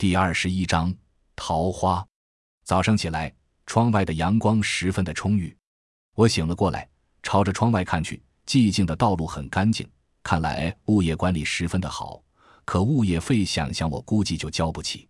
[0.00, 0.94] 第二十一章
[1.36, 2.02] 桃花。
[2.64, 3.30] 早上起来，
[3.66, 5.54] 窗外的阳光十分的充裕。
[6.14, 6.88] 我醒了过来，
[7.22, 9.86] 朝着窗外看去，寂静的道路很干净，
[10.22, 12.24] 看来物业管理十分的好。
[12.64, 15.06] 可物业费，想想我估计就交不起。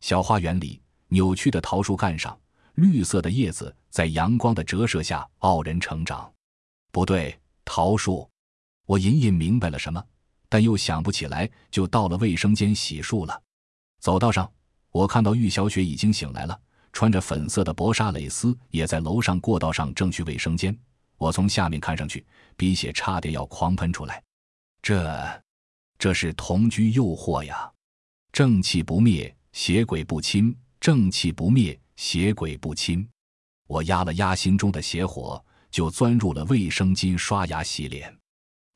[0.00, 2.36] 小花园里，扭曲的桃树干上，
[2.74, 6.28] 绿色的叶子在阳光的折射下傲人成长。
[6.90, 8.28] 不对，桃树。
[8.86, 10.04] 我隐隐明白了什么，
[10.48, 13.40] 但又想不起来，就到了卫生间洗漱了。
[14.04, 14.52] 走道上，
[14.90, 16.60] 我看到玉小雪已经醒来了，
[16.92, 20.78] 穿着粉色的薄纱蕾丝，也在楼上过道上正去卫生间。
[21.16, 22.22] 我从下面看上去，
[22.54, 24.22] 鼻血差点要狂喷出来。
[24.82, 25.42] 这，
[25.98, 27.72] 这是同居诱惑呀！
[28.30, 33.08] 正气不灭，邪鬼不侵；正气不灭，邪鬼不侵。
[33.66, 38.14] 我压了压心中的邪火，就钻入了卫生间刷牙洗脸。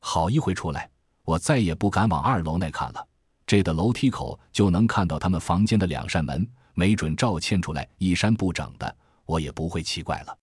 [0.00, 0.90] 好一回出来，
[1.22, 3.06] 我再也不敢往二楼那看了。
[3.48, 10.38] 这的楼梯口就能看到他们房间的两扇门，没准赵倩出来衣衫不整的，我也不会奇怪了。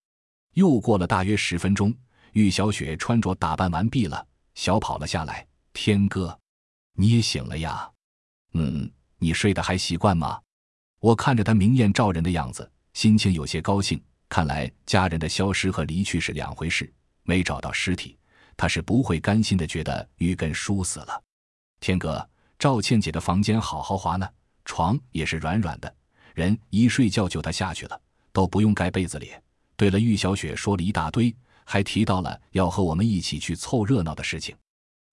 [0.56, 1.94] 又过了大约十分钟，
[2.32, 5.46] 玉小雪穿着打扮完毕了，小跑了下来。
[5.72, 6.36] 天哥，
[6.94, 7.88] 你也醒了呀？
[8.54, 10.42] 嗯，你睡得还习惯吗？
[11.00, 14.02] 我看着他明艳照人的样子，心情有些高兴。
[14.28, 18.18] 看来家人的消失和离去是两回事，没找到尸体。
[18.58, 21.22] 他是不会甘心的，觉得玉根输死了。
[21.80, 22.28] 天哥，
[22.66, 24.28] 赵倩姐的房间好豪华呢，
[24.66, 25.96] 床也是软软的，
[26.34, 28.02] 人一睡觉就他下去了，
[28.34, 29.32] 都不用盖被子里。
[29.76, 31.32] 对了，玉小雪说了一大堆，
[31.64, 34.58] 还提到了要和我们一起去凑热闹的事情。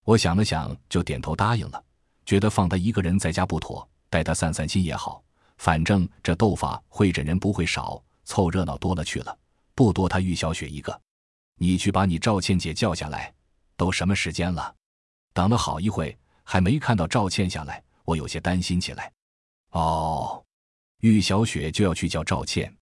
[0.04, 1.84] 我想了想，就点头答应了，
[2.24, 5.22] 觉得放他一个人在家不妥，带他散散心也好。
[5.58, 9.38] 反正这斗法会诊人不会少，凑热闹多了去了，
[9.74, 10.98] 不多他玉小雪一个。
[11.58, 13.30] 你去把你赵倩姐叫下来，
[13.76, 14.74] 都什么时间了？
[15.34, 19.12] 等了好一会，还没看到赵倩下来，我有些担心起来。
[19.70, 20.44] 哦，
[21.00, 22.74] 玉小雪就要去叫赵倩，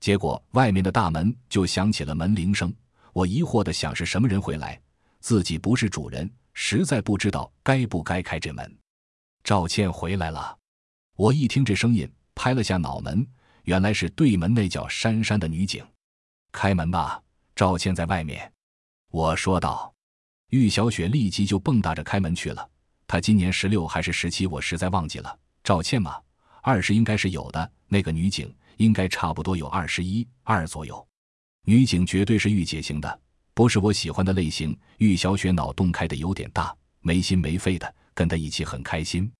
[0.00, 2.72] 结果外面的大门就响起了门铃声。
[3.12, 4.80] 我疑惑的想是什么人回来，
[5.20, 8.78] 自己不是主人，实在不知道该不该开这门。
[9.42, 10.58] 赵倩回来了，
[11.16, 13.26] 我一听这声音，拍了下脑门，
[13.62, 15.86] 原来是对门那叫珊珊的女警。
[16.52, 17.22] 开门吧。
[17.54, 18.52] 赵倩在外面，
[19.10, 19.94] 我说道。
[20.50, 22.70] 玉小雪立即就蹦跶着开门去了。
[23.06, 25.38] 她今年十六还是十七，我实在忘记了。
[25.62, 26.16] 赵倩嘛，
[26.62, 27.72] 二十应该是有的。
[27.88, 31.06] 那个女警应该差不多有二十一二左右。
[31.64, 33.20] 女警绝对是御姐型的，
[33.54, 34.76] 不是我喜欢的类型。
[34.98, 39.30] 玉小雪脑洞开的有点大，没心没肺的，跟她一起很开心。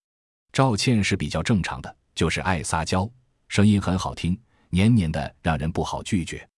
[0.53, 3.11] 赵倩是比较正常的，就是爱撒娇，
[3.49, 4.39] 声音很好听，
[4.71, 6.49] 黏黏的，让人不好拒绝。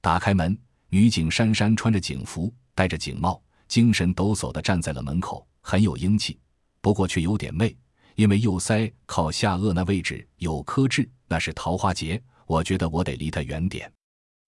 [0.00, 0.56] 打开门。
[0.94, 6.38] 女警珊珊穿着警服，戴着警帽，精神抖擞的站在了门口，很有英气，
[6.82, 7.74] 不过却有点媚，
[8.16, 12.22] 因为右腮靠下颚那位置有颗痣，那是桃花结。
[12.46, 13.90] 我觉得我得离他远点。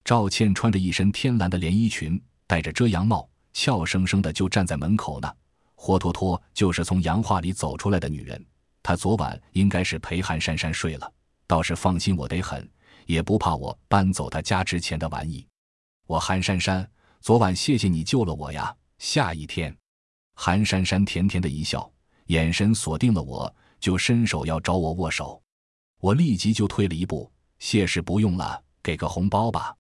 [0.05, 5.33] 赵倩穿着一身天蓝的连衣裙，戴着遮阳帽，俏生生的就站在门口呢，
[5.75, 8.45] 活脱脱就是从洋画里走出来的女人。
[8.83, 11.11] 她昨晚应该是陪韩珊珊睡了，
[11.47, 12.69] 倒是放心我得很，
[13.07, 15.47] 也不怕我搬走她家值钱的玩意。
[16.07, 16.87] 我韩珊珊，
[17.23, 18.77] 昨晚谢谢你救了我呀！
[18.99, 19.75] 下一天，
[20.35, 21.91] 韩珊珊甜甜的一笑，
[22.27, 25.41] 眼神锁定了我，就伸手要找我握手。
[26.01, 29.75] 我立即就退了一步，谢是不用了，给个红包吧。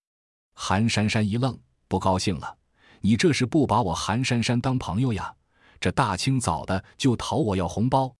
[0.54, 2.56] 韩珊珊一愣，不高兴了
[3.00, 5.34] ：“你这是不把我韩珊珊当朋友呀？
[5.80, 8.14] 这大清早的就讨我要红包？”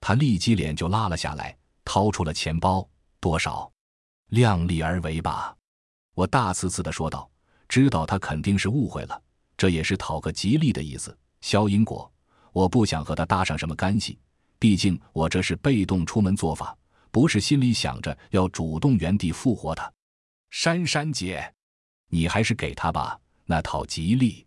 [0.00, 2.88] 他立即脸就拉了下来，掏出了钱包，
[3.20, 3.70] 多少？
[4.28, 5.56] 量力而为吧。
[6.14, 7.28] 我大呲呲的说道。
[7.68, 9.22] 知道他肯定是误会了，
[9.56, 12.11] 这也是讨个吉利的意思，消因果。
[12.52, 14.18] 我不想和他搭上什么干系，
[14.58, 16.76] 毕竟我这是被动出门做法，
[17.10, 19.90] 不是心里想着要主动原地复活他。
[20.50, 21.52] 珊珊姐，
[22.08, 24.46] 你还是给他吧，那讨吉利。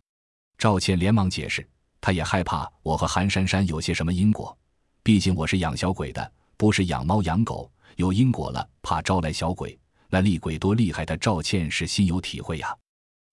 [0.58, 1.68] 赵倩连忙解释，
[2.00, 4.56] 她也害怕我和韩珊珊有些什么因果，
[5.02, 9.78] 毕竟我是养小鬼的，不是养猫养狗，有因果了怕招来小鬼，
[10.10, 12.74] 那厉鬼多厉害的赵倩是心有体会呀。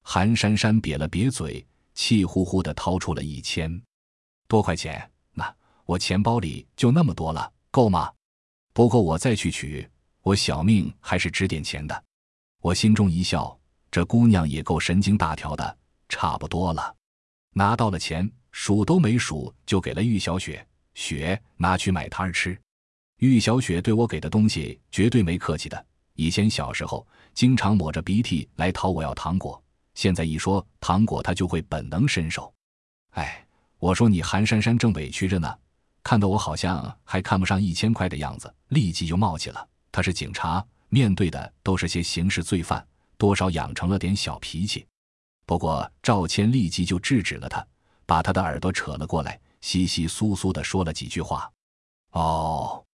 [0.02, 1.64] 韩珊珊瘪了瘪嘴，
[1.94, 3.80] 气呼呼的掏出了一千
[4.52, 5.10] 多块钱。
[5.32, 5.56] 那
[5.86, 8.12] 我钱包里就那么多了，够吗？
[8.74, 9.88] 不够我再去取。
[10.20, 12.04] 我小命还是值点钱的。
[12.60, 13.58] 我心中一笑，
[13.90, 15.78] 这姑娘也够神经大条的。
[16.06, 16.94] 差不多了，
[17.54, 20.64] 拿到了钱，数都没数就给了玉小雪。
[20.92, 22.60] 雪拿去买摊儿吃。
[23.20, 25.86] 玉小雪对我给的东西绝对没客气的。
[26.12, 29.60] 以前小时候经常抹着鼻涕来讨我要糖果。
[29.94, 32.52] 现在一说糖果，她就会本能伸手。
[33.12, 33.41] 哎，
[33.82, 35.58] 我说你韩珊珊正委屈着呢，
[36.04, 39.68] 看到我好像还看不上一千块的样子，立即就冒起了。
[39.90, 42.86] 他是警察，面对的都是些刑事罪犯，
[43.18, 44.86] 多少养成了点小脾气。
[45.44, 47.66] 不过赵谦立即就制止了他，
[48.06, 51.50] 把他的耳朵扯了过来，稀稀疏疏的说了几句话。
[52.12, 52.84] 哦，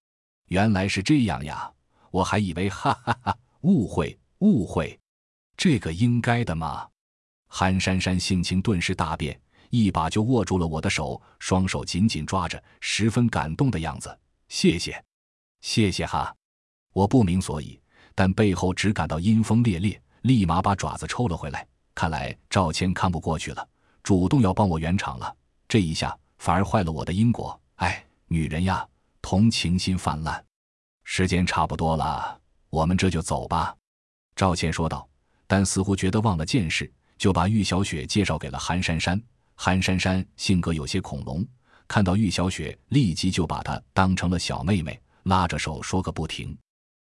[0.46, 1.70] 原来是这样呀，
[2.10, 4.98] 我还以为哈哈哈，误会误会，
[5.54, 6.88] 这个应该的嘛。
[7.46, 9.38] 韩珊珊性情顿时大变。
[9.70, 14.16] 一把就握住了我的手，双手紧紧抓着，十分感动的样子。
[14.48, 15.02] 谢谢，
[15.60, 16.34] 谢谢哈！
[16.92, 17.78] 我不明所以，
[18.14, 21.66] 但背后只感到阴风烈烈，立马把爪子抽了回来。
[21.94, 23.68] 看来赵谦看不过去了，
[24.02, 25.36] 主动要帮我圆场了。
[25.68, 27.60] 这一下反而坏了我的因果。
[27.76, 28.86] 哎，女人呀，
[29.20, 30.42] 同情心泛滥。
[31.04, 32.40] 时间差不多了，
[32.70, 33.76] 我们这就走吧。
[34.34, 35.08] 赵倩说道，
[35.46, 39.20] 但似乎觉得忘了件事，就把玉小雪介绍给了韩珊珊。
[39.60, 41.44] 韩珊珊性格有些恐龙，
[41.88, 46.56] 看到玉小雪，立即就把她当成了小妹妹，拉着手说个不停。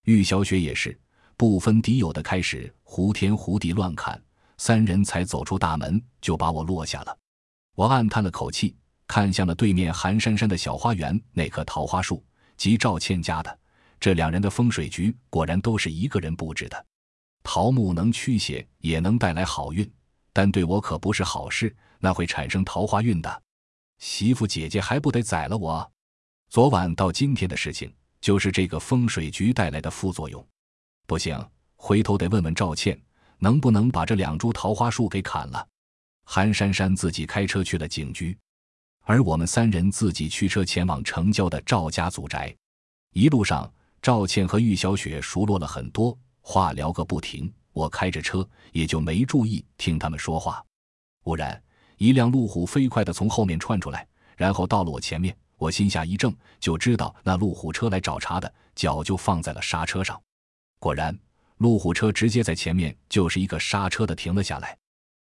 [0.04, 0.96] 玉小雪也是
[1.36, 4.22] 不分敌友的开始胡天胡地乱砍，
[4.58, 7.18] 三人才走出大门，就把我落下了。
[7.74, 8.76] 我暗叹了口气，
[9.08, 12.24] 看向了对面韩珊珊的小花园那棵桃花树，
[12.56, 13.58] 即赵倩家的。
[13.98, 16.86] 这两人的风水局果然都是一个人布置的。
[17.42, 19.90] 桃木能驱邪，也能带来好运，
[20.36, 21.74] 但对我可不是好事。
[21.98, 23.42] 那会产生桃花运的，
[23.96, 25.90] 媳妇姐姐还不得宰了我？
[26.50, 27.90] 昨晚到今天的事情，
[28.20, 30.46] 就是这个风水局带来的副作用。
[31.06, 31.42] 不行，
[31.76, 33.00] 回头得问问赵倩，
[33.38, 35.66] 能不能把这两株桃花树给砍了。
[36.24, 38.36] 韩珊珊自己开车去了警局，
[39.04, 42.54] 而我们三人自己驱车前往城郊的赵家祖宅。
[43.14, 43.72] 一路上，
[44.02, 47.50] 赵倩和玉小雪熟络了很多，话聊个不停。
[47.76, 50.64] 我开着车，也就没注意听他们说话。
[51.22, 51.62] 忽然。
[51.98, 54.06] 一辆路虎飞快地从后面窜出来，
[54.36, 55.34] 然后到了我前面。
[55.56, 60.20] 我心下一怔，就知道那路虎车来找茬的，脚就放在了刹车上。
[60.78, 61.18] 果然，
[61.56, 64.76] 路虎车直接在前面就是一个刹车的停了下来。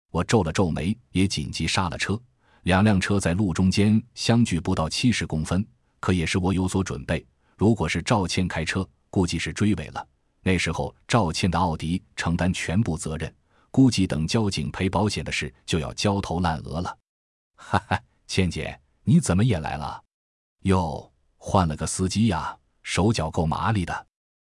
[0.10, 2.20] 我皱了皱眉，也紧急刹了车。
[2.64, 5.64] 两辆车在路中间相距不到七十公分，
[6.00, 7.24] 可也是我有所准备。
[7.56, 10.08] 如果是赵倩开车，估计是追尾了。
[10.44, 13.34] 那时候赵倩的奥迪承担全部责任。
[13.72, 16.96] 估计等交警赔保险的事就要焦头烂额了。
[17.56, 20.00] 哈哈，倩姐，你怎么也来了？
[20.60, 24.08] 哟，换了个司机呀，手脚够麻利的。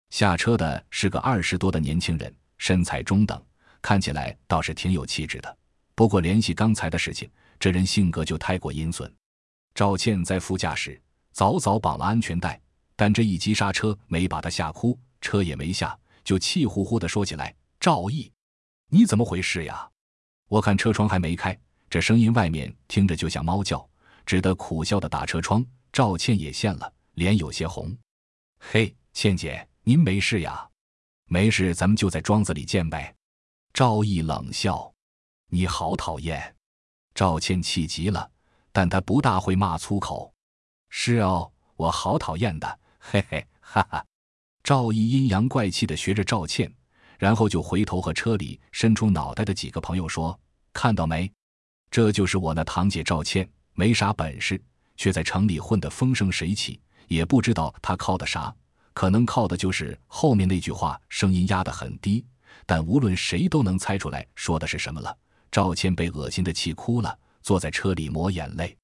[0.10, 3.44] 下车的是个二十多的年轻人，身材中等，
[3.82, 5.58] 看起来倒是挺有气质的。
[5.96, 9.14] 不过联系刚才的事情，这人性格就太过阴损。
[9.76, 10.98] 赵倩在副驾驶
[11.34, 12.58] 早早绑了安全带，
[12.96, 18.32] 但这一急刹车没把他吓哭，车也没下，就气呼呼地说起来：“赵毅。”
[18.92, 19.90] 你怎么回事呀？
[20.48, 21.58] 我看车窗还没开，
[21.90, 23.88] 这声音外面听着就像猫叫，
[24.26, 25.66] 只得苦笑的打车窗。
[25.92, 27.96] 赵倩也现了，脸有些红。
[28.60, 30.68] 嘿，倩姐，您没事呀？
[31.26, 33.16] 没事，咱们就在庄子里见呗。
[33.74, 34.92] 赵毅冷笑
[35.50, 36.56] ：“你好讨厌。”
[37.14, 38.32] 赵倩气极了，
[38.72, 40.34] 但她不大会骂粗口。
[40.90, 42.80] 是哦，我好讨厌的。
[43.00, 44.06] 嘿嘿，哈哈。
[44.64, 46.72] 赵毅阴阳怪气的学着赵倩。
[47.18, 50.40] 然后就回头和车里伸出脑袋的几个朋友说
[50.72, 51.30] ：“看到没？
[51.92, 54.58] 这就是我那堂姐赵倩，没啥本事，
[54.96, 56.80] 却在城里混得风生水起。
[57.10, 58.56] 也不知道她靠的啥，
[58.94, 62.26] 可能靠的就是后面那句话，声音压得很低，
[62.66, 65.14] 但无论谁都能猜出来说的是什么了。”
[65.52, 68.78] 赵倩被恶心的气哭了，坐在车里抹眼泪。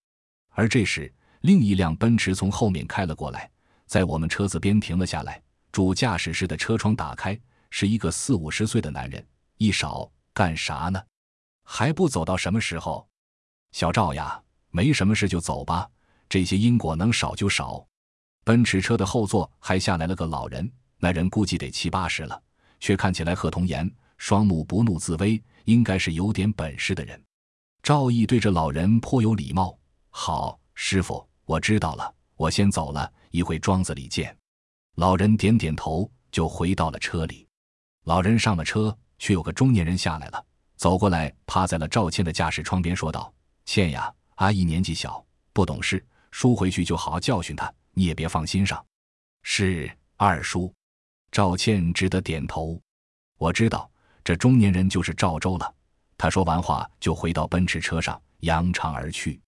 [0.50, 3.50] 而这时，另一辆奔驰从后面开了过来，
[3.86, 5.42] 在我们车子边停了下来，
[5.76, 7.38] 主驾驶室的车窗打开。
[7.70, 9.28] 是一个四五十岁的男人，
[9.58, 11.04] 一少干啥呢？
[11.66, 13.06] 还不走到什么时候？
[13.74, 14.42] 小赵呀，
[14.72, 15.86] 没什么事就走吧，
[16.30, 17.86] 这些因果能少就少。
[18.46, 22.42] 奔驰车的后座还下来了个老人，那人估计得七八十了，
[22.80, 27.22] 却看起来贺童颜，双目不怒自威，应该是有点本事的人。
[27.84, 29.78] 赵毅对这老人颇有礼貌
[30.10, 34.34] ：“好，师傅，我知道了，我先走了，一会庄子里见。”
[34.96, 37.46] 老人点点头，就回到了车里。
[38.06, 40.46] 老人上了车，却有个中年人下来了，
[40.78, 43.34] 走过来，趴在了赵倩的驾驶窗边，说道
[43.66, 48.84] ：“倩呀，阿姨年纪小，不懂事，叔回去就好好教训她，你也别放心上。”
[49.44, 50.74] 是二叔，
[51.30, 52.80] 赵倩只得点头。
[53.38, 53.92] 我知道
[54.24, 55.74] 这中年人就是赵州了。
[56.18, 59.42] 他说完话，就回到奔驰车上，扬长而去。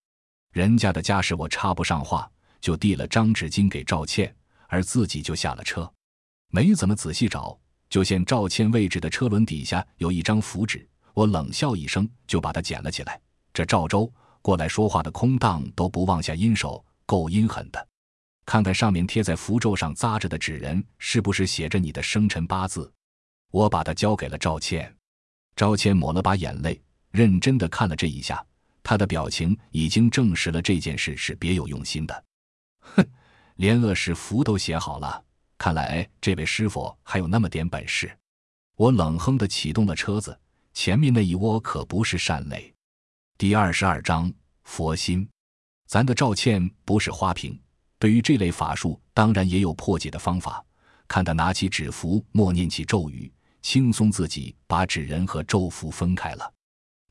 [0.51, 4.35] 人家的家事我插不上话，就递了张纸巾给赵倩，
[4.67, 5.91] 而自己就下了车，
[6.49, 7.59] 没怎么仔细找。
[7.89, 13.19] 就见赵倩位置的车轮底下有一张符纸，我冷笑一声，就把它捡了起来。
[13.53, 17.87] 这赵州过来说话的空档都不忘下阴手，够阴狠的。
[18.45, 22.91] 看看上面贴在符咒上扎着的纸人，是不是写着你的生辰八字？
[23.51, 24.93] 我把它交给了赵倩。
[25.55, 26.81] 赵倩抹了把眼泪，
[27.11, 28.45] 认真的看了这一下，
[28.83, 32.23] 她的表情已经证实了这件事是别有用心的。
[32.79, 33.05] 哼，
[33.57, 35.23] 连恶事符都写好了，
[35.57, 38.15] 看来这位师傅还有那么点本事。
[38.75, 40.39] 我冷哼的启动了车子，
[40.73, 42.71] 前面那一窝可不是善类。
[43.37, 44.31] 第二十二章
[44.63, 45.27] 佛心。
[45.87, 47.59] 咱的赵倩不是花瓶。
[47.97, 50.63] 对于这类法术，当然也有破解的方法。
[51.07, 53.31] 看他拿起纸符，默念起咒语，
[53.63, 56.53] 轻松自己把纸人和咒符分开了。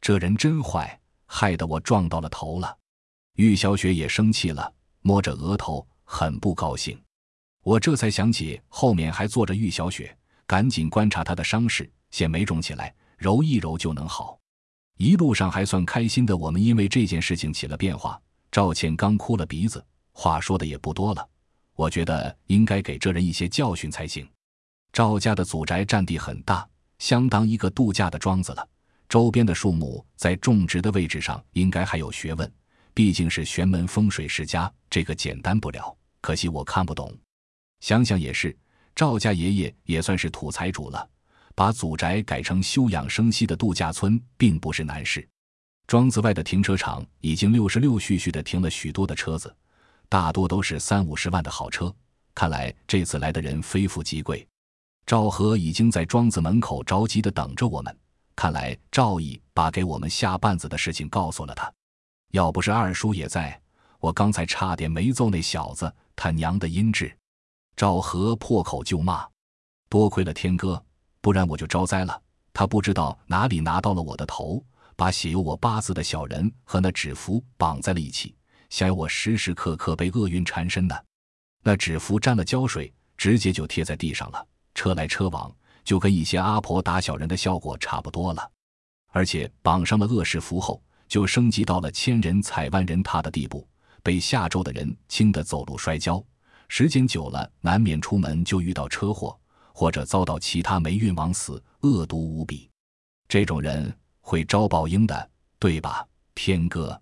[0.00, 2.76] 这人真坏，害得我撞到了头了。
[3.34, 6.98] 玉小雪也生气了，摸着额头，很不高兴。
[7.62, 14.38] 我这才想起后面还坐着玉小雪，赶紧观察她的伤势，先没肿起来，揉一揉就能好。
[14.96, 18.18] 一路上还算开心的，我们因为这件事情起了变化。
[18.50, 19.84] 赵倩刚哭了鼻子。
[20.18, 21.28] 话说的也不多了，
[21.74, 24.26] 我觉得应该给这人一些教训才行。
[24.90, 26.66] 赵家的祖宅占地很大，
[26.98, 28.66] 相当一个度假的庄子了。
[29.10, 32.50] 周边的树木在种植的位置上应该还有学问，
[32.96, 35.94] 毕竟是玄门风水世家，这个简单不了。
[36.22, 37.14] 可惜我看不懂。
[37.80, 38.56] 想想也是，
[38.94, 41.06] 赵家爷爷也算是土财主了，
[41.54, 45.28] 把祖宅改成休养生息的度假村，并不是难事。
[45.86, 49.54] 庄子外的停车场已经六十六续续的停了许多的车子。
[50.08, 51.94] 大多都是三五十万的好车，
[52.34, 54.48] 看来这次来的人非富即贵。
[55.04, 57.94] 赵和已经在庄子门口着急的等着我们，
[58.34, 61.70] 看来赵毅把给我们下绊子的事情告诉了他。
[62.32, 63.60] 要不是二叔也在，
[63.98, 67.16] 我刚才差点没揍那小子，他娘的阴质！
[67.76, 69.26] 赵和破口就骂
[69.88, 70.82] ：“多亏了天哥，
[71.20, 72.22] 不然我就招灾了。
[72.52, 74.64] 他不知道哪里拿到了我的头，
[74.96, 78.34] 把写有我八字的小人和那纸符绑在了一起。”
[78.68, 80.94] 想要我时时刻刻被厄运缠身呢？
[81.62, 85.54] 那纸符沾了胶水，直接就贴在地上了，车来车往，
[85.84, 88.50] 就跟一些阿婆打小人的效果差不多了。
[89.12, 93.66] 而且绑上了恶事符后，就升级到了千人踩万人踏的地步，
[94.02, 96.22] 被下咒的人轻的走路摔跤，
[96.68, 99.38] 时间久了，难免出门就遇到车祸，
[99.72, 102.68] 或者遭到其他霉运枉死，恶毒无比。
[103.28, 107.00] 这种人会招报应的，对吧，天哥？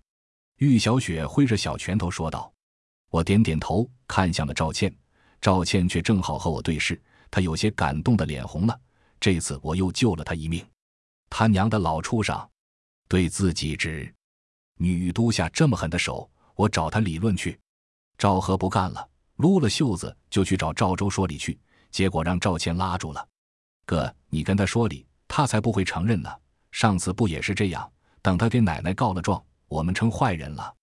[0.57, 2.51] 玉小雪挥着小拳头说道
[3.11, 4.93] ：“我点点头，看向了赵倩。
[5.41, 8.79] 赵倩却正好和我对视，她有些感动的脸红了。
[9.19, 10.65] 这次我又救了她一命。
[11.29, 12.49] 他娘的老畜生，
[13.07, 14.13] 对自己直
[14.77, 17.59] 女都下这么狠的手，我找他理论去。”
[18.17, 21.59] 赵和不干了，撸了袖子就去找赵州说理去，
[21.91, 23.27] 结果让赵倩拉住了。
[23.85, 26.29] 哥，你跟他说理，他才不会承认呢。
[26.71, 27.91] 上次不也是这样？
[28.21, 29.43] 等他给奶奶告了状。
[29.67, 30.73] 我们成坏人了，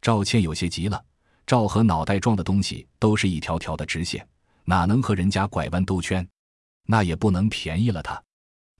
[0.00, 1.04] 赵倩有些急了。
[1.46, 4.26] 赵和脑袋装的东西都是一条条的直线，
[4.64, 6.26] 哪能和人家拐弯兜圈？
[6.86, 8.20] 那也不能便宜了他。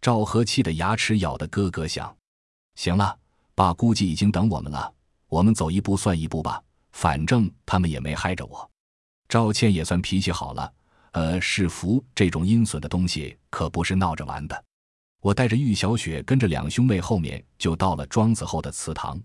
[0.01, 2.17] 赵和气得牙齿咬得咯咯响。
[2.75, 3.19] 行了，
[3.55, 4.93] 爸估计已经等我们了，
[5.29, 6.63] 我们走一步算一步吧，
[6.93, 8.71] 反正他们也没害着我。
[9.29, 10.73] 赵倩也算脾气好了。
[11.13, 14.65] 呃，是福这种阴损的东西可不是闹着玩的。
[15.21, 19.21] 我带着玉小雪跟着两兄妹后面就到了庄子后的祠堂。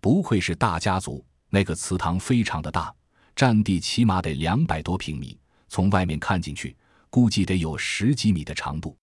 [0.00, 2.92] 不愧是大家族，那个祠堂非常的大，
[3.36, 5.38] 占地起码得两百多平米。
[5.68, 6.76] 从外面看进去，
[7.08, 8.96] 估计得有十几米的长度。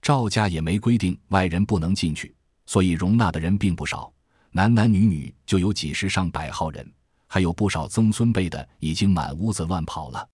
[0.00, 2.34] 赵家也没规定外人不能进去，
[2.66, 4.12] 所以容纳的人并不少，
[4.50, 6.92] 男男女女就有几十上百号人，
[7.26, 10.28] 还有不少曾孙辈的已经满屋子乱跑了。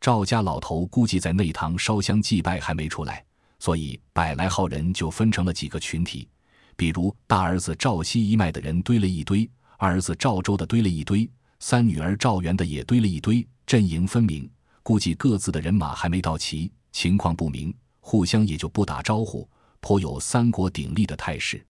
[0.00, 3.24] 赵家老头估计在内堂烧香祭拜还没出来，
[3.58, 6.28] 所以百来号人就分成了几个群体。
[6.76, 14.48] 比如大儿子赵熙一脉的人堆了一堆，二儿子赵州的堆了一堆，三女儿赵元的也堆了一堆，阵营分明，
[14.84, 19.48] 估计各自的人马还没到齐，情况不明，互相也就不打招呼，
[19.80, 21.64] 颇有三国鼎立的态势。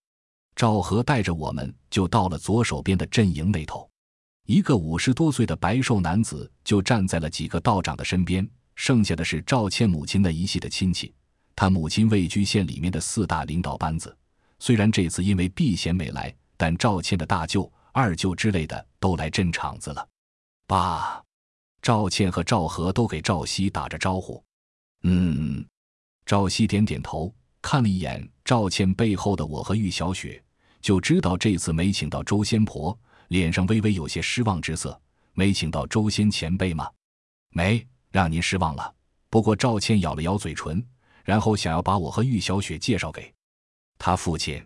[0.55, 3.89] 赵和带着我们就到了左手边的阵营那头，
[4.45, 11.13] 一个五十多岁的白瘦男子就站在了几个道长的身边，剩下的是赵倩母亲那一系的亲戚，
[11.55, 14.15] 他母亲位居县里面的四大领导班子。
[14.59, 20.05] 虽然这次因为避嫌没来，但赵倩的大舅、二舅之类的都来镇场子了。
[20.67, 21.23] 爸，
[21.81, 24.43] 赵倩和赵和都给赵熙打着招呼。
[25.03, 25.65] 嗯，
[26.25, 30.41] 赵熙点点头，看了一眼赵倩背后的我和玉小雪，
[30.81, 32.97] 就知道这次没请到周仙婆，
[33.27, 34.99] 脸上微微有些失望之色。
[35.33, 36.89] 没请到周仙前辈吗？
[37.51, 38.93] 没，让您失望了。
[39.29, 40.85] 不过赵倩咬了咬嘴唇，
[41.23, 43.33] 然后想要把我和玉小雪介绍给。
[43.97, 44.65] 他父亲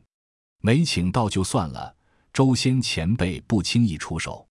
[0.60, 1.96] 没请到就算了，
[2.32, 4.48] 周仙前辈不轻易出手。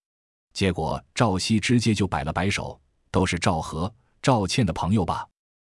[0.53, 2.79] 结果赵熙直接就摆了摆手
[3.11, 5.27] ：“都是赵和、赵倩的朋友吧？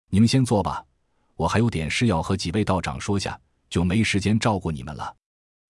[0.09, 0.85] 你们先坐吧，
[1.35, 3.39] 我还有点事要和几位道长说下，
[3.69, 5.15] 就没时间照顾你们了。”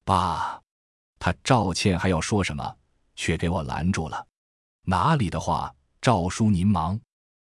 [0.05, 0.62] 爸，
[1.17, 2.75] 他赵倩还要说什么，
[3.15, 4.25] 却给我拦住了。
[4.84, 7.00] 哪里的话，赵叔您忙。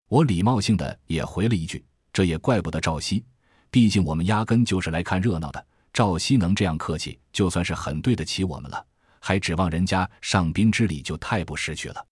[0.10, 3.26] 我礼貌性的也回了一句：“这也怪不得赵熙，
[3.72, 5.66] 毕竟我们压根就是来看热闹的。
[5.92, 8.86] 赵熙能这样客气，就算是很对得起我们了。
[9.20, 12.06] 还指望人家上宾之礼，就太不识趣了。”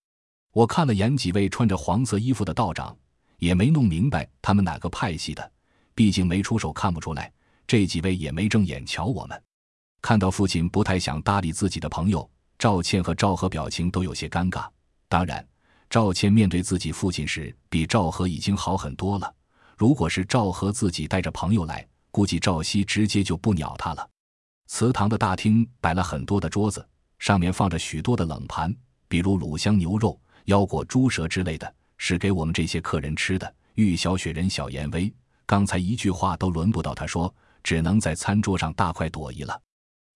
[0.53, 2.98] 我看了眼几位穿着黄色衣服的道长，
[3.38, 5.51] 也没弄明白他们哪个派系的，
[5.96, 7.32] 毕竟没出手看不出来。
[7.68, 9.42] 这几位也没正眼瞧我们。
[10.02, 14.68] 看到父亲不太想搭理自己的朋友，赵倩和赵和表情都有些尴尬。
[15.08, 15.46] 当然。
[15.90, 19.36] 赵倩面对自己父亲时，比赵和已经好很多了。
[19.78, 24.10] 如果是赵和自己带着朋友来，估计赵熙直接就不鸟他了。
[24.68, 26.88] 祠堂的大厅摆了很多的桌子，
[27.20, 28.74] 上面放着许多的冷盘，
[29.10, 33.54] 比如卤香牛肉、腰果、猪舌之类的，是给我们这些客人吃的。
[33.76, 35.14] 玉小雪人小言威，
[35.51, 39.62] 刚才一句话都轮不到他说，只能在餐桌上大快朵颐了。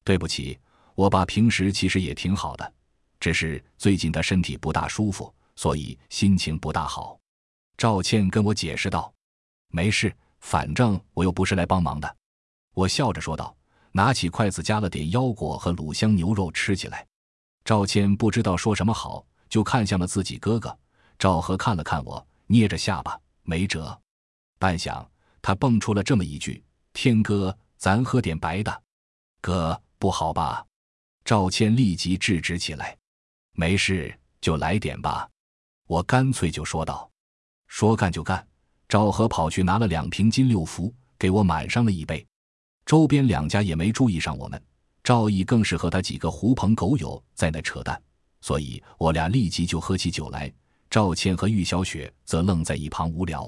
[0.05, 0.57] 对不起，
[0.93, 2.73] 我爸平时其实也挺好的，
[3.19, 5.35] 只是最近他身体不大舒服。
[5.57, 7.19] 所以心情不大好，
[7.75, 9.13] 赵倩跟我解释道
[9.67, 12.15] ：“没事，反正我又不是来帮忙的。”
[12.73, 13.53] 我笑着说道，
[13.91, 17.05] 拿起筷子夹了点腰果和卤香牛肉吃起来。
[17.65, 20.79] 赵倩不知道说什么好，就看向了自己哥哥
[21.19, 23.99] 赵和，看了看我，捏着下巴没辙。
[24.57, 25.05] 半晌，
[25.45, 28.83] 他蹦出了这么一句：“天哥，咱喝点白的。”
[29.41, 30.65] 哥，不好吧？
[31.23, 32.97] 赵倩立即制止起来
[33.53, 34.11] ：“没事，
[34.41, 35.29] 就来点吧。”
[35.85, 37.07] 我干脆就说道
[37.69, 38.43] ：“说干就干。”
[38.89, 42.25] 赵和跑去拿了两瓶金六福，给我满上了一杯。
[42.83, 44.59] 周边两家也没注意上我们，
[45.03, 48.01] 赵毅更是和他几个狐朋狗友在那扯淡，
[48.41, 50.51] 所以我俩立即就喝起酒来。
[50.89, 53.47] 赵倩和玉小雪则愣在一旁无聊。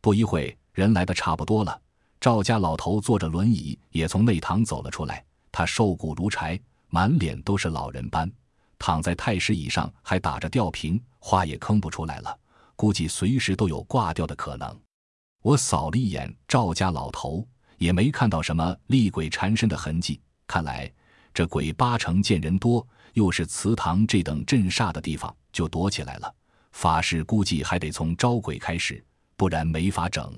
[0.00, 1.80] 不一会，人来的差不多了，
[2.20, 5.24] 赵家老头坐着轮椅也从内堂走了出来。
[5.50, 8.30] 他瘦骨如柴，满脸都是老人斑。
[8.78, 12.38] 躺在太师椅上，还打着吊瓶，话也吭不出来了，
[12.76, 14.78] 估计随时都有挂掉的可能。
[15.40, 17.48] 我扫了一眼赵家老头，
[17.78, 20.20] 也没看到什么厉鬼缠身的痕迹。
[20.46, 20.92] 看来
[21.32, 26.30] 这鬼八成见人多，又是祠堂这等镇煞的地方，就躲起来了。
[26.72, 29.02] 法事估计还得从招鬼开始，
[29.38, 30.30] 不然没法整。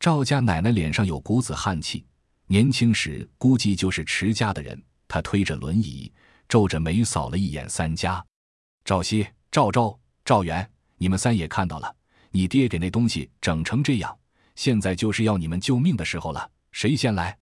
[0.00, 2.04] 赵家奶奶脸上有股子汗气，
[2.46, 4.80] 年轻时估计就是持家的人。
[5.06, 6.12] 她推着轮椅。
[6.48, 8.24] 皱着眉扫了一眼三家，
[8.82, 11.94] 赵熙、赵周、赵元，你们三也看到了，
[12.30, 14.18] 你爹给那东西整成这样，
[14.54, 16.50] 现在就是要你们救命的时候了。
[16.72, 17.36] 谁先来？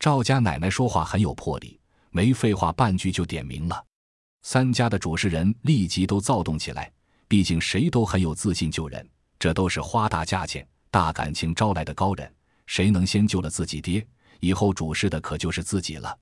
[0.00, 1.78] 赵家奶奶说话很有魄力，
[2.10, 3.84] 没废话半句就点名了。
[4.42, 6.90] 三家的主事人立即都躁动起来，
[7.28, 9.08] 毕竟谁都很有自信救人，
[9.38, 12.34] 这都是花大价钱、大感情招来的高人，
[12.66, 14.04] 谁能先救了自己爹，
[14.40, 16.18] 以后主事的可就是自己了。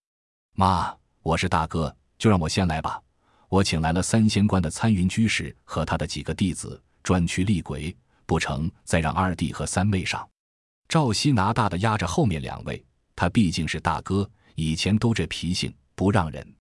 [0.54, 1.94] 妈，我是大哥。
[2.18, 3.00] 就让我先来吧，
[3.48, 7.96] 我请来了三仙观的参云居士和他的几个弟子，专去厉鬼。
[8.26, 10.28] 不成，再让二弟和三妹上。
[10.88, 16.54] 赵熙拿大的压着后面两位，他毕竟是大哥，以前都这脾性，不让人。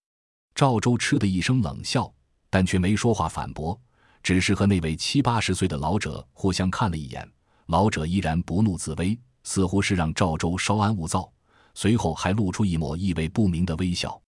[0.53, 2.13] 赵州吃的一声冷笑，
[2.49, 3.77] 但却没说话反驳，
[4.21, 7.27] 只是和那位七八十岁的老者互相看了一眼。
[7.67, 11.31] 老者依然不怒自威，似乎是让赵州稍安勿躁，
[11.73, 14.19] 随后还露出一抹意味不明的微笑。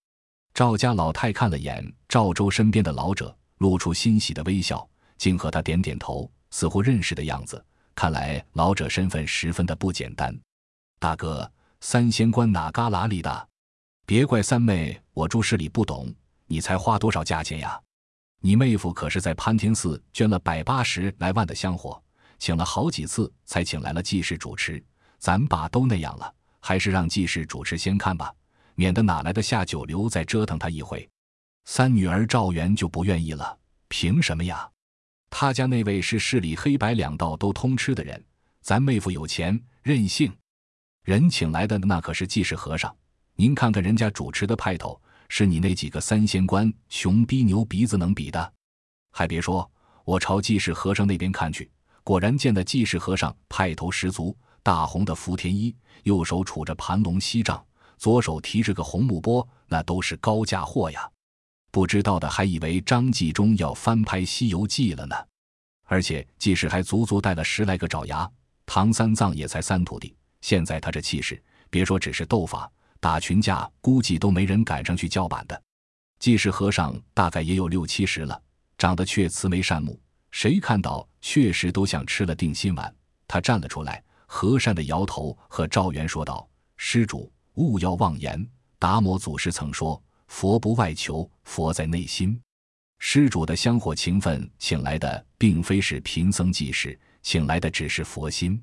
[0.54, 7.64] 赵家老太看了眼赵州身边的老者，露出欣喜的微笑，竟和他点点头，似乎认识的样子。
[7.96, 10.38] 看来老者身份十分的不简单。
[11.00, 11.50] 大哥，
[11.80, 13.48] 三仙观哪旮旯里的？
[14.06, 16.14] 别怪三妹，我住市里不懂。
[16.48, 17.80] 你才花多少价钱呀？
[18.42, 22.02] 你妹夫可是在潘天寺捐了百八十来万的香火，
[22.40, 24.84] 请了好几次才请来了济世主持。
[25.20, 28.34] 咱爸都那样了，还是让济世主持先看吧。
[28.76, 31.08] 免得哪来的下九流再折腾他一回，
[31.66, 33.58] 三女儿赵元就不愿意了。
[33.90, 34.70] 凭什么呀？
[35.30, 38.24] 他家那位是市里黑白两道都通吃的人，
[38.62, 40.34] 咱妹夫有钱任性。
[41.04, 42.96] 人请来的那可是济世和尚，
[43.36, 48.54] 您看看人家主持的派头，是你那几个三仙官穷逼牛鼻子能比的？
[49.12, 49.70] 还别说，
[50.06, 51.70] 我朝济世和尚那边看去，
[52.04, 57.64] 果然见的济世和尚派头十足，大红的福田衣，右手杵着盘龙锡杖。
[57.98, 61.10] 左手提着个红木钵，那都是高价货呀！
[61.70, 65.16] 不知道的还以为张纪中要翻拍《西游记》了呢。
[65.84, 68.32] 而且济世还足足带了十来个爪牙，
[68.66, 70.16] 唐三藏也才三徒弟。
[70.40, 75.62] 现在他这气势，别说只是斗法，打群架估计都没人敢上去叫板的。
[76.20, 78.42] 济世和尚大概也有六七十了，
[78.78, 80.00] 长得却慈眉善目，
[80.32, 82.96] 谁看到确实都像吃了定心丸。
[83.28, 92.40] 他站了出来，和善的摇头，和赵元说道：“施主勿要妄言，达摩祖师曾说，佛不外求，佛在内心。
[92.98, 98.62] 施主的香火情分，请来的并非是贫僧济世，请来的只是佛心。”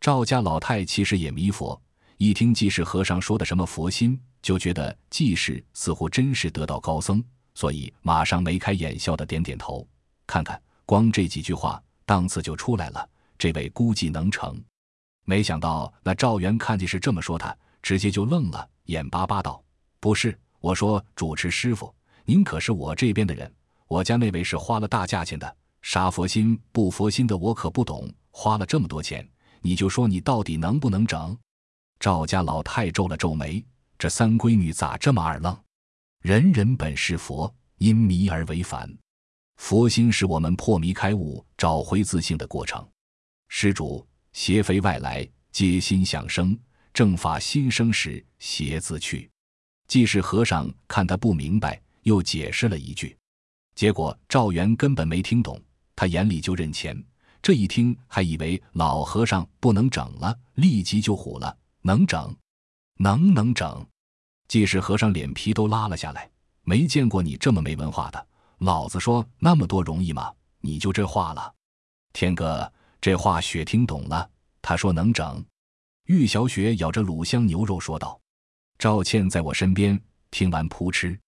[0.00, 1.80] 赵家老太其实也迷佛，
[2.16, 7.22] 一听济世和尚说的什么佛心，就觉得济世似乎真是得道高僧，
[7.54, 9.86] 所以马上眉开眼笑的点点头。
[10.26, 13.06] 看看，光这几句话，档次就出来了。
[13.36, 14.58] 这位估计能成。
[15.24, 19.62] 没想到那赵元看见是这么说，他直接就愣了，眼巴巴道
[20.00, 21.92] ：“不是，我说主持师傅，
[22.24, 23.52] 您可是我这边的人，
[23.88, 29.28] 我家那位是花了大价钱的，杀佛心不佛心的我可不懂，花了这么多钱。”
[29.62, 31.36] 你就说你到底能不能整？
[31.98, 33.64] 赵家老太皱了皱眉，
[33.98, 35.58] 这三闺女咋这么二愣？
[36.20, 38.88] 人人本是佛，因迷而为凡。
[39.56, 42.86] 佛心是我们破迷开悟、找回自信的过程。
[43.48, 46.56] 施主，邪非外来，皆心想生。
[46.92, 49.30] 正法心生时，邪自去。
[49.86, 53.16] 既是和尚看他不明白，又解释了一句，
[53.74, 55.60] 结果赵元根本没听懂，
[55.94, 57.00] 他眼里就认钱。
[57.42, 62.34] 这一听，还以为老和尚不能整了，立即就虎了：“能整，
[62.96, 63.86] 能能整。”
[64.48, 66.30] 济世和尚脸皮都拉了下来，
[66.62, 68.26] 没见过你这么没文化的。
[68.58, 70.32] 老子说那么多容易吗？
[70.60, 71.54] 你就这话了？
[72.12, 74.28] 天哥，这话雪听懂了。
[74.62, 75.44] 他说能整。
[76.04, 78.20] 玉小雪咬着卤香牛肉说道
[78.78, 81.18] ：“赵倩在我身边，听完扑哧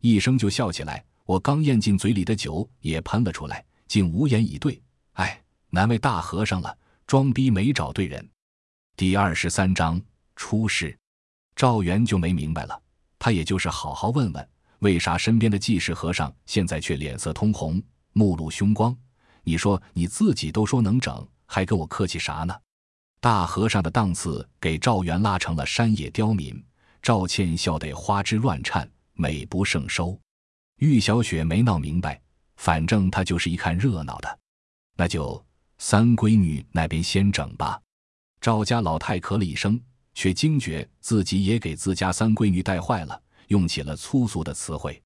[0.00, 4.82] 一声就笑起来，我刚咽进嘴里的酒也喷了出来，竟无言以对。
[5.12, 5.40] 哎。”
[5.74, 8.30] 难为大和尚了，装逼没找对人。
[8.96, 10.00] 第二十三章
[10.36, 10.96] 出事，
[11.56, 12.80] 赵元就没明白了。
[13.18, 14.48] 他也就是好好问问，
[14.84, 18.94] 为啥身边的济世和尚现在却脸色通红，目露凶光？
[19.42, 22.54] 你说你自己都说能整，还跟我客气啥呢？
[23.18, 26.62] 大和尚的档次给赵元拉成了山野刁民。
[27.00, 30.18] 赵倩笑得花枝乱颤，美不胜收。
[30.76, 32.20] 玉小雪没闹明白，
[32.56, 34.38] 反正她就是一看热闹的，
[34.96, 35.42] 那就。
[35.78, 37.80] 三闺女那边先整吧。
[38.40, 39.78] 赵家老太咳了一声，
[40.14, 45.00] 却惊觉自己也给自家三闺女带坏了，用起了粗俗的词汇。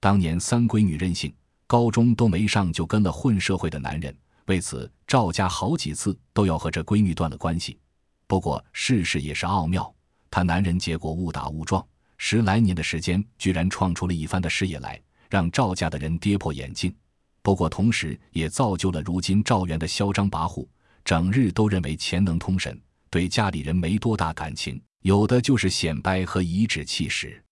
[0.00, 1.34] 当年三闺女任性，
[1.66, 4.14] 高中都没上就跟了混社会的男人，
[4.46, 7.78] 为此赵家好几次都要和这闺女断了关系。
[8.26, 9.92] 不过世事也是奥妙，
[10.30, 11.84] 她男人结果误打误撞，
[12.18, 16.94] 十来年的时间居然创出了一番的事业来，让赵家的人跌破眼镜。
[17.42, 20.66] 不过，同时也造就了如今赵元的嚣张跋扈，
[21.04, 27.42] 整日都认为钱能通神，对家里人没多大感情，有的就是显摆和颐指气使。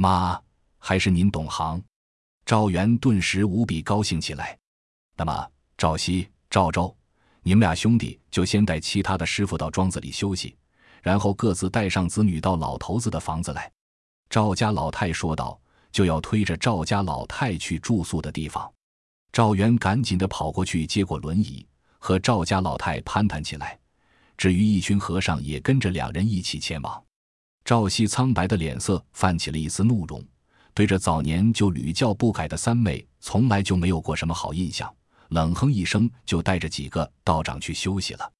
[0.00, 0.40] 妈，
[0.78, 1.82] 还是您懂行。
[2.46, 4.56] 赵元顿时无比高兴起来。
[5.16, 6.96] 那么，赵熙、赵周，
[7.42, 10.56] 你们俩兄弟就先带其他的师傅到庄子里休息，
[11.02, 13.68] 然后各自带上子女到老头子的房子来。
[14.30, 18.72] 赵家老太说道，就要推着赵家老太去住宿的地方。
[19.32, 21.66] 赵元赶紧的跑过去，接过轮椅，
[21.98, 23.76] 和赵家老太攀谈起来。
[24.36, 27.04] 至于一群和尚，也跟着两人一起前往。
[27.68, 30.24] 赵熙苍白的脸色泛起了一丝怒容，
[30.72, 34.90] 对着早年就屡教不改的三妹，从来就没有过什么好印象。
[35.28, 38.32] 冷哼一声，就带着几个道长去休息了。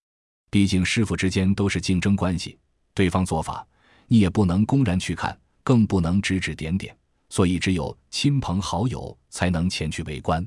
[0.48, 2.58] 毕竟师傅之间都是竞争关系，
[2.94, 3.66] 对方做法，
[4.06, 6.96] 你也不能公然去看，更不能指指点点，
[7.28, 10.42] 所以只有亲朋好友才能前去围观。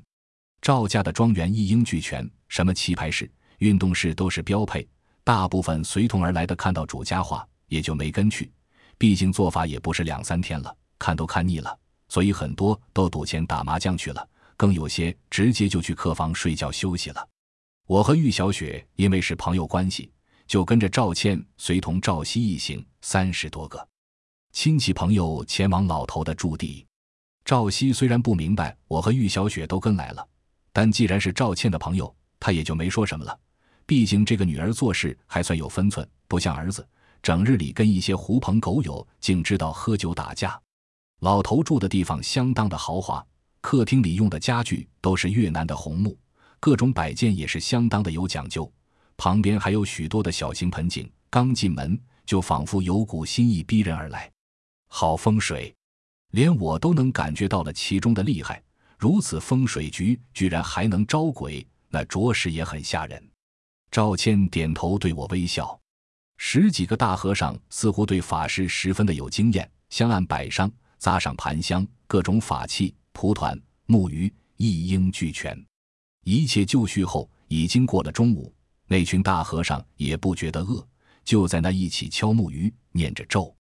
[0.60, 4.90] 赵家的庄园一应俱全，什么棋牌室、运动室都是标配。
[5.24, 8.52] 大部分随同而来的看到主家话，也就没跟去。
[9.02, 11.76] 毕竟做法也不是两三天了，看都看腻了，
[12.08, 17.28] 所以很多都赌钱打麻将去了，更有些直接就去客房睡觉休息了。
[17.88, 20.12] 我和玉小雪因为是朋友关系，
[20.46, 23.84] 就跟着赵倩随同赵熙一行三十多个
[24.52, 26.86] 亲戚朋友前往老头的驻地。
[27.44, 30.24] 赵熙虽然不明白我和玉小雪都跟来了。
[30.72, 33.36] 但既然是赵倩的朋友，他也就没说什么了。
[33.88, 36.88] 毕竟这个女儿做事还算有分寸，不像儿子，
[37.22, 40.60] 整日里跟一些狐朋狗友，竟知道喝酒打架。
[41.20, 43.24] 老头住的地方相当的豪华，
[43.62, 46.18] 客厅里用的家具都是越南的红木，
[46.60, 48.72] 各种摆件也是相当的有讲究。
[49.18, 54.32] 旁边还有许多的小型盆景，刚进门就仿佛有股心意逼人而来，
[54.88, 55.76] 好风水，
[56.32, 58.64] 连我都能感觉到了其中的厉害。
[58.98, 63.30] 如此风水局居然还能招鬼，那着实也很吓人。
[63.92, 65.81] 赵谦点头对我微笑。
[66.44, 75.56] 十几个大和尚似乎对法事十分的有经验，香案摆上，扎上盘香，各种法器、蒲团、木鱼、一应俱全。
[76.24, 78.52] 一切就绪后，已经过了中午，
[78.88, 80.86] 那群大和尚也不觉得饿，
[81.24, 83.56] 就在那一起敲木鱼，念着咒。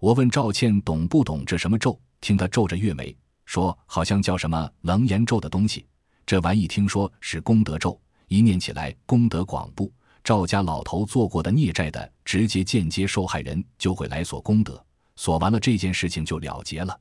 [0.00, 5.86] 我问赵倩懂不懂这什么咒，听他皱着月眉说，好像叫什么楞严咒的东西。
[6.26, 9.92] 这玩意听说是功德咒，一念起来功德广布，
[10.26, 14.84] 赵家老头做过的孽债的直接间接受害人就会来索功德，
[15.14, 16.98] 索完了这件事情就了结了。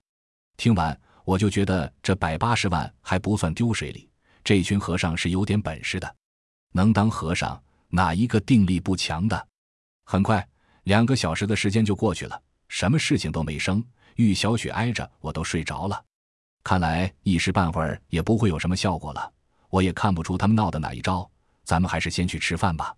[0.58, 4.08] 听完我就觉得这百八十万还不算丢水里，
[4.44, 6.16] 这群和尚是有点本事的，
[6.72, 7.60] 能当和尚
[7.90, 9.48] 哪一个定力不强的？
[10.06, 10.48] 很快
[10.84, 12.40] 两个小时的时间就过去了。
[12.68, 13.84] 什么事情都没生，
[14.18, 16.00] 玉小雪挨着我都睡着了。
[16.64, 19.34] 看来一时半会儿也不会有什么效果了。
[19.72, 21.28] 我也看不出他们闹的哪一招，
[21.64, 22.96] 咱们还是先去吃饭吧。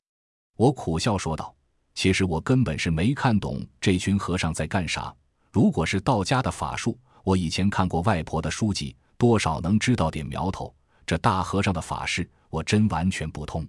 [0.58, 1.56] 我苦笑说道
[1.94, 5.14] ：“其实我根本是没看懂这群和尚在干啥。
[5.52, 10.74] 如果是道家的法术，我以前看过外婆的书籍，多少能知道点苗头。
[11.06, 13.66] 这大和尚的法事，我真完全不通。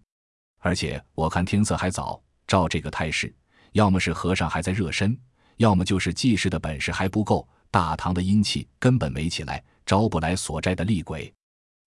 [0.61, 3.33] 而且我看天色还早，照这个态势，
[3.73, 5.17] 要么是和尚还在热身。”
[5.59, 11.35] 要么就是济世的本事还不够，大唐的阴气根本没起来，招不来所寨的厉鬼。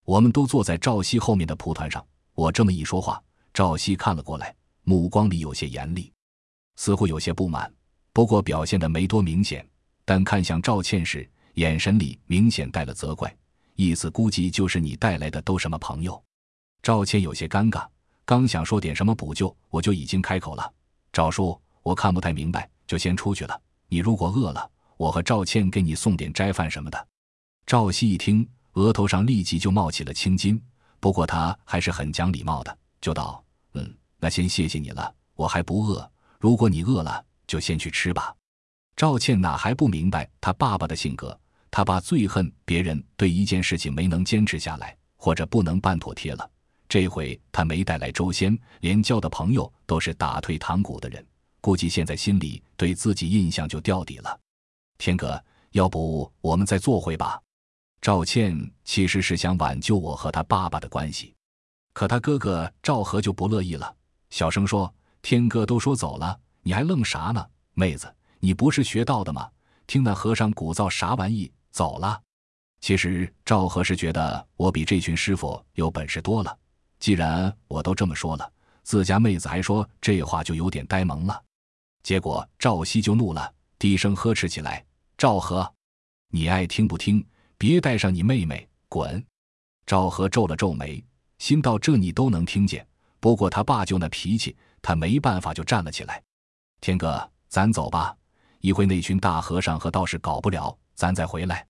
[0.04, 3.18] 我们都坐在赵熙后面的蒲团上，我这么一说话，
[3.54, 4.54] 赵熙看了过来，
[4.84, 6.12] 目光里有些严厉，
[6.76, 7.72] 似乎有些不满，
[8.12, 9.66] 不过表现的没多明显。
[10.04, 13.34] 但看向赵倩时，眼神里明显带了责怪，
[13.76, 16.22] 意思估计就是你带来的都什么朋友。
[16.82, 17.86] 赵倩有些尴尬，
[18.24, 20.72] 刚想说点什么补救，我就已经开口了
[21.12, 23.58] ：“赵叔，我看不太明白。”就先出去了。
[23.88, 27.08] 你如果饿了，我和赵倩给你送点斋饭什么的。
[27.64, 30.62] 赵熙一听，额头上立即就冒起了青筋。
[31.00, 33.42] 不过他还是很讲礼貌的，就道：“，
[34.22, 35.12] 那先谢谢你了。
[35.34, 36.08] 我还不饿，
[36.38, 38.32] 如果你饿了，就先去吃吧。”
[38.94, 41.36] 赵倩哪还不明白他爸爸的性格？
[41.72, 46.48] 他爸最恨别人对一件事情没能坚持下来，或者不能办妥帖了。
[46.88, 51.26] 这回他没带来周仙，连交的朋友都是打退堂鼓的人。
[51.60, 54.38] 估计现在心里对自己印象就掉底了。
[54.98, 57.40] 天哥，要不我们再坐会吧？
[58.00, 61.34] 赵倩其实是想挽救我和他爸爸的关系，
[61.92, 63.96] 可他哥哥赵和就不乐意了，
[64.32, 67.46] 小声说：“天哥都说走了，你还愣啥呢？
[67.74, 69.46] 妹子，你不是学道的吗？
[69.86, 71.52] 听那和尚鼓噪啥玩意？
[71.70, 72.18] 走了。”
[72.80, 76.58] 其实赵和是觉得我比这群师傅有本事多了。
[76.98, 78.50] 既然我都这么说了，
[78.82, 81.38] 自家妹子还说这话，就有点呆萌了。
[82.02, 84.82] 结果赵熙就怒了，低声呵斥起来
[85.18, 85.70] ：“赵和，
[86.28, 87.22] 你爱听不听，
[87.58, 89.22] 别带上你妹妹，滚！”
[89.84, 91.04] 赵和皱了皱眉，
[91.36, 92.84] 心道：“这你都能听见。”
[93.22, 96.20] 不过他爸就那脾气，他没办法，就站了起来
[96.82, 98.12] ：“天哥，咱走吧，
[98.58, 101.64] 一会那群大和尚和道士搞不了，咱再回来。”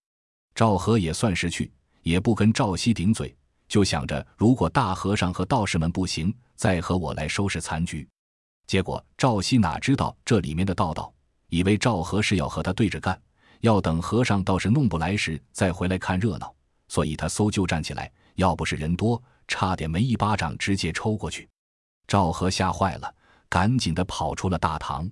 [0.56, 1.70] 赵和也算是去，
[2.04, 3.36] 也不跟赵熙顶嘴，
[3.68, 8.08] 就想着如果大和尚和道士们不行，再和我来收拾残局。
[8.66, 11.12] 结果赵熙哪知道这里面的道道，
[11.48, 13.20] 以为赵和是要和他对着干，
[13.60, 16.54] 要等和尚道士弄不来时再回来看热闹，
[16.88, 21.48] 所以他嗖就站起来，要不是人多，差点没一巴掌直接抽过去。
[22.06, 23.14] 赵和吓坏了，
[23.48, 25.10] 赶紧的跑出了大堂。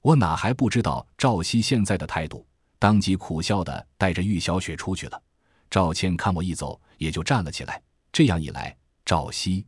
[0.00, 2.46] 我哪还不知道赵熙现在的态度，
[2.78, 5.22] 当即苦笑的带着玉小雪出去了。
[5.70, 7.80] 赵倩看我一走，也就站了起来。
[8.12, 9.64] 这样一来，赵熙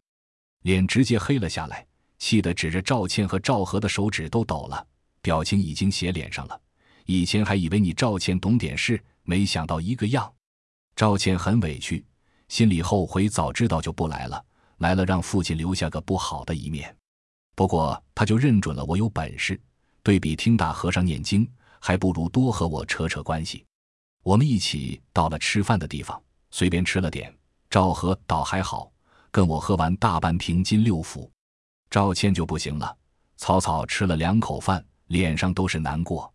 [0.62, 1.86] 脸直接黑了下来。
[2.18, 4.86] 气得指着赵倩和赵和的手指都抖了，
[5.20, 6.60] 表情已经写脸上了。
[7.04, 10.32] 以前还以为你赵倩懂点事，没想到一个样。
[10.96, 12.02] 赵倩很委屈，
[12.54, 14.40] 心里后悔早知道就不来了，
[14.78, 16.96] 来了让父亲留下个不好的一面。
[17.56, 19.60] 不过他就认准了我有本事，
[20.04, 23.64] 对比听大和尚念经，还不如多和我扯扯关系。
[24.22, 27.36] 我们一起到了吃饭的地方，随便吃了点。
[27.68, 28.88] 赵和倒还好，
[29.32, 31.28] 跟我喝完大半瓶金六福。
[31.90, 32.96] 赵倩就不行了，
[33.36, 36.32] 草草吃了两口饭，脸上都是难过。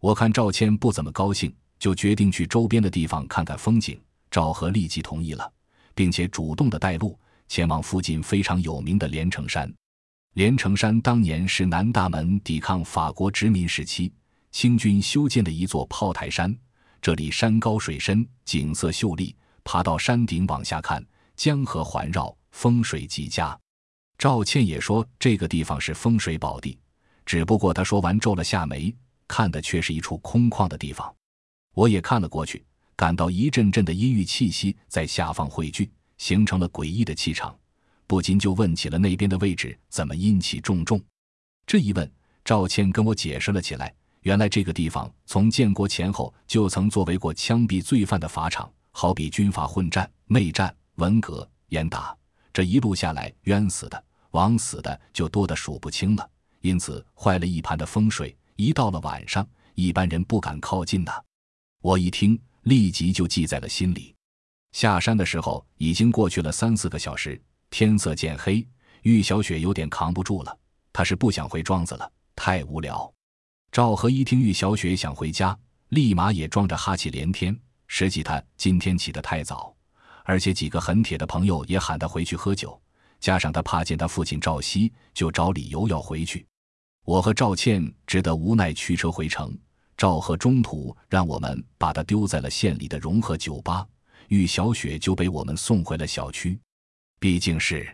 [0.00, 3.96] 我看赵倩不怎么高兴，就决定去周边的地方看看风景。
[4.32, 5.52] 赵和立即同意了，
[5.94, 7.16] 并且主动的带路
[7.46, 9.72] 前往附近非常有名的连城山。
[10.32, 14.10] 连城山当年是南大门抵抗法国殖民时期
[14.50, 16.56] 清军修建的一座炮台山，
[17.02, 19.36] 这里山高水深，景色秀丽。
[19.64, 23.56] 爬到山顶往下看，江河环绕，风水极佳。
[24.18, 26.76] 赵倩也说这个地方是风水宝地，
[27.24, 28.92] 只不过她说完皱了下眉，
[29.28, 31.14] 看的却是一处空旷的地方。
[31.74, 32.64] 我也看了过去，
[33.02, 37.52] 感到一阵阵的阴郁气息在下方汇聚，形成了诡异的气场，
[38.06, 41.02] 不禁就问起了那边的位置怎么阴气重重。
[41.66, 42.08] 这一问，
[42.44, 52.16] 赵倩跟我解释了起来，原来这个地方从建国前后就曾作为过枪毙罪犯的法场，好比军阀混战、内战、文革、严打，
[52.52, 56.30] 这一路下来，冤死的、枉死的就多得数不清了。
[56.60, 61.24] 因此，坏了一盘的风水，一到了晚上，一般人不敢靠近的。
[61.80, 64.14] 我一听，立即就记在了心里。
[64.72, 68.66] 下山的时候，已经过去了三四个小时，天色渐黑，
[69.02, 70.58] 玉小雪有点扛不住了，
[70.92, 73.12] 她是不想回庄子了，太无聊。
[73.70, 77.58] 赵和一听玉小雪想回家，立马也装着哈气连天。
[77.86, 79.74] 实际他今天起得太早，
[80.24, 82.80] 而且几个很铁的朋友也喊他回去喝酒，
[83.20, 86.46] 加上他怕见他父亲赵熙，就找理由要回去。
[87.04, 89.54] 我和赵倩只得无奈驱车回城。
[90.02, 93.86] 赵和中途让我们把他丢在了县里的融合酒吧，
[94.26, 96.58] 玉小雪就被我们送回了小区。
[97.20, 97.88] 毕竟是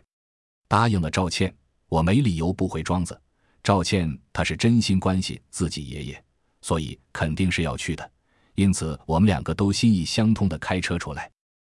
[0.68, 1.54] 答应了赵倩，
[1.86, 3.20] 我没理由不回庄子。
[3.62, 6.24] 赵倩她是真心关心自己爷爷，
[6.62, 8.10] 所以肯定是要去的。
[8.54, 11.30] 因此，我们两个都心意相通的开车出来。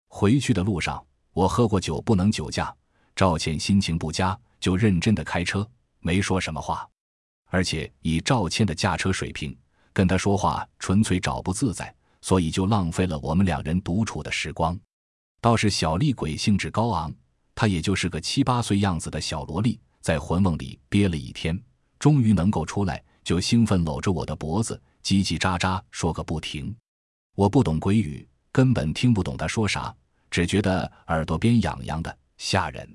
[0.09, 2.71] 回去的路上，我喝过酒，不能酒驾。
[3.15, 5.67] 赵倩心情不佳，就认真的开车，
[6.01, 6.87] 没说什么话。
[7.45, 9.57] 而且以赵倩的驾车水平，
[9.99, 14.79] 跟他说话纯粹找不自在，所以就浪费了我们两人独处的时光。
[15.41, 17.13] 倒是小厉鬼兴致高昂，
[17.53, 21.61] 她也就是个七八岁样子的小萝莉，在魂梦里憋了一天，
[21.99, 24.81] 终于能够出来，就兴奋搂着我的脖子。
[25.03, 26.73] 叽叽喳喳说个不停，
[27.35, 29.93] 我不懂鬼语，根本听不懂他说啥，
[30.31, 32.89] 只觉得耳朵边痒痒的，吓人。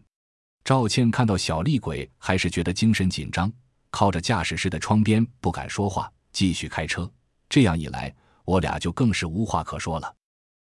[0.65, 3.53] 赵倩看到小厉鬼，还是觉得精神紧张，
[3.91, 7.11] 靠着驾驶室的窗边不敢说话，继续开车。
[7.49, 10.15] 这样一来，我俩就更是无话可说了。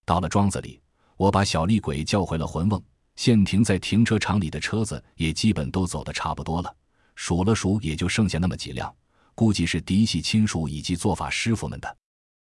[0.07, 0.81] 到了庄子里，
[1.19, 2.83] 我把小厉鬼叫回了魂瓮，
[3.17, 6.75] 现停在停车场里的车子也基本都走得差不多了，
[7.15, 8.95] 数了数，也就剩下那么几辆。
[9.35, 11.97] 估计是嫡系亲属以及做法师傅们的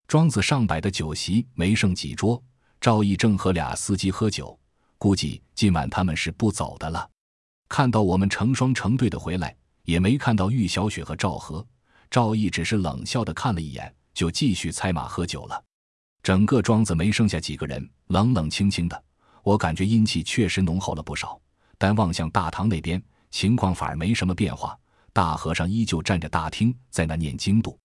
[0.08, 2.41] 庄子上摆的酒席没剩几桌，
[2.82, 4.58] 赵毅正和俩司机喝酒，
[4.97, 7.08] 估计今晚他们是不走的了。
[7.67, 11.63] 看到我们成双成对的回来，也没看到玉小雪和赵和，
[12.10, 15.63] 赵毅只是冷笑的看了一眼，就继续猜马喝酒了。
[16.24, 19.04] 整个庄子没剩下几个人，冷冷清清的，
[19.43, 21.39] 我感觉阴气确实浓厚了不少。
[21.78, 24.78] 但望向大堂那边，情况反而没什么变化。
[25.13, 27.78] 大和尚依旧站着大厅，在那念经度。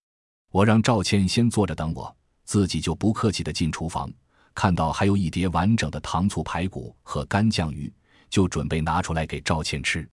[0.51, 4.11] 我让赵倩先坐着等我，自己就不客气的进厨房，
[4.55, 7.93] 看到还有一碟完整的糖醋排骨和干酱鱼，
[8.31, 10.09] 就准备拿出来给赵倩吃。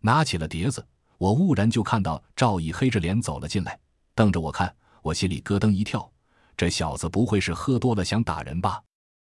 [0.00, 0.84] 拿起了碟子，
[1.18, 3.78] 我兀然就看到赵毅黑着脸走了进来，
[4.14, 6.10] 瞪着我看，我心里咯噔一跳，
[6.56, 8.80] 这小子不会是喝多了想打人吧？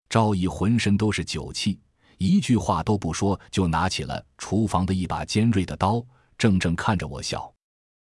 [0.09, 1.79] 赵毅浑身都是酒气，
[2.17, 6.05] 一句话都不说，就拿起了厨房的一把尖锐的刀。
[6.37, 7.53] 正正看着我笑。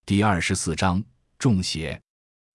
[0.07, 1.03] 第二十四章
[1.39, 2.01] 中邪。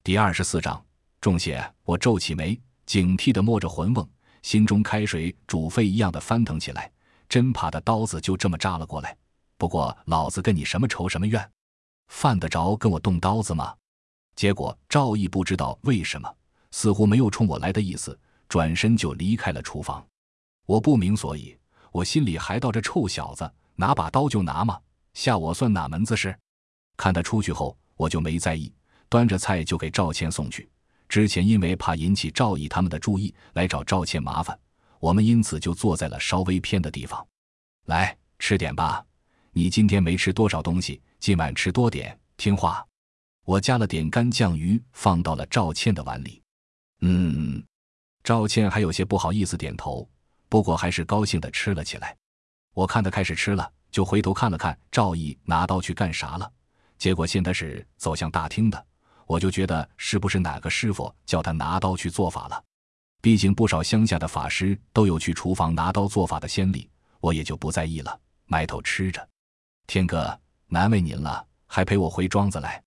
[0.02, 0.82] 第二十四章
[1.20, 1.62] 中邪。
[1.84, 4.08] 我皱起眉，警惕地摸着魂瓮，
[4.44, 6.90] 心中开水煮沸一样的翻腾起来，
[7.28, 9.18] 真怕他刀子就这么扎了过来。
[9.58, 11.52] 不过老子跟你什么仇什么怨，
[12.08, 13.76] 犯得着跟我动刀子吗？
[14.36, 16.32] 结果赵毅不知道为什么，
[16.72, 18.18] 似乎没有冲我来的意思，
[18.48, 20.06] 转身就离开了厨房。
[20.68, 21.58] 我不明所以，
[21.92, 24.80] 我心里还道：这臭小子拿把刀就拿嘛。
[25.14, 26.38] 吓我算哪门子事？
[26.96, 28.72] 看他出去后，我就没在意，
[29.10, 30.70] 端着菜就给赵倩送去。
[31.10, 34.60] 之前因为怕引起赵毅他们的注意，来找赵倩麻烦，
[35.00, 37.26] 我们因此就坐在了稍微偏的地方。
[37.86, 39.04] 来吃点吧，
[39.58, 42.86] 你今天没吃多少东西，今晚吃多点，听话。
[43.44, 46.40] 我加了点干酱鱼，放到了赵倩的碗里。
[47.02, 47.66] 嗯，
[48.24, 50.08] 赵倩还有些不好意思点头，
[50.48, 52.16] 不过还是高兴的吃了起来。
[52.76, 53.68] 我看她开始吃了。
[53.90, 56.52] 就回头看了看赵毅拿刀去干啥了，
[57.00, 58.86] 结果见他是走向大厅的，
[59.26, 62.64] 我就觉得是不是哪个师傅叫他拿刀去做法了？
[63.24, 66.88] 毕竟不少乡下的法师都有去厨房拿刀做法的先例，
[67.22, 69.28] 我也就不在意了，埋头吃着。
[69.88, 72.84] 天哥，难为您了，还陪我回庄子来。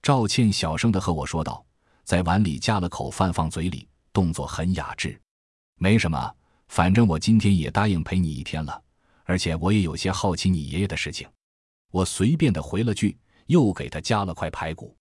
[0.00, 1.62] 赵倩小声的和我说道，
[2.04, 5.20] 在碗里夹了口饭放嘴里，动作很雅致。
[5.76, 6.34] 没什么，
[6.68, 8.82] 反正我今天也答应陪你一天了。
[9.24, 11.28] 而且我也有些好奇你爷爷的事情，
[11.90, 13.14] 我随便的回了句，
[13.48, 14.96] 又给他加了块排骨。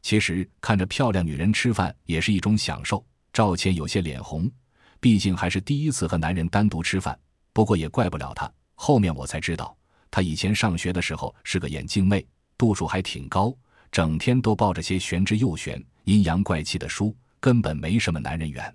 [0.00, 3.04] 其实看着漂亮女人吃饭也是一种享受。
[3.34, 4.50] 赵倩有些脸红，
[4.98, 7.20] 毕竟还是第一次和男人单独吃饭。
[7.52, 9.75] 不过也怪不了她，后面我才知道，
[10.16, 13.54] 她以前上学的时候是个眼镜妹，度数还挺高，
[13.92, 18.74] 整天都抱着些玄之又玄、阴阳怪气的书，根本没什么男人缘。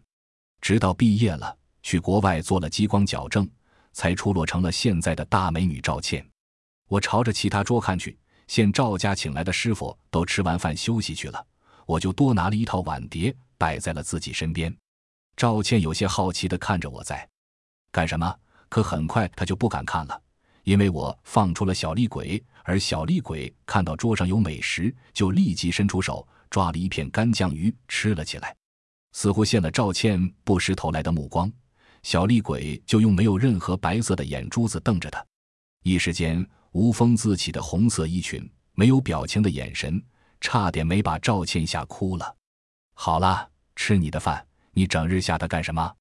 [0.61, 3.49] 直到毕业了，去国外做了激光矫正。
[3.91, 6.23] 才出落成了现在的大美女赵倩。
[6.87, 8.15] 我朝着其他桌看去，
[8.47, 11.43] 现赵家请来的师傅都吃完饭休息去了，
[11.87, 14.71] 我就多拿了一套碗碟摆在了自己身边。
[15.35, 17.27] 赵倩有些好奇地看着我，在
[17.91, 18.33] 干什么？
[18.69, 20.21] 可很快她就不敢看了，
[20.63, 28.55] 因为我放出了小厉鬼，而小厉鬼看到桌上有美食，就立即伸出手抓了一片干酱鱼吃了起来，
[29.13, 31.51] 似乎现了赵倩不识投来的目光。
[32.03, 35.23] 小厉鬼就用没有任何白色的眼珠子瞪着他，
[35.83, 40.03] 一时间无风自起的红色衣裙，没有表情的眼神，
[40.39, 42.35] 差点没把赵倩吓哭了。
[42.93, 45.95] 好了，吃你的饭，你整日吓他干什么？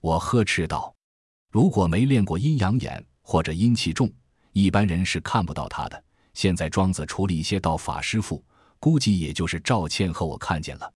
[0.00, 0.94] 我呵斥道。
[1.50, 4.10] 如果没练过阴阳眼或者阴气重，
[4.54, 6.02] 一般人是看不到他的。
[6.32, 8.42] 现在庄子除了一些道法师傅，
[8.80, 10.90] 估计也就是赵倩和我看见了。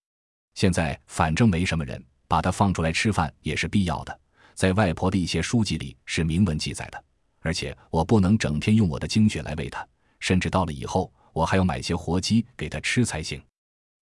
[0.55, 4.20] 现在反正没什么人，把他放出来吃饭也是必要的。
[4.55, 7.05] 在外婆的一些书籍里是明文记载的，
[7.41, 9.87] 而且我不能整天用我的精血来喂他，
[10.18, 13.45] 甚至到了以后，我还要买些活鸡给他吃才行。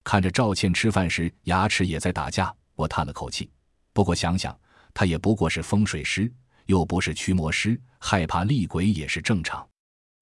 [0.05, 3.51] 看着赵倩吃饭时牙齿也在打架，我叹了口气。
[3.93, 4.57] 不过想想，
[4.95, 6.33] 他也不过是风水师，
[6.67, 9.67] 又不是驱魔师，害怕厉鬼也是正常。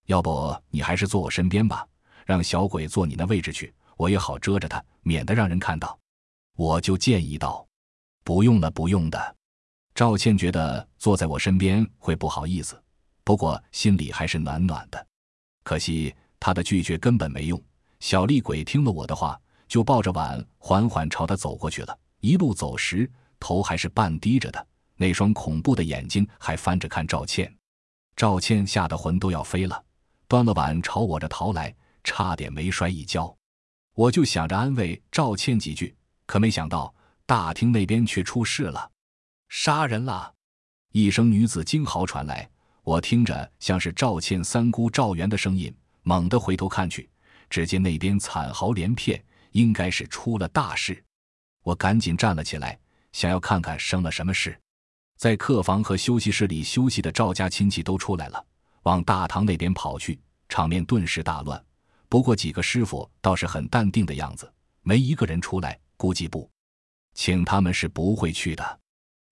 [0.06, 1.86] 要不你还是坐我身边吧，
[2.24, 5.98] 让小鬼坐你那位置去，我也好遮着他，免得让人看到。
[6.56, 7.66] 我就建议道
[8.24, 9.36] ：“不用了，不用的。”
[9.94, 12.80] 赵倩觉得坐在我身边会不好意思，
[13.24, 15.06] 不过心里还是暖暖的。
[15.64, 17.62] 可惜他的拒绝根本没用。
[18.00, 21.98] 小厉鬼听了我的话，就抱着碗缓缓朝他走过去了。
[22.20, 24.66] 一路走时，头还是半低着的，
[24.98, 27.50] 那双恐怖的眼睛还翻着看赵倩。
[28.14, 29.82] 赵倩吓得魂都要飞了，
[30.26, 31.74] 端了碗朝我这逃来，
[32.04, 33.34] 差点没摔一跤。
[33.94, 35.96] 我就想着安慰赵倩几句，
[36.26, 36.92] 可没想到
[37.24, 38.90] 大厅那边却出事了。
[39.48, 40.34] 杀人了！
[40.92, 42.48] 一声女子惊嚎传来，
[42.82, 45.72] 我听着像是赵倩三姑赵元的声音，
[46.02, 47.08] 猛地回头看去，
[47.48, 49.22] 只见那边惨嚎连片，
[49.52, 51.02] 应该是出了大事。
[51.62, 52.78] 我赶紧站了起来，
[53.12, 54.58] 想要看看生了什么事。
[55.18, 58.46] 在客房和休息室里休息的赵家亲戚都出来了，
[58.84, 60.16] 往大堂那边跑去，
[60.48, 61.60] 场面顿时大乱。
[62.08, 64.48] 不过几个师傅倒是很淡定的样子，
[64.82, 66.48] 没一个人出来，估计不
[67.14, 68.80] 请他们是不会去的。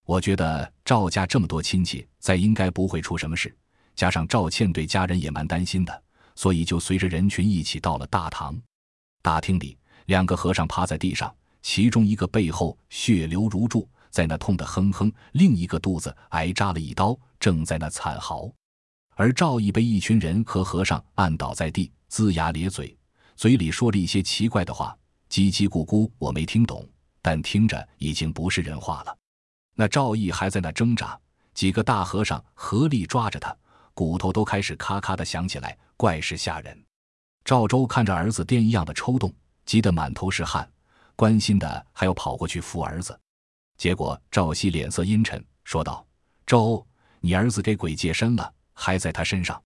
[0.05, 3.57] 我觉得赵家这么多亲戚，在应该不会出什么事。
[3.95, 6.03] 加上赵倩对家人也蛮担心的，
[6.35, 8.61] 所以就随着人群一起到了大堂。
[9.23, 11.33] 大厅里，两个和尚趴在地上，
[11.63, 18.51] 其中一个背后血流如注，在那痛得哼哼；另一个肚子挨扎了一刀，正在那惨嚎。
[19.15, 22.97] 而赵毅被一群人和和尚按倒在地，龇牙咧嘴，
[23.35, 24.97] 嘴里说着一些奇怪的话，
[25.29, 26.89] 叽叽咕咕，我没听懂，
[27.21, 29.15] 但听着已经不是人话了。
[29.75, 31.21] 那赵毅还在那挣扎，
[31.53, 33.55] 几个大和尚合力抓着他，
[33.93, 36.85] 骨头都开始咔咔的响起来，怪是吓人。
[37.45, 39.31] 赵周看着儿子电一样的抽动，
[39.67, 40.67] 急得满头是汗，
[41.17, 43.15] 关心的还要跑过去扶儿子。
[43.77, 46.07] 结果赵熙脸色阴沉，说道
[46.47, 46.87] ：“周，
[47.21, 49.63] 你儿子给鬼借身了，还在他身上。”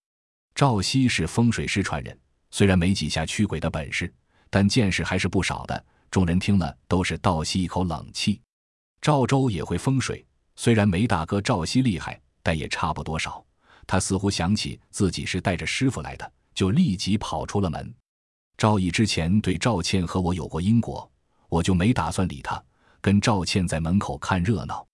[0.54, 2.18] 赵熙是风水师传人，
[2.50, 4.12] 虽然没几下驱鬼的本事，
[4.50, 5.84] 但见识还是不少的。
[6.10, 8.40] 众人听了都是倒吸一口冷气。
[9.00, 13.42] 赵州也会风水，虽然没大哥赵熙厉害，但也差不多少。
[13.86, 17.94] 他似乎想起自己是带着师傅来的，就立即跑出了门。
[18.58, 21.10] 赵毅之前对赵倩和我有过因果，
[21.48, 22.62] 我就没打算理他，
[23.00, 24.86] 跟赵倩在门口看热闹。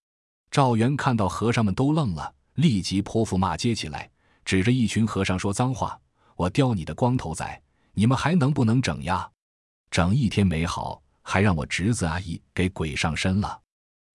[0.51, 4.11] 赵元看到和尚们都愣了，立即泼妇骂街起来，
[4.45, 5.99] 指着一群和尚说脏话
[6.37, 9.29] ：“我叼你的光头仔，你们还能不能整呀？
[9.91, 13.61] 整一天没好，还让我侄子阿姨给鬼上身了。”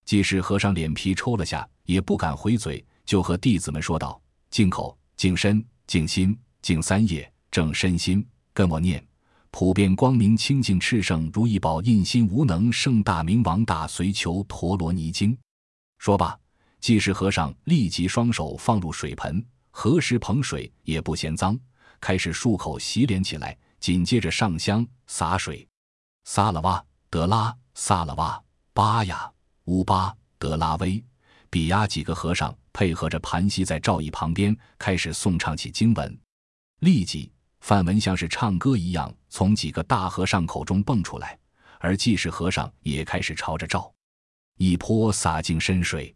[0.04, 4.20] 即使和尚脸皮抽了下，也不敢回嘴，就和弟子们说道
[4.50, 9.06] ：“净口、净身、净心、净三业，正身心，跟我念：
[9.52, 15.38] 普遍光明清净炽盛如意宝印心无能圣大明王大随求陀罗尼经。”
[16.00, 16.38] 说罢，
[16.80, 21.60] 济世和尚立即双手放入水盆，何时捧水也不嫌脏，
[22.00, 25.68] 开始漱口洗脸起来，紧接着上香洒水，
[26.24, 28.42] 撒了哇德拉，撒了哇
[28.74, 29.32] 巴呀。
[29.66, 31.02] 乌巴德拉威
[31.52, 36.20] 比亚几个和尚配合着盘膝在赵毅旁边，开始诵唱起经文。
[36.80, 37.32] 立即，
[37.62, 41.38] 梵文像是唱歌一样从几个大和尚口中蹦出来，
[41.80, 43.92] 而济世和尚也开始朝着赵
[44.58, 46.14] 一泼洒净身水。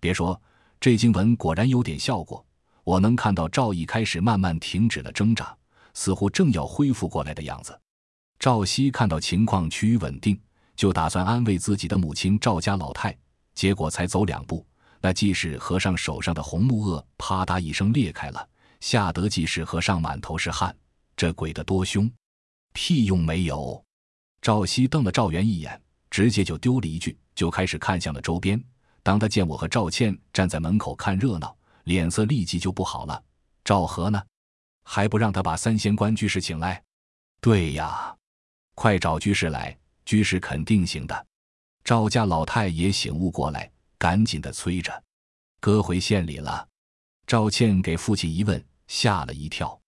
[0.00, 0.40] 别说，
[0.78, 2.44] 这经文果然有点效果。
[2.84, 5.56] 我能看到赵一开始慢慢停止了挣扎，
[5.94, 7.78] 似乎正要恢复过来的样子。
[8.38, 10.38] 赵熙看到情况趋于稳定。
[10.76, 13.14] 就打算安慰自己的母亲赵家老太，
[13.54, 14.66] 结果才走两步，
[15.02, 18.48] 那济世和尚手上的红木鳄啪嗒一声裂开了，
[18.80, 20.74] 吓得济世和尚满头是汗。
[21.16, 22.10] 这鬼的多凶，
[22.72, 23.82] 屁用没有！
[24.40, 28.62] 赵熙瞪了赵元一眼，直接就丢了一句，就开始看向了周边。
[29.02, 31.54] 当他见我和赵倩站在门口看热闹，
[31.84, 33.22] 脸色立即就不好了。
[33.64, 34.22] 赵和呢？
[34.82, 36.82] 还不让他把三仙官居士请来？
[37.40, 38.16] 对呀，
[38.74, 41.26] 快找居士来，居士肯定行的。
[41.84, 45.02] 赵家老太也醒悟过来，赶紧的催着
[45.60, 46.66] ：“哥回县里了。”
[47.26, 49.80] 赵倩给父亲一问，吓了一跳：“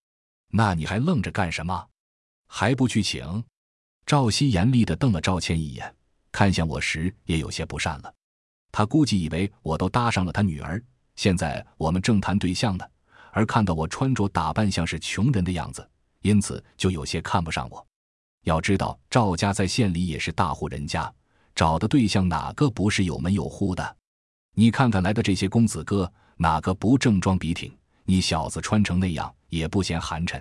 [0.47, 1.89] 那你还愣着干什么？
[2.47, 3.45] 还不去请？”
[4.07, 5.93] 赵熙严厉的瞪了赵倩一眼，
[6.31, 8.15] 看向我时也有些不善了。
[8.71, 10.81] 他估计以为我都搭上了他女儿，
[11.17, 12.89] 现在我们正谈对象呢，
[13.33, 15.87] 而看到我穿着打扮像是穷人的样子，
[16.21, 17.85] 因此就有些看不上我。
[18.45, 21.13] 要知道，赵家在县里也是大户人家。
[21.57, 23.97] 找的对象哪个不是有门有户的？
[24.55, 27.77] 你看看来的这些公子哥，哪个不正装笔挺？
[28.13, 30.39] 你小子穿成那样也不嫌寒碜。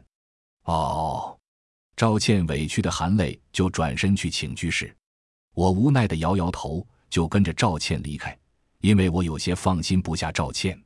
[0.66, 1.40] 哦，
[1.96, 4.94] 赵倩委屈的含泪就转身去请居士。
[5.54, 8.38] 我无奈的摇摇头，就跟着赵倩离开，
[8.82, 10.78] 因为我有些放心不下赵倩。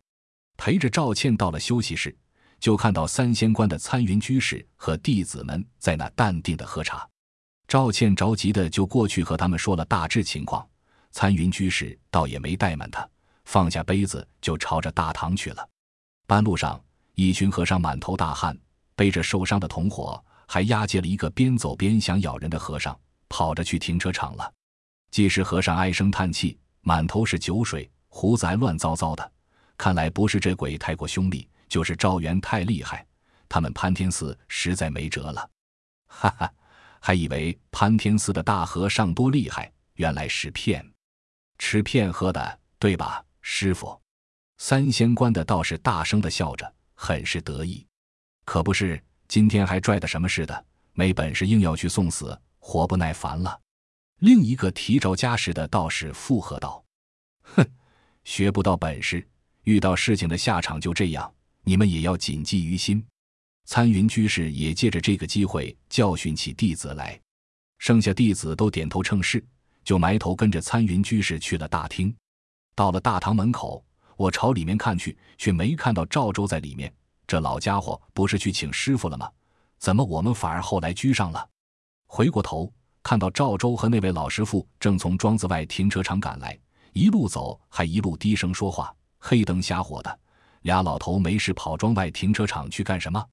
[0.58, 2.16] 陪着赵倩到了休息室，
[2.60, 7.10] 就看到三仙观的参云居士和弟子们在那淡定的喝茶。
[7.68, 10.64] 赵倩着急的就过去和他们说了大致情况，
[11.10, 13.10] 参云居士倒也没怠慢他，
[13.46, 15.68] 放下杯子就朝着大堂去了。
[16.28, 16.82] 半路上，
[17.14, 18.58] 一群和尚满头大汗，
[18.96, 22.98] 背着受伤的同伙，还押解了一个边走边想咬人的和尚，
[23.30, 24.52] 跑着去停车场了。
[25.12, 29.32] 济世和尚唉声叹气，满头是酒水，胡子还乱糟糟的，
[29.78, 33.06] 看来不是这鬼太过凶厉，就是赵元太厉害，
[33.48, 35.50] 他们潘天寺实在没辙了。
[36.08, 36.52] 哈哈。
[37.02, 40.84] 还以为潘天寺的大和尚多厉害，原来是骗，
[41.60, 44.02] 吃骗喝的，对吧，师傅？
[44.58, 47.86] 三仙观的道士大声的笑着，很是得意。
[48.46, 53.60] 可不是，今天还拽的什么似的，没本事硬要去送死，活不耐烦了。
[54.20, 56.84] 另一个提着家什的道士附和道
[57.56, 57.66] ：“哼，
[58.24, 59.28] 学不到本事，
[59.64, 61.32] 遇到事情的下场就这样，
[61.64, 63.06] 你们也要谨记于心。”
[63.68, 67.20] 参云居士也借着这个机会教训起弟子来，
[67.80, 69.44] 剩下弟子都点头称是，
[69.84, 72.16] 就埋头跟着参云居士去了大厅。
[72.76, 73.84] 到了大堂门口，
[74.18, 76.94] 我朝里面看去，却没看到赵州在里面。
[77.28, 79.30] 这老家伙不是去请师傅了吗？
[79.78, 81.50] 怎么我们反而后来居上了？
[82.08, 82.72] 回过头，
[83.04, 86.58] 看到赵州和那位老师傅正从庄子外停车场赶来，
[86.94, 90.20] 一路走还一路低声说话，黑灯瞎火的，
[90.62, 93.24] 俩老头没事跑庄外停车场去干什么？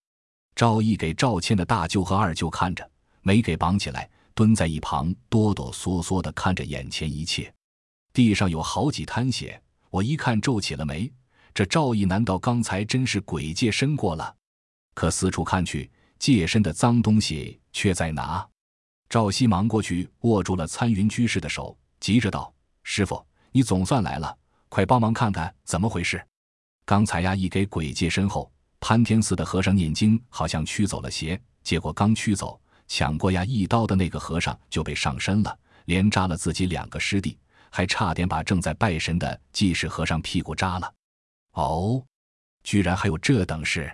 [0.56, 7.52] 赵毅给赵倩的大舅和二舅看着，没给绑起来，蹲在一旁哆哆嗦嗦地看着眼前一切。
[8.12, 9.61] 地上有好几滩血，
[9.92, 11.12] 我一看皱起了眉。
[11.52, 14.34] 这赵毅难道刚才真是鬼借身过了？
[14.94, 18.48] 可四处看去，借身的脏东西却在哪？
[19.10, 22.50] 赵熙忙过去握住了参云居士的手，急着道
[22.82, 24.34] ：“师傅，你总算来了，
[24.70, 26.26] 快帮忙看看怎么回事。
[26.86, 37.38] 刚才呀，一给鬼借身后。”潘天寺的和尚念经，好像驱走了邪，结果刚驱走，抢过呀一刀的那个和尚就被上身了，连扎了自己两个师弟，
[37.74, 40.94] 还差点把正在拜神的济世和尚屁股扎了。
[41.52, 42.04] 哦，
[42.62, 43.90] 居然还有这等事！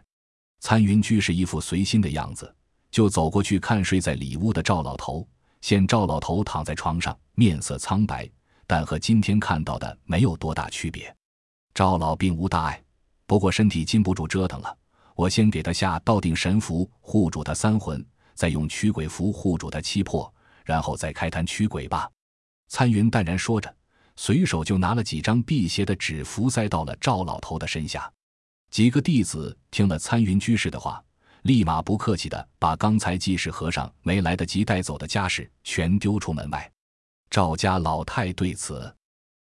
[0.58, 2.52] 参云居士一副随心的样子，
[2.90, 5.26] 就走过去看睡在里屋的赵老头。
[5.60, 8.28] 见赵老头躺在床上，面色苍白，
[8.66, 11.14] 但和今天看到的没有多大区别。
[11.72, 12.82] 赵老并无大碍。
[13.26, 14.76] 不过身体禁不住折腾了，
[15.14, 18.04] 我先给他下道定神符护住他三魂，
[18.34, 20.32] 再用驱鬼符护住他七魄，
[20.64, 22.10] 然后再开坛驱鬼吧。
[22.68, 23.74] 参云淡然说着，
[24.16, 28.10] 随手就拿了几张辟邪的纸符塞到了赵老头的身下。
[28.70, 31.02] 几个弟子听了参云居士的话，
[31.42, 36.70] 立马不客气的把刚才济世和尚没来得及带走的家事全丢出门外。
[37.30, 38.94] 赵家老太对此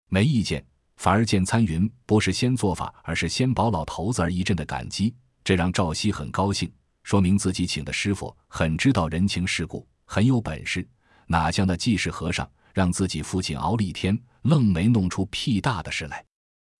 [0.08, 0.64] 没意见。
[0.98, 5.14] 反而见参云不是先做法，而是先保老头子儿一阵的感激，
[5.44, 6.68] 这让赵熙很高兴，
[7.04, 10.84] 说明自己请的师傅很知道人情世故，很有本事。
[11.28, 16.24] 哪像那济世和尚，让自己父亲熬了一天，愣没弄出屁大的事来。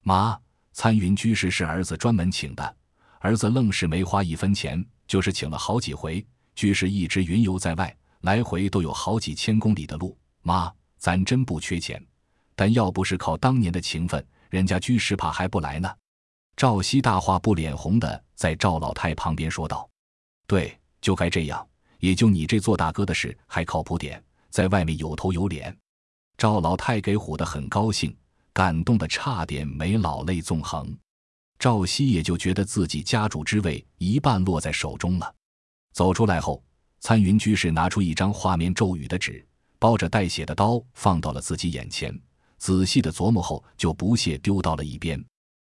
[0.03, 0.39] 妈，
[0.73, 2.77] 参云居士是儿子专门请的，
[3.21, 6.25] 儿子愣是没花一分钱，就是请了好几回。
[6.55, 10.17] 居士一直云游在外，来回都有好几千公里的路。
[10.43, 12.05] 妈，咱真不缺钱。
[12.55, 15.89] 但要不是靠当年的情分，人家居士怕还不来呢。
[16.57, 19.89] 赵熙大话不脸红的在赵老太旁边说道
[20.49, 21.65] ：“对，就该这样。
[22.01, 25.77] 也就你这做大哥的事还靠谱点，在外面有头有脸。”
[26.39, 28.17] 赵老太给唬得很高兴，
[28.53, 30.97] 感动的差点没老泪纵横。
[31.59, 35.35] 赵熙也就觉得自己家主之位一半落在手中了。
[35.93, 36.63] 走出来后，
[37.01, 39.45] 参云居士拿出一张画面咒语的纸，
[39.81, 42.17] 包着带血的刀放到了自己眼前。
[42.59, 45.21] 仔细的琢磨后，就不屑丢到了一边。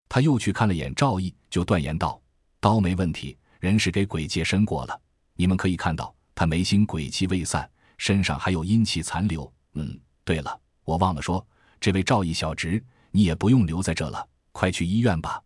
[0.09, 2.21] 他又去看了眼赵毅，就断言道
[2.61, 5.01] ：“刀没问题，人是给鬼借身过了。
[5.35, 7.69] 你们可以看到，他眉心鬼气未散，
[8.03, 9.51] 身上还有阴气残留。
[9.75, 11.47] 嗯，对了，我忘了说，
[11.79, 15.41] 这位赵毅小侄，你也不用留在这了，快去医院吧。”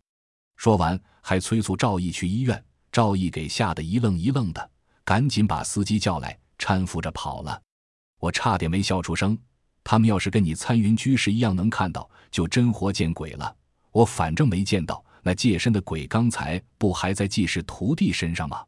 [0.57, 2.65] 说完，还催促赵毅去医院。
[2.91, 4.71] 赵毅给吓得一愣一愣的，
[5.03, 7.61] 赶紧把司机叫来，搀扶着跑了。
[8.17, 9.37] 我差点没笑出声。
[9.83, 13.55] 他们要是跟你参云居士一样能看到，就真活见鬼了。
[13.91, 18.65] 我反正没见到那借身的鬼，刚才不还在济世徒弟身上吗？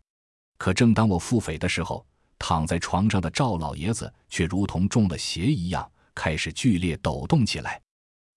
[0.59, 2.05] 可正当我腹诽的时候，
[2.39, 7.79] 躺在床上的赵老爷子却如同中了邪一样，开始剧烈抖动起来。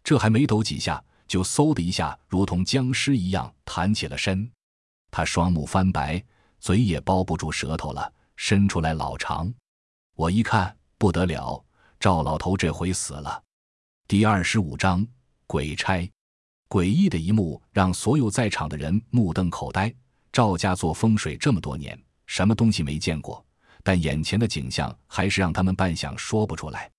[0.05, 4.51] 这还没抖几下，就嗖的一下，如同僵尸一样弹起了身。
[5.11, 6.23] 他双目翻白，
[6.59, 9.53] 嘴也包不住舌头了，伸出来老长。
[10.17, 11.65] 我一看，不得了。
[12.01, 13.43] 赵老头这回死了。
[14.09, 15.07] 第二十五章
[15.47, 16.11] 鬼差，
[16.69, 19.95] 诡异的一幕让所有在场的人目瞪口呆。
[20.33, 21.97] 赵家做风水这么多年，
[22.27, 23.45] 什么东西没见过？
[23.83, 26.91] 但眼前的景象还是让他们半晌说不出来。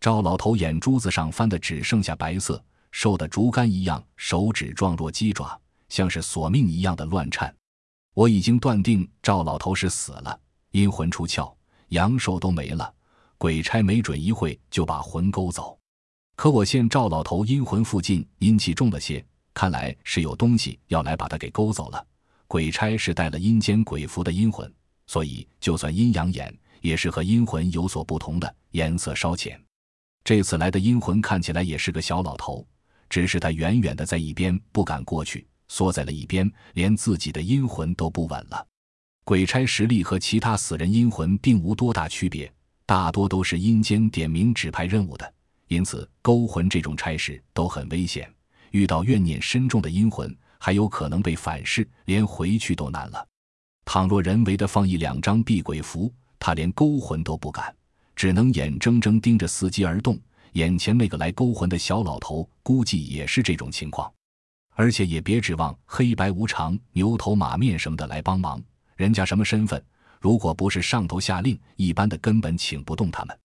[0.00, 5.58] 赵老头眼珠子上翻的只剩下白色，瘦的竹竿一样，手指状若鸡爪，
[5.88, 7.54] 像是索命一样的乱颤。
[8.14, 10.38] 我已经断定赵老头是死了，
[10.72, 11.54] 阴魂出窍，
[11.88, 12.92] 阳寿都没了。
[13.38, 15.76] 鬼差没准一会就把魂勾走，
[16.36, 22.06] 可我见赵老头阴魂附近阴气重了些，看来是有东西要来把他给勾走了。
[22.46, 24.72] 鬼差是带了阴间鬼符的阴魂，
[25.06, 29.60] 所以就算阴阳眼，也是和阴魂有所不同的，颜色稍浅。
[30.24, 32.66] 这次来的阴魂看起来也是个小老头，
[33.08, 38.66] 只是他远远的在一边，不敢过去，缩在了一边，连自己的阴魂都不稳了。
[39.24, 42.52] 鬼差实力和其他死人阴魂并无多大区别。
[42.84, 45.34] 大多都是阴间点名指派任务的，
[45.68, 48.30] 因此勾魂这种差事都很危险。
[48.72, 53.26] 遇到怨念深重的阴魂，还有可能被反噬，连回去都难了。
[53.84, 57.74] 倘若人为的放一两张避鬼符，他连勾魂都不敢，
[58.16, 60.18] 只能眼睁睁盯着伺机而动。
[60.52, 64.12] 眼前那个来勾魂的小老头，估计也是这种情况。
[64.74, 68.62] 而且也别指望黑白无常、牛头马面什么的来帮忙，
[68.96, 69.82] 人家什么身份？
[70.20, 73.38] 如果不是上头下令，一般的根本请不动他们。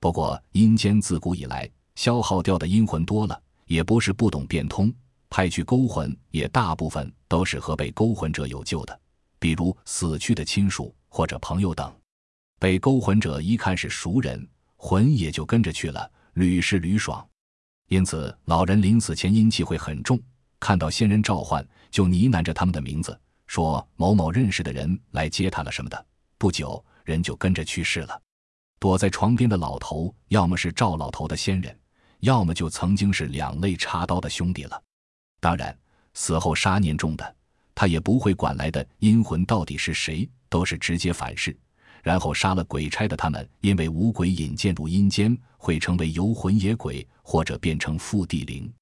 [0.00, 4.92] 不过阴间自古以来消耗掉的阴魂多了，也不是不懂变通，
[5.30, 9.00] 派去勾魂也大部分都是和被勾魂者有救的，
[9.44, 11.94] 比如死去的亲属或者朋友等。
[12.58, 17.22] 被勾魂者一看是熟人，魂也就跟着去了，屡试屡爽。
[17.88, 20.18] 因此老人临死前阴气会很重，
[20.58, 26.06] 看到仙人召唤就呢喃着他们的名字，说某某认识的人来接他了什么的。
[26.38, 28.18] 不久，人就跟着去世了。
[28.78, 31.78] 躲在床边的老头，要么是赵老头的先人，
[32.20, 34.82] 要么就曾经是两肋插刀的兄弟了。
[35.38, 35.78] 当然，
[36.14, 37.36] 死后杀念重的，
[37.74, 41.56] 他也不会管来的阴魂到底是谁，都是直接反噬，
[42.02, 43.48] 然后杀了鬼差的他们。
[43.60, 48.72] 因为五鬼引荐入阴间，会成为游魂野鬼，或者变成附地灵，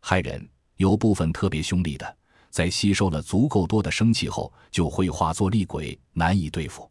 [0.00, 0.48] 害人。
[0.76, 2.16] 有部分特别凶厉的，
[2.50, 6.90] 在吸收了足够多的生气后，就会化作厉鬼，难以对付。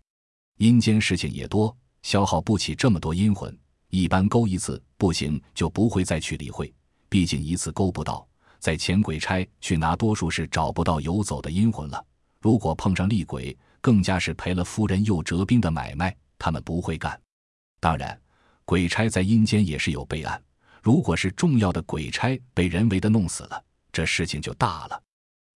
[0.58, 3.56] 阴间事情也多，消耗不起这么多阴魂。
[3.92, 6.74] 一般勾一次不行，就不会再去理会。
[7.10, 8.28] 毕竟一次勾不到，
[8.66, 12.04] 在前鬼差去拿，多数是找不到游走的阴魂了。
[12.42, 17.22] 如果碰上厉鬼，更加是赔了夫人又折兵的买卖，他们不会干。
[17.80, 18.20] 当然，
[18.66, 20.44] 鬼差在阴间也是有备案。
[20.82, 25.00] 如果是重要的鬼差被人为的弄死了，这事情就大了。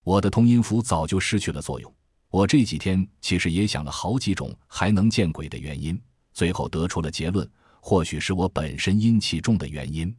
[0.04, 1.92] 我的通阴符早就失去了作用。
[2.30, 6.00] 我这几天其实也想了好几种还能见鬼的原因，
[6.32, 7.50] 最后得出了结论：
[7.82, 10.16] 或许是我本身阴气重的原因。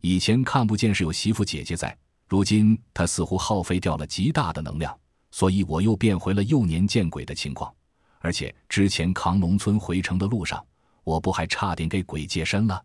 [0.00, 1.96] 以前看不见是有媳妇姐姐在，
[2.26, 4.98] 如今他似乎耗费掉了极大的能量，
[5.30, 7.72] 所以我又变回了幼年见鬼的情况。
[8.20, 10.64] 而且之前扛农村回城的路上，
[11.02, 12.82] 我不还差点给鬼借身了？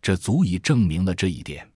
[0.00, 1.70] 这足以证明了这一点。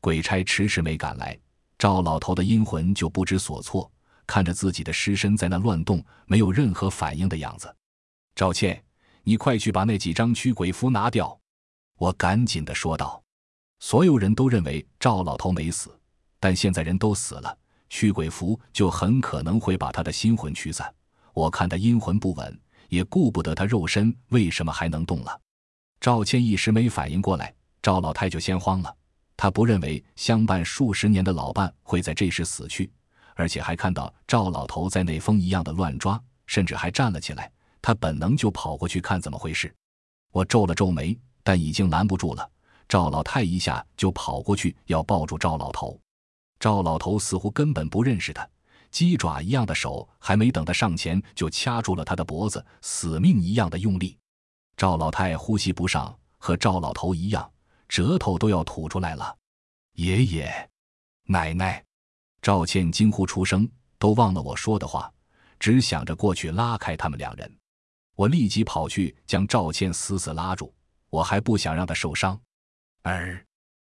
[0.00, 1.38] 鬼差迟迟没赶来，
[1.78, 3.90] 赵老头的阴魂就不知所措。
[4.26, 7.74] 看着自己的尸身在那乱动，没有任何反应的样子，
[8.34, 8.82] 赵倩，
[9.24, 11.38] 你快去把那几张驱鬼符拿掉！
[11.98, 13.22] 我赶紧的说道。
[13.80, 15.98] 所有人都认为赵老头没死，
[16.42, 17.56] 但现在人都死了，
[17.88, 20.92] 驱鬼符就很可能会把他的心魂驱散。
[21.34, 25.40] 我看他阴魂不稳，也顾不得他肉身为什么还能动了。
[26.00, 28.92] 赵谦一时没反应过来，赵老太就先慌了。
[29.36, 32.90] 他不认为相伴数十年的老伴会在这时死去。
[33.36, 37.48] 而且还看到赵老头在那风一样的乱抓，甚至还站了起来。
[37.80, 39.72] 他本能就跑过去看怎么回事。
[40.32, 42.50] 我皱了皱眉，但已经拦不住了。
[42.88, 45.98] 赵老太一下就跑过去要抱住赵老头。
[46.62, 48.48] 赵老头似乎根本不认识他，
[48.92, 54.16] 鸡爪一样的手还没等他上前，就掐住了他的脖子，死命一样的用力。
[54.76, 57.52] 赵老太呼吸不上，和赵老头一样，
[57.88, 59.36] 舌头都要吐出来了。
[59.94, 60.70] 爷爷，
[61.24, 61.84] 奶奶，
[62.40, 65.12] 赵倩惊呼出声，都忘了我说的话，
[65.58, 67.52] 只想着过去拉开他们两人。
[68.14, 70.72] 我立即跑去将赵倩死死拉住，
[71.10, 72.40] 我还不想让她受伤。
[73.02, 73.44] 儿，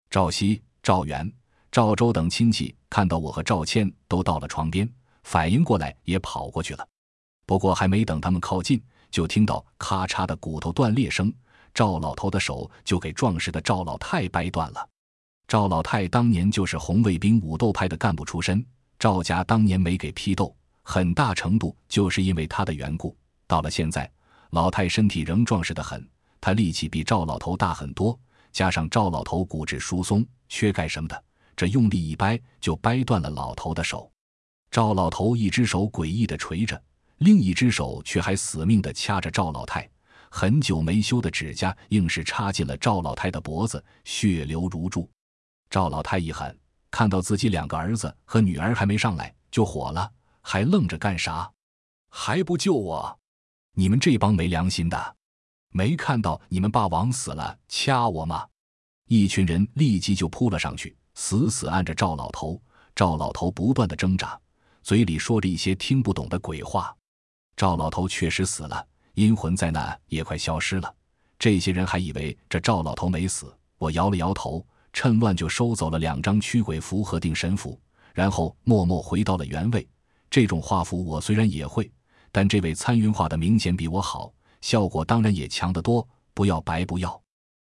[0.09, 1.30] 赵熙、赵元、
[1.74, 4.88] 赵周等亲戚看到我和赵谦都到了床边，
[5.24, 6.88] 反应过来也跑过去了。
[7.47, 11.34] 不过还没等他们靠近，就听到咔嚓的骨头断裂声，
[11.74, 14.88] 赵老头的手就给壮实的赵老太掰断了。
[15.47, 18.63] 赵老太当年就是红卫兵武斗派的干部出身，
[18.99, 23.17] 赵家当年没给批斗，很大程度就是因为他的缘故。
[23.47, 24.07] 到了现在，
[24.51, 26.07] 老太身体仍壮实的很，
[26.39, 28.15] 他力气比赵老头大很多，
[28.51, 31.24] 加上赵老头骨质疏松、缺钙什么的，
[31.56, 34.12] 这用力一掰就掰断了老头的手。
[34.72, 36.82] 赵老头一只手诡异的垂着，
[37.20, 39.88] 另一只手却还死命的掐着赵老太，
[40.30, 45.10] 很久没修的指甲硬是插进了赵老太的脖子，血流如注。
[45.70, 46.58] 赵老太一狠，
[46.89, 51.51] 看到自己两个儿子和女儿还没上来，就火了，还愣着干啥？
[52.10, 53.20] 还不救我？
[53.76, 55.16] 你们这帮没良心的，
[55.70, 58.47] 没看到你们爸王死了掐我吗？
[59.08, 62.61] 一群人立即就扑了上去，死死按着赵老头。
[62.95, 64.39] 赵老头不断的挣扎，
[64.84, 66.95] 嘴里说着一些听不懂的鬼话。
[67.57, 68.86] 赵老头确实死了，
[69.16, 70.93] 阴魂在那也快消失了。
[71.39, 74.66] 这些人还以为这赵老头没死，我摇了摇头。
[74.95, 77.82] 趁乱就收走了两张驱鬼符和定神符，
[78.14, 79.89] 然后默默回到了原位。
[80.30, 81.91] 这种画符我虽然也会，
[82.32, 86.07] 但这位参云画的明显比我好，效果当然也强得多。
[86.36, 87.20] 不要白不要。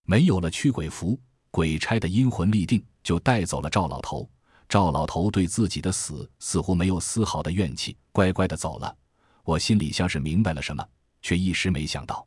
[0.05, 1.19] 没有了驱鬼符，
[1.51, 4.29] 鬼差的阴魂立定，就带走了赵老头。
[4.67, 8.95] 赵老头对自己的死似乎没有丝毫的怨气，乖乖的走了。
[9.43, 10.87] 我心里像是明白了什么，
[11.23, 12.23] 却一时没想到，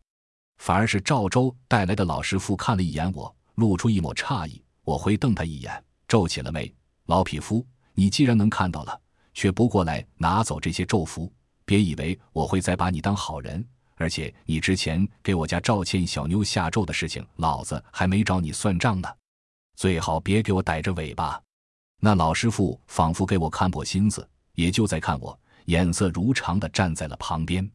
[0.58, 4.60] 反而是赵州带来的老师傅看了一眼我，露出一抹诧异。
[4.82, 6.74] 我回瞪他一眼，皱起了眉。
[7.06, 7.64] 老匹夫，
[7.94, 9.00] 你既然能看到了，
[9.34, 11.32] 却不过来拿走这些咒符，
[11.64, 13.64] 别以为我会再把你当好人。
[13.94, 19.08] 而且你之前给我家赵倩小妞下咒的事情，老子还没找你算账呢。
[19.74, 21.40] 最好别给我逮着尾巴。
[21.98, 27.68] 那老师傅仿佛给我看破心思，也就在看我，眼色如常的站在了旁边。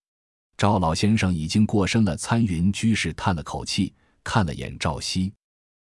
[0.58, 3.94] 赵老先生已经过身了，参云居士叹了口气，
[4.24, 5.32] 看了眼赵熙，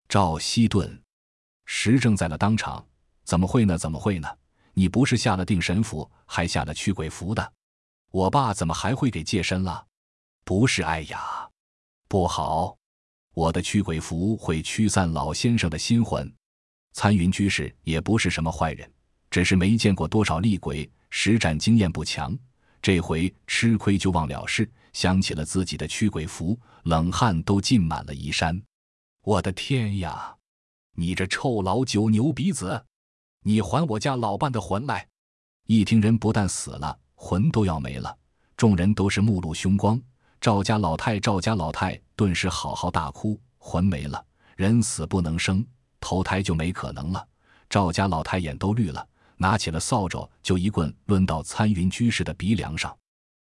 [0.10, 1.02] 赵熙顿。
[1.66, 2.86] 时正在了当场，
[3.24, 3.78] 怎么会呢？
[3.78, 4.28] 怎么会呢？
[4.74, 7.54] 你不是下了定神符，还下了驱鬼符的？
[8.12, 9.86] 我爸怎么还会给借身了？
[10.44, 11.50] 不是，哎呀，
[12.10, 12.76] 不好！
[13.34, 16.32] 我的驱鬼符会驱散老先生的心魂。
[16.94, 18.92] 参云居士也不是什么坏人，
[19.32, 22.38] 只是没见过多少厉鬼，实战经验不强。
[22.82, 28.62] 这回吃亏就忘了事，想起了自己的驱鬼符，冷汗都浸满了衣衫。
[29.24, 30.36] 我的天呀！
[30.96, 32.86] 你这臭老九牛鼻子，
[33.42, 35.08] 你还我家老伴的魂来！
[35.66, 38.16] 一听人不但死了，魂都要没了，
[38.56, 40.00] 众人都是目露凶光。
[40.40, 44.24] 赵家老太、赵家老太顿时嚎嚎大哭，魂没了，
[44.56, 45.66] 人死不能生，
[46.00, 47.28] 投胎就没可能了。
[47.70, 49.08] 赵家老太眼都绿了，
[49.38, 52.96] 拿起了扫帚就一棍抡到参云居士的鼻梁上。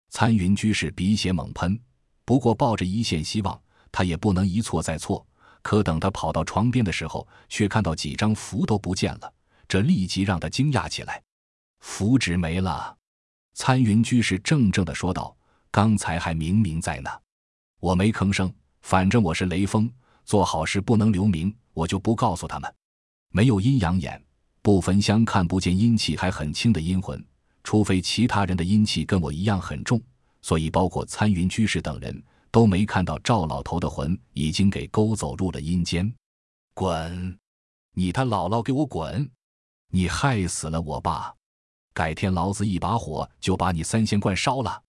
[0.10, 1.80] 参云居士鼻血猛喷，
[2.26, 3.60] 不过抱着一线希望，
[3.92, 5.26] 他也不能一错再错。
[5.62, 9.34] 可等他跑到床边的时候，却看到几张符都不见了，
[9.68, 11.22] 这立即让他惊讶起来。
[11.80, 12.96] 符纸没了，
[13.54, 15.36] 参云居士怔怔地说道
[15.72, 17.10] ：“刚才还明明在呢。”
[17.80, 18.52] 我没吭声，
[18.82, 19.92] 反正我是雷锋，
[20.26, 22.74] 做好事不能留名，我就不告诉他们。
[23.30, 24.22] 没有阴阳眼，
[24.62, 27.24] 不焚香看不见阴气还很轻的阴魂，
[27.64, 30.02] 除非其他人的阴气跟我一样很重，
[30.42, 32.24] 所以包括参云居士等人。
[32.50, 36.12] 都没看到赵老头的魂已经给勾走入了阴间，
[36.74, 37.38] 滚！
[37.94, 39.30] 你他姥姥给我滚！
[39.92, 41.36] 你害死了我爸，
[41.94, 44.82] 改天老子一把火就把你三仙观烧了！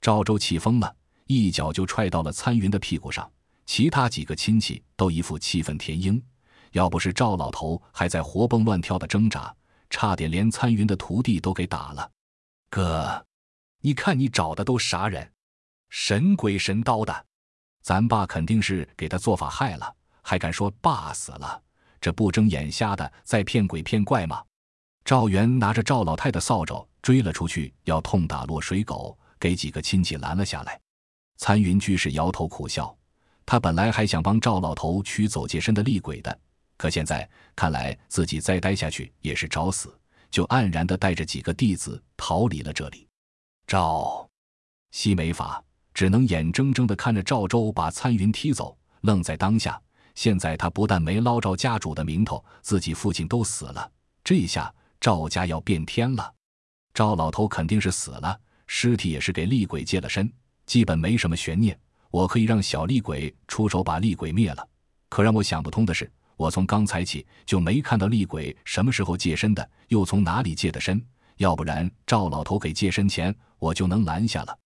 [0.00, 0.94] 赵州气疯了，
[1.26, 3.30] 一脚就踹到了参云的屁股上，
[3.64, 6.22] 其他几个亲戚都一副气愤填膺。
[6.72, 9.54] 要不是赵老头还在活蹦乱跳的挣扎，
[9.88, 12.10] 差点连参云的徒弟都给打了。
[12.68, 13.24] 哥，
[13.80, 15.32] 你看你找的都啥人？
[15.88, 17.26] 神鬼神叨的，
[17.82, 21.62] 咱爸肯定是给他做法害了，还敢说爸死了？
[22.00, 24.42] 这不睁眼瞎的在骗鬼骗怪吗？
[25.04, 30.78] 赵元拿着赵老太的扫帚追了出去，要痛打落水狗，给几个亲戚拦了下来。
[31.36, 32.94] 参云居士摇头苦笑，
[33.44, 36.38] 他本来还想帮赵老头驱走借身的厉鬼的，
[36.76, 39.96] 可现在看来自己再待下去也是找死，
[40.30, 43.06] 就黯然的带着几个弟子逃离了这里。
[43.66, 44.28] 赵
[44.90, 45.62] 西没法，
[45.92, 48.76] 只能眼睁睁的看着赵州把参云踢走。
[49.02, 49.80] 愣在当下，
[50.16, 53.88] 现在他不但没捞着家主的名头，自己父亲都死了，
[54.24, 56.34] 这下赵家要变天了。
[56.92, 60.32] 赵老头肯定是死了，尸体也是给厉鬼借了身，
[60.66, 61.78] 基本没什么悬念。
[62.10, 64.68] 我可以让小厉鬼出手把厉鬼灭了。
[65.08, 71.02] 可让我想不通的是，我从刚才起就没看到厉鬼什么时候借身的，又从哪里借的身？
[71.36, 74.58] 要不然赵老头给借身前，我就能拦下了。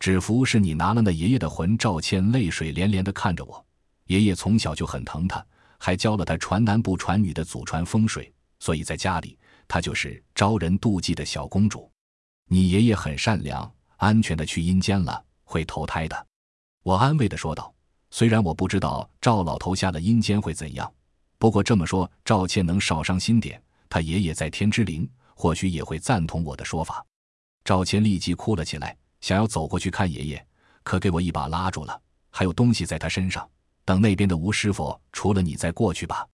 [0.00, 1.78] 只服是你拿了那爷爷的魂。
[1.78, 3.64] 赵倩泪水连连地看着我。
[4.06, 5.44] 爷爷从小就很疼他，
[5.78, 9.38] 还教了他传男不传女的祖传风水，所以在家里
[9.68, 11.90] 她就是招人妒忌的小公主。
[12.48, 16.26] 你爷爷很善良，安全的去阴间了，会投胎的。
[16.82, 17.74] 我安慰的说道。
[18.10, 20.90] 虽然我不知道赵老头下了阴间会怎样，
[21.36, 23.62] 不过这么说，赵倩能少伤心点。
[23.90, 27.04] 他爷爷在天之灵，或许也会赞同我的说法。
[27.64, 30.46] 赵倩立即哭了起来，想要走过去看爷爷，
[30.82, 32.00] 可给我一把拉住了。
[32.30, 33.46] 还有东西在他身上。
[33.84, 36.26] 等那边的吴师傅除了你再过去吧。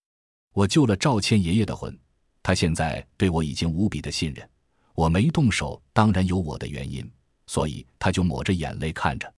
[0.52, 1.96] 我救了赵倩爷爷的魂，
[2.40, 4.48] 他现在对我已经无比的信任。
[4.94, 7.08] 我没动手，当然有我的原因，
[7.46, 9.32] 所以他就抹着眼泪看着。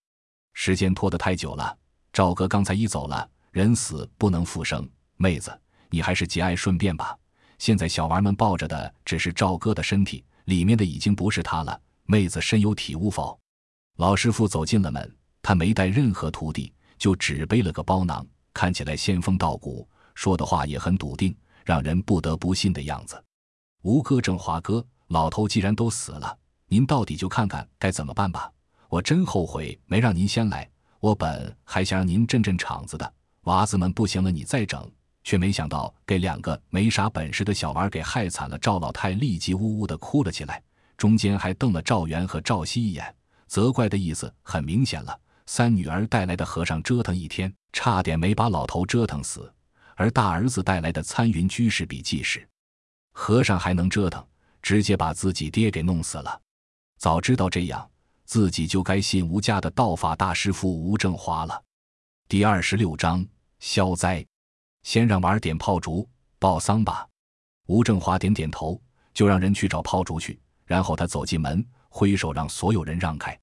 [0.54, 1.76] 时间拖得太久了，
[2.12, 4.88] 赵哥刚才一走了，人死不能复生。
[5.16, 5.56] 妹子，
[5.90, 7.16] 你还是节哀顺变吧。
[7.58, 11.80] 现在小娃们抱着的只是赵哥的身体，里面的已经不是他了。
[12.04, 13.38] 妹子深有体悟否？
[13.96, 16.72] 老师傅走进了门，他没带任何徒弟。
[16.98, 23.22] 就只背了个包囊，看起来仙风道骨，说的话也很笃定，让人不得不信的样子。
[23.82, 26.38] 吴哥、正华哥，老头既然都死了，
[26.68, 28.50] 您到底就看看该怎么办吧。
[28.88, 30.68] 我真后悔没让您先来，
[31.00, 33.12] 我本还想让您镇镇场子的。
[33.42, 34.90] 娃子们不行了，你再整，
[35.22, 38.58] 却没想到给两个没啥本事的小娃给害惨了。
[38.58, 40.62] 赵老太立即呜呜的哭了起来，
[40.96, 43.14] 中间还瞪了赵元和赵熙一眼，
[43.46, 45.16] 责怪的意思很明显了。
[45.46, 49.42] 三女儿带来的和尚折腾一天，差点没把老头折腾死；
[49.94, 52.48] 而大儿子带来的参云居士比济士，
[53.12, 54.26] 和尚还能折腾，
[54.60, 56.40] 直接把自己爹给弄死了。
[56.98, 57.88] 早知道这样，
[58.24, 61.62] 自己就该信吴家的道法大师傅吴正华了。
[62.28, 63.24] 第二十六章
[63.58, 64.26] 消灾，
[64.82, 67.06] 先让娃儿点炮竹报丧吧。
[67.66, 68.80] 吴正华点点头，
[69.12, 70.40] 就让人去找炮竹去。
[70.64, 73.38] 然后他走进门，挥手让所有人让开。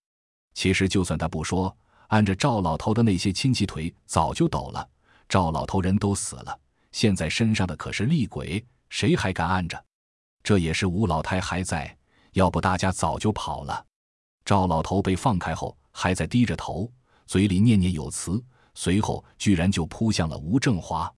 [0.54, 1.76] 其实就算他不说。
[2.08, 4.88] 按着赵老头的那些亲戚腿早就抖了，
[5.28, 6.60] 赵老头人都死了，
[6.92, 9.84] 现在身上的可是厉鬼，谁还敢按着？
[10.44, 11.98] 这也是吴老太还在，
[12.34, 13.86] 要不大家早就跑了。
[14.46, 16.92] 赵老头被放开后，还在低着头，
[17.26, 18.44] 嘴里念念有词，
[18.76, 21.12] 随后居然就扑向了吴正华。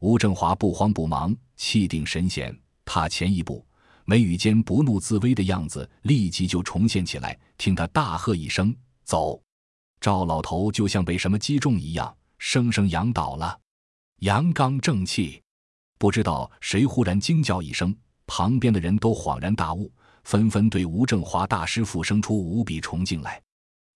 [0.00, 3.66] 吴正华不慌不忙，气定神闲，踏前一步，
[4.04, 7.38] 眉宇间不怒自威的样子立即就重现起来。
[7.58, 9.42] 听他大喝一声：“走！”
[10.00, 13.58] 赵老头就像被什么击中一样，生生仰倒了。
[14.20, 15.42] 阳刚正气，
[15.98, 17.94] 不知道谁忽然惊叫一声，
[18.26, 19.92] 旁边的人都恍然大悟，
[20.24, 23.40] 纷纷对吴正华大师傅生出无比崇敬来。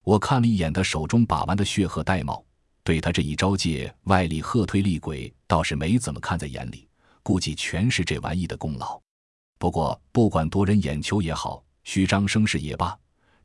[0.05, 2.45] 我看了一眼他手中把玩的血鹤玳瑁，
[2.83, 6.87] 对他这一招借外力鹤退厉鬼，倒是没怎么看在眼里，
[7.23, 9.01] 估计全是这玩意的功劳。
[9.59, 12.95] 不过不管夺人眼球也好，虚张声势也罢。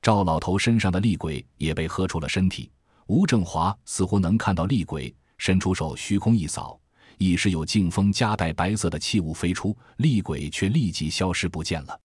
[0.02, 2.70] 赵老头身上的厉鬼也被喝出了身体。
[3.08, 6.80] 吴正华似乎能看到厉鬼，伸出手，虚空一扫，
[7.18, 12.00] 一时有劲风夹带白色的气雾飞出，厉鬼却立即消失不见了。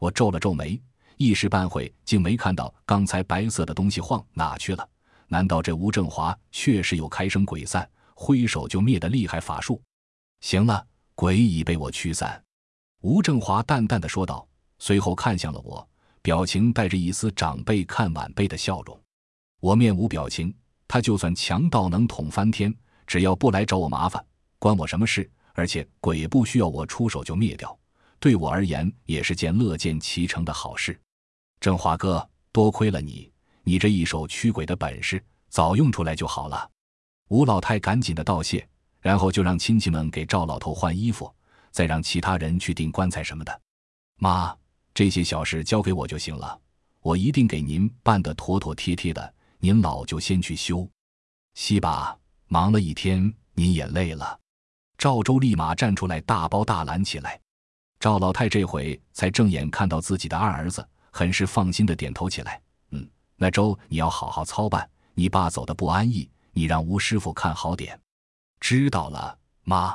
[0.00, 0.80] 我皱了皱眉，
[1.18, 4.88] 一时半会竟没看到刚才白色的东西晃哪去了。
[5.28, 9.78] 难道这吴正华确实有开生鬼散、挥手就灭的厉害法术？
[10.40, 12.42] 行了，鬼已被我驱散。
[13.02, 14.48] 吴正华淡淡的说道，
[14.78, 15.86] 随后看向了我。
[16.22, 18.98] 表情带着一丝长辈看晚辈的笑容，
[19.60, 20.54] 我面无表情。
[20.88, 22.74] 他就算强到能捅翻天，
[23.06, 24.24] 只要不来找我麻烦，
[24.58, 25.30] 关我什么事？
[25.52, 27.78] 而且鬼不需要我出手就灭掉，
[28.20, 30.96] 对我而言也是件乐见其成的好事。
[31.58, 33.28] 振华哥，多亏了你，
[33.64, 36.70] 你这一手驱鬼的本事早用出来就好了。
[37.28, 38.64] 吴老太赶紧的道谢，
[39.00, 41.34] 然后就让亲戚们给赵老头换衣服，
[41.72, 43.60] 再让其他人去订棺材什么的。
[44.20, 44.54] 妈。
[44.92, 46.60] 这些小事交给我就行了，
[47.00, 49.34] 我一定给您办得妥妥帖帖的。
[49.60, 50.86] 您老就先去休
[51.54, 52.18] 息吧，
[52.48, 54.38] 忙了一天，您也累了。
[54.98, 57.40] 赵州立马站出来，大包大揽起来。
[58.00, 62.58] 赵老太这回才正眼看到自己的二儿子，很是放心的点头起来。
[62.92, 64.88] 嗯，那粥你要好好操办。
[65.12, 68.00] 你爸走的不安逸，你让吴师傅看好点。
[68.58, 69.94] 知道了，妈。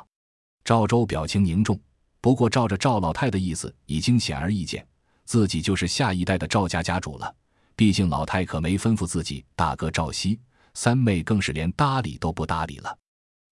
[0.64, 1.80] 赵州表情凝重。
[2.22, 4.88] 不过照着赵老太的意思，已经显而易见，
[5.26, 7.36] 自己就是下一代的赵家家主了。
[7.76, 10.40] 毕竟老太可没吩咐自己大哥赵熙，
[10.76, 12.96] 三妹更是连搭理都不搭理了。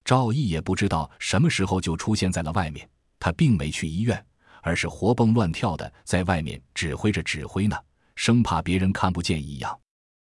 [0.05, 2.87] 赵毅也不知道什么时候就出现在了外面，
[3.19, 4.23] 他并没去医院，
[4.63, 7.77] 而是活蹦乱跳的在外面指挥着指挥呢，
[8.15, 9.79] 生怕别人看不见一样。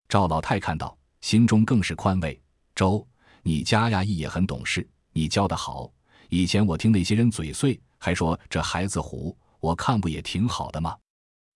[0.09, 2.41] 赵老太看到，心中更是宽慰。
[2.74, 3.07] 周，
[3.43, 5.93] 你家呀，义也很懂事，你教的好。
[6.28, 10.97] 以前我听那些人嘴碎，还说这孩子虎，我看不也挺好的吗？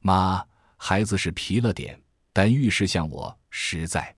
[0.03, 0.45] 妈，
[0.77, 1.99] 孩子是皮了点，
[2.33, 4.15] 但遇事像我实在。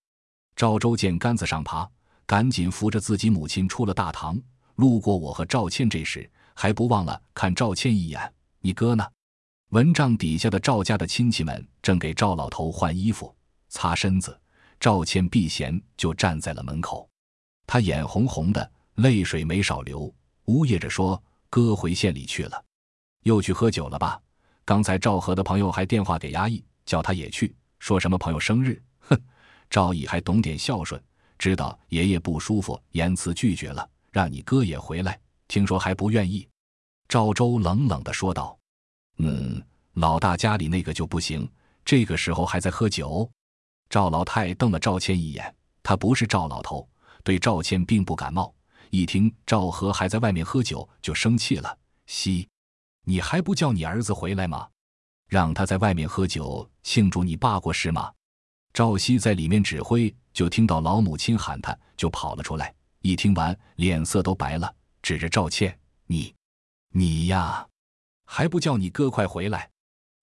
[0.57, 1.89] 赵周见杆子上爬，
[2.27, 4.37] 赶紧扶着自己母亲出了大堂。
[4.75, 8.21] 路过我和赵倩这时，还不忘了看赵倩一眼。
[8.61, 9.07] 你哥呢？
[9.71, 13.35] 蚊帐底下的赵家的亲戚们正给赵老头换衣服、
[13.69, 14.39] 擦身子。
[14.81, 17.09] 赵倩避嫌就站在了门口，
[17.67, 20.15] 她眼红红的，泪水没少流。
[20.45, 22.65] 呜咽着说：“哥回县里去了，
[23.25, 24.21] 又去喝酒了吧？
[24.65, 28.81] 刚才赵和的朋友还电话给衙役，叫他也去，说什么朋友生日。
[29.01, 29.21] 哼，
[29.69, 31.03] 赵乙还懂点孝顺，
[31.39, 35.21] 知道爷爷不舒服，言辞拒绝了，让你哥也回来。
[35.49, 36.49] 听说还不愿意。”
[37.09, 38.57] 赵州冷冷的说道
[39.17, 39.63] ：“嗯，
[39.95, 41.51] 老大家里那个就不行，
[41.85, 43.29] 这个时候还在喝酒。”
[43.89, 46.87] 赵老太瞪了赵谦一眼，他不是赵老头，
[47.25, 48.55] 对赵谦并不感冒。
[48.91, 51.79] 一听赵和还在外面喝酒，就生气了。
[52.07, 52.47] 西，
[53.05, 54.69] 你还不叫你儿子回来吗？
[55.29, 58.13] 让他在外面喝酒庆祝你爸过世吗？
[58.75, 62.75] 赵熙在里面指挥，就听到老母亲喊他，就跑了出来。
[63.01, 66.35] 一听完，脸色都白了，指着赵倩：“你，
[66.91, 67.67] 你呀，
[68.25, 69.71] 还不叫你哥快回来？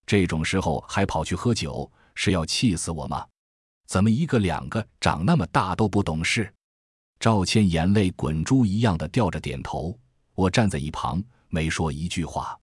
[0.04, 3.26] 这种时候还跑去喝酒，是要气死我吗？
[3.86, 6.52] 怎么一个两个长那么大都不懂事？”
[7.18, 9.98] 赵倩眼泪滚珠一样的掉着点头，
[10.34, 12.58] 我站在一旁没说一句话。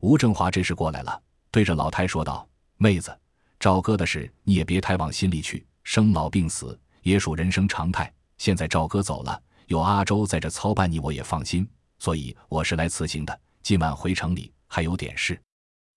[0.00, 1.20] 吴正华这时过来了，
[1.50, 3.18] 对着老太说道：“妹子，
[3.58, 8.12] 赵哥的事你也别太往心里去，生老病死也属人生常态。
[8.36, 11.68] 现在赵哥走了，有阿周在这操办你，我也放心。
[11.98, 15.40] 所以我是来辞行的，今晚回城里还有点事。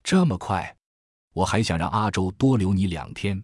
[0.03, 0.75] 这么快？
[1.33, 3.41] 我还想让阿周多留你两天。”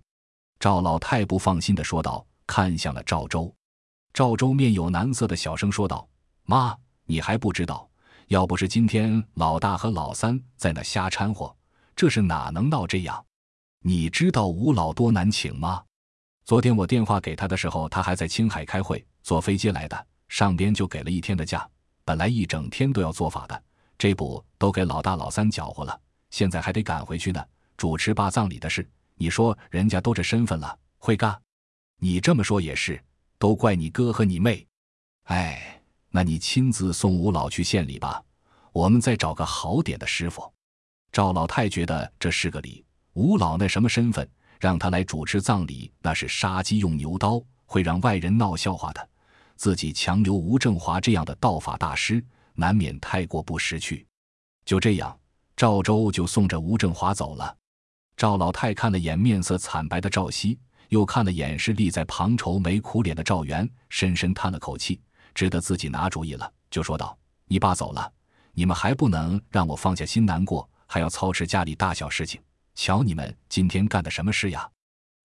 [0.60, 3.54] 赵老太不放心的说道，看向了赵周。
[4.12, 6.08] 赵州面有难色的小声说道
[6.46, 7.88] ：“妈，你还不知道，
[8.30, 11.56] 要不是今天老大和老三在那瞎掺和，
[11.96, 13.24] 这事哪能闹这样？
[13.84, 15.84] 你知道吴老多难请吗？
[16.44, 21.70] 昨天我电话给他的时候，他还在青海开会，坐飞机来的，上边就给了一天的假。
[22.08, 23.64] 本来一整天都要做法的，
[23.98, 26.00] 这不都给老大老三搅和了，
[26.30, 27.46] 现在还得赶回去呢，
[27.76, 28.90] 主持办葬礼的事。
[29.16, 31.38] 你说人家都这身份了，会干？
[32.00, 32.98] 你这么说也是。”
[33.40, 34.66] 都怪你哥和你妹，
[35.26, 35.80] 哎，
[36.10, 38.24] 那你亲自送吴老去县里吧，
[38.72, 40.52] 我们再找个好点的师傅。
[41.12, 42.84] 赵老太觉得这是个理，
[43.14, 44.28] 吴老那什么身份，
[44.60, 49.10] 让他来主持葬礼，那是杀鸡用牛刀，会让外人闹笑话的。
[49.58, 54.08] 自己强留吴正华这样的道法大师，难免太过不识趣。
[54.64, 55.20] 就这样，
[55.56, 57.58] 赵州就送着吴正华走了。
[58.16, 60.58] 赵老太看了眼面色惨白的赵熙。
[60.90, 65.02] 又看了眼是立在旁愁眉苦脸的赵元，深深叹了口气，
[65.36, 68.10] 知得自己拿主意了，就说道：“你爸走了，
[68.54, 72.42] 你们还不能让我放下心难过，还要操持家里大小事情。
[72.74, 74.66] 瞧你们今天干的什么事呀？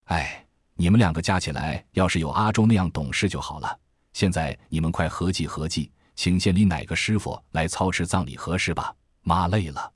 [0.06, 3.78] 哎，你们两个加起来，要是有阿周那样懂事就好了。
[4.12, 8.94] 现在你们快合计合计，请县里哪个师傅来操持葬礼合适吧？
[9.22, 9.92] 妈累了。”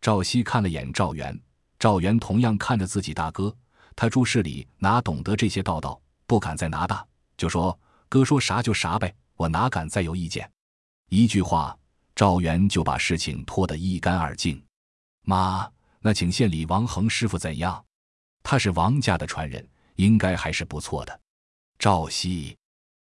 [0.00, 1.38] 赵熙看了眼赵元，
[1.78, 3.54] 赵元同样看着自己大哥。
[3.94, 7.06] 他注事里哪懂得这些道道，不敢再拿大，
[7.36, 10.50] 就说：“哥说啥就啥呗，我哪敢再有意见。”
[11.10, 11.76] 一句话，
[12.14, 14.62] 赵元就把事情拖得一干二净。
[15.22, 17.84] 妈，那请县里王恒师傅怎样？
[18.42, 21.20] 他是王家的传人，应该还是不错的。
[21.78, 22.56] 赵熙，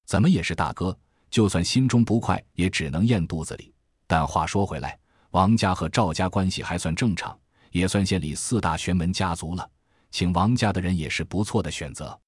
[0.09, 0.99] 怎么也是大哥，
[1.29, 3.71] 就算心中不快，也只能咽肚子里。
[4.07, 4.99] 但话说回来，
[5.33, 7.39] 王家和赵家关系还算正常，
[7.73, 9.71] 也算县里四大玄门家族了。
[10.11, 12.19] 请王家的人也是不错的选择，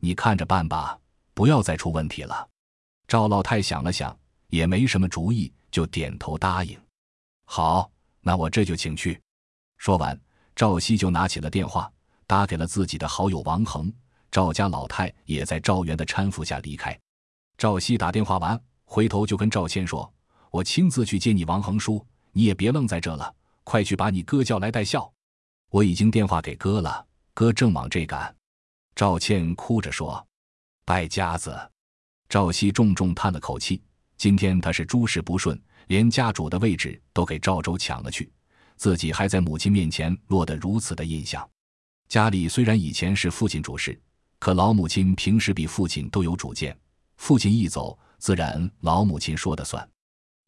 [0.00, 0.98] 你看着办吧，
[1.32, 2.48] 不要再出问题了。
[3.06, 4.18] 赵老太想了想，
[4.48, 6.76] 也没什么主意，就点头答应。
[7.44, 7.88] 好，
[8.22, 9.20] 那我这就请去。
[9.78, 10.20] 说完，
[10.56, 11.88] 赵熙就拿起了电话，
[12.26, 13.92] 打给了自己的好友王恒。
[14.32, 16.98] 赵家老太也在赵元的搀扶下离开。
[17.60, 20.10] 赵熙打电话完，回头就跟赵谦说
[20.50, 22.02] ：“我亲自去接你，王恒叔，
[22.32, 23.34] 你也别愣在这了，
[23.64, 25.12] 快去把你哥叫来带孝。
[25.68, 27.06] 我已经电话给哥了。”
[27.36, 28.34] 哥正往这赶，
[28.94, 30.26] 赵倩哭着说
[30.86, 31.54] ：“败家子。”
[32.30, 33.82] 赵熙重重叹了口气，
[34.16, 38.32] 今天他是诸事不顺，连家主的位置都给赵州抢了去，
[38.76, 41.46] 自己还在母亲面前落得如此的印象。
[42.08, 44.00] 家里虽然以前是父亲主事，
[44.38, 46.74] 可老母亲平时比父亲都有主见，
[47.20, 49.86] 父亲一走，自然老母亲说的算。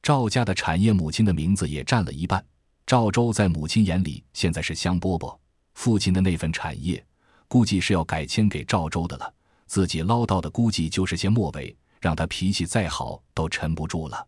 [0.03, 2.43] 赵家的产业，母亲的名字也占了一半。
[2.87, 5.39] 赵州在母亲眼里现在是香饽饽，
[5.75, 7.05] 父亲的那份产业，
[7.47, 9.35] 估计是要改签给赵州的了。
[9.67, 11.77] 自己捞到的估计就是些末尾。
[12.01, 14.27] 让他脾气再好都沉不住了。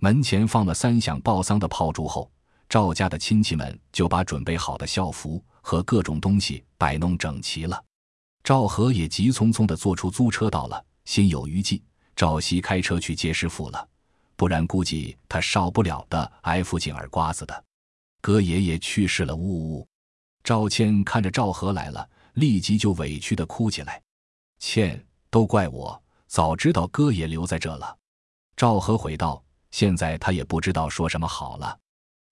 [0.00, 2.30] 门前放了三响报丧的炮竹后，
[2.68, 7.82] 赵家的亲戚们就把准备好的校服和各种东西摆弄整齐了。
[8.44, 11.82] 赵和也急匆匆地坐出租车到了，心有余悸。
[12.14, 13.88] 赵熙开车去接师傅了，
[14.36, 17.64] 不然估计他少不了的挨父亲耳刮子的。
[18.20, 19.88] 哥爷爷去世了，呜呜。
[20.42, 24.02] 赵倩看着赵和来了，立即就委屈的哭起来。
[24.58, 26.02] 倩，都怪我。
[26.26, 27.96] 早知道哥也留在这了，
[28.56, 31.78] 赵和悔道：“现在他也不知道说什么好了。”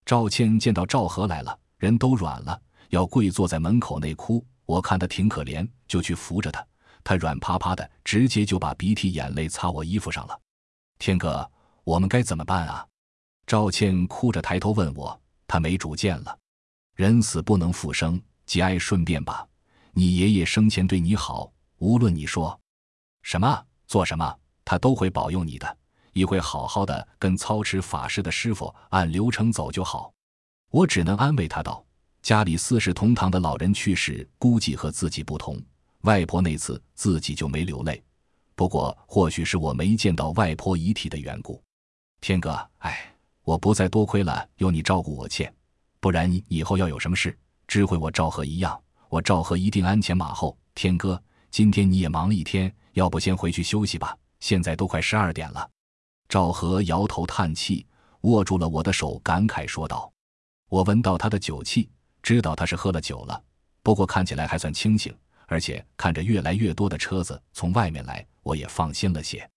[0.04, 4.44] 赵谦见到赵和来了，人都软了，要跪坐在门口内哭。
[4.66, 6.66] 我看他挺可怜，就去扶着他。
[7.04, 10.40] 他软趴趴的，直接就把鼻涕眼泪擦我衣服上了。
[10.98, 11.48] 天哥，
[11.84, 12.84] 我们该怎么办啊？
[13.46, 15.20] 赵倩哭着抬头问我。
[15.46, 16.36] 他没主见了，
[16.96, 19.46] 人死不能复生，节哀顺变吧。
[19.92, 22.58] 你爷爷生前对你好，无论你说
[23.22, 23.64] 什么。
[23.86, 24.34] 做什么，
[24.64, 25.76] 他都会保佑你的。
[26.14, 30.12] 一会好好的跟操持法事的师傅按流程走就好。
[30.70, 31.84] 我只能安慰他道
[32.22, 35.62] ：“家里四世同堂的老人去世，估计和自己不同。
[36.04, 38.02] 外婆那次自己就没流泪，
[38.54, 41.62] 不过或许是我没见到外婆遗体的缘故。”
[42.20, 45.52] 天哥，哎，我不再多亏了有你照顾我欠，
[46.00, 47.36] 不然你以后要有什么事，
[47.66, 50.56] 知会我赵和一样，我赵和一定鞍前马后。
[50.74, 52.74] 天哥，今天你也忙了一天。
[52.94, 55.68] 要不先回去休息吧，现在都快十二点了。
[56.28, 57.84] 赵和摇头叹气，
[58.20, 60.12] 握住了我的手，感慨说道
[60.70, 61.90] ：“我闻到他的酒气，
[62.22, 63.42] 知道他是喝了酒了。
[63.82, 65.12] 不过看起来还算清醒，
[65.54, 69.48] 而且看着越来越多的车子从外面来，我也放心了些。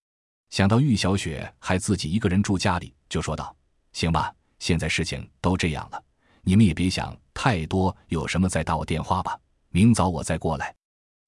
[0.52, 3.56] 想到玉小雪还自己一个人住家里，就说道
[3.94, 6.00] ：‘行吧，现在事情都这样了，
[6.44, 9.40] 你们也别想太多，有什么再打我电话吧。
[9.70, 10.72] 明早我再过来。’”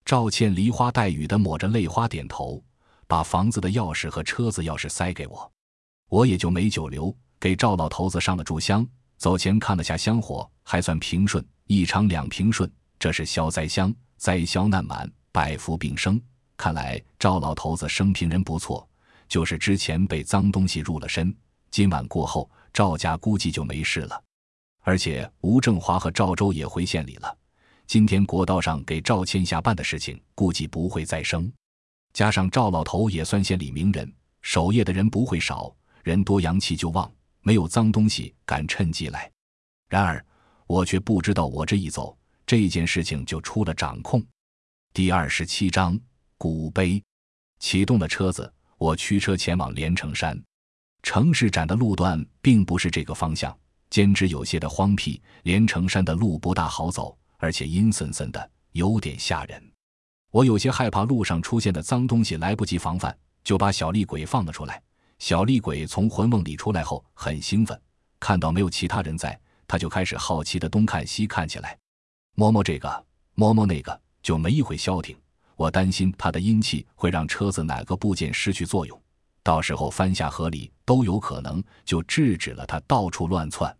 [0.06, 2.64] 赵倩梨花带雨的抹着泪花点头，
[3.08, 5.52] 把房子的钥匙和车子钥匙塞给我，
[6.10, 8.88] 我也就没久留，给赵老头子上了炷香。
[9.18, 16.22] 走前看了下香火，还算平顺，一长两平顺，这是消灾香，灾消难满，百福并生。
[16.58, 18.88] 看来赵老头子生平人不错，
[19.30, 21.34] 就是之前被脏东西入了身，
[21.72, 24.22] 今晚过后，赵家估计就没事了。
[24.82, 27.38] 而且吴正华和赵州也回县里了。
[27.88, 31.50] 今天国道上给赵倩下办的事情，估计不会再生。
[32.12, 37.10] 加上赵老头也算县里名人，守夜的人不会少，人多阳气就旺，
[37.42, 39.32] 没有脏东西敢趁机来。
[39.88, 40.24] 然而
[40.68, 42.16] 我却不知道，我这一走，
[42.50, 44.26] 这件事情就出了掌控。
[44.92, 45.96] 第二十七章
[46.36, 47.00] 古碑，
[47.60, 50.36] 启动了车子，我驱车前往连城山。
[51.04, 53.56] 城市展的路段并不是这个方向，
[53.92, 57.16] 兼之有些的荒僻，连城山的路不大好走。
[57.38, 59.64] 而且阴森森的，有点吓人。
[60.32, 64.82] 我有些害怕路上出现的脏东西来不及防范，就把小厉鬼放了出来。
[65.20, 67.80] 小厉鬼从魂梦里出来后很兴奋，
[68.20, 71.78] 看到没有其他人在，他就开始好奇的东看西看起来，
[72.40, 73.06] 摸摸这个，
[73.36, 75.14] 摸摸那个，就没一会消停。
[75.58, 78.98] 我担心他的阴气会让车子哪个部件失去作用，
[79.44, 83.76] 到时候翻下河里都有可能，就制止了他到处乱窜。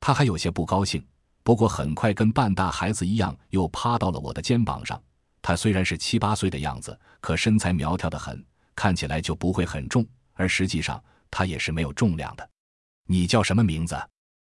[0.00, 1.00] 他还有些不高兴。
[1.44, 5.00] 不过很快跟半大孩子一样，又趴到了我的肩膀上。
[5.40, 11.00] 他虽然是七八岁的样子，可身材苗条的很，看起来就不会很重，而实际上
[11.30, 12.50] 他也是没有重量的。
[13.06, 13.96] 你叫什么名字？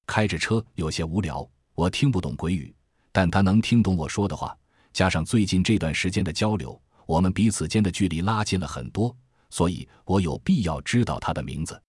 [0.07, 1.45] 开着车有些无聊，
[1.75, 2.73] 我听不懂鬼语，
[3.13, 4.57] 但他能听懂我说的话。
[4.93, 9.15] 加上最近这段时间的交流，我们彼此间的距离拉近了很多，
[9.51, 11.81] 所以我有必要知道他的名字。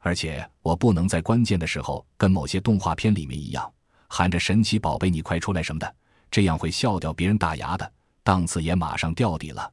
[0.00, 3.72] 而且我不能在关键的时候跟某些动画片里面一样。
[4.08, 5.94] 喊着“神奇宝贝，你快出来”什么的，
[6.30, 7.92] 这样会笑掉别人大牙的，
[8.22, 9.72] 档次也马上掉底了。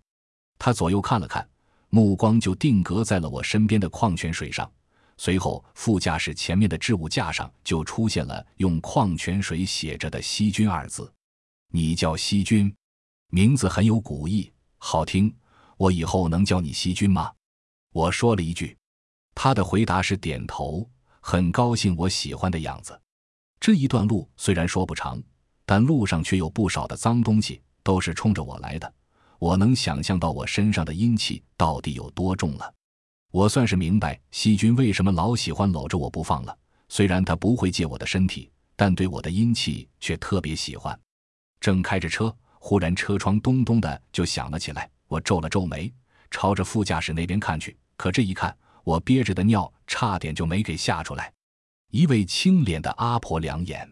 [0.58, 1.46] 他左右看了看，
[1.90, 4.72] 目光就定格在了我身边的矿泉水上。
[5.22, 11.14] 随后，副驾驶前面的置物架上就出现了用矿泉水写着的“细菌”二字。
[11.74, 12.74] 你叫细菌，
[13.30, 15.36] 名字很有古意，好听。
[15.76, 17.34] 我以后能叫你细菌吗？
[17.92, 18.78] 我说了一句。
[19.36, 20.90] 他的回答是点头，
[21.20, 22.98] 很高兴我喜欢的样子。
[23.60, 25.22] 这一段路虽然说不长，
[25.66, 28.94] 但路上却有不少的脏东西，都是冲着我来的。
[29.38, 32.74] 我能想象到我身上的阴气到底有多重了。
[33.32, 36.58] 我算是明白细菌为什么老喜欢搂着我不放了。
[36.88, 41.00] 虽然它不会借我的身体，但对我的阴气却特别喜欢。
[41.60, 44.90] 正开着车，忽然车窗咚咚的就响了起来。
[45.08, 45.94] 我皱了皱眉，
[46.32, 51.32] 朝着副驾驶那边看去，可这一看，我憋着的尿差点就没给吓出来。
[51.92, 53.88] 一位青脸的阿婆，两眼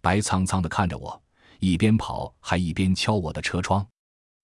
[0.00, 1.20] 白苍苍的看着我，
[1.58, 3.84] 一边跑还一边敲我的车窗：“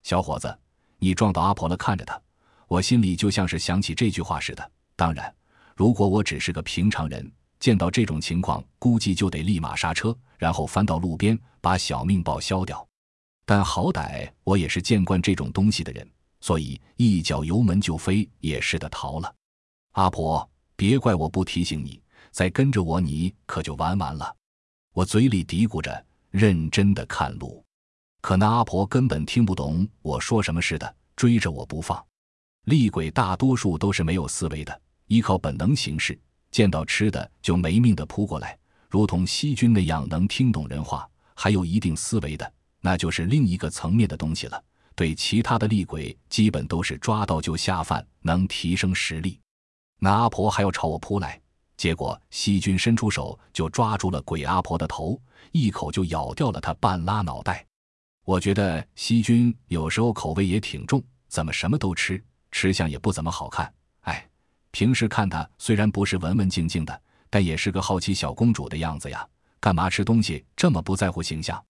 [0.03, 0.59] 小伙子，
[0.99, 2.21] 你撞到阿婆了！”看着她。
[2.69, 4.71] 我心里就像是想起这句话似的。
[4.97, 5.33] 当然，
[5.77, 7.31] 如果我只是个平常人，
[7.61, 12.87] 见到这种情况，估计就得立马刹车，然后翻到路边把小命报销掉。
[13.45, 16.09] 但好歹我也是见惯这种东西的人，
[16.41, 19.33] 所以一脚油门就飞，也似的逃了。
[19.93, 22.03] 阿婆，别怪我不提醒你，
[22.33, 24.35] 再跟着我，你可就玩完了。
[24.93, 27.65] 我嘴里嘀咕着，认真的看路，
[28.21, 32.05] 可那阿婆根本听不懂我说什么似的，追着我不放。
[32.67, 36.19] 厉鬼大多数都是没有思维的，依靠本能行事，
[36.51, 38.59] 见到吃的就没命的扑过来，
[38.91, 44.61] 如同细菌那样能听懂人话，还有一定思维的，那就是另一个层面的东西了。
[44.97, 49.39] 对其他的厉鬼，基本都是抓到就下饭，能提升实力。
[50.01, 51.41] 那阿婆还要朝我扑来，
[51.77, 55.21] 结果细菌伸出手就抓住了鬼阿婆的头，
[55.53, 57.65] 一口就咬掉了她半拉脑袋。
[58.25, 62.21] 我觉得细菌有时候口味也挺重，怎么什么都吃？
[62.57, 63.71] 吃相也不怎么好看，
[64.01, 64.27] 哎，
[64.71, 69.29] 平时看她虽然不是文文静静的，但也是个好奇小公主的样子呀。
[69.61, 71.63] 干嘛吃东西这么不在乎形象？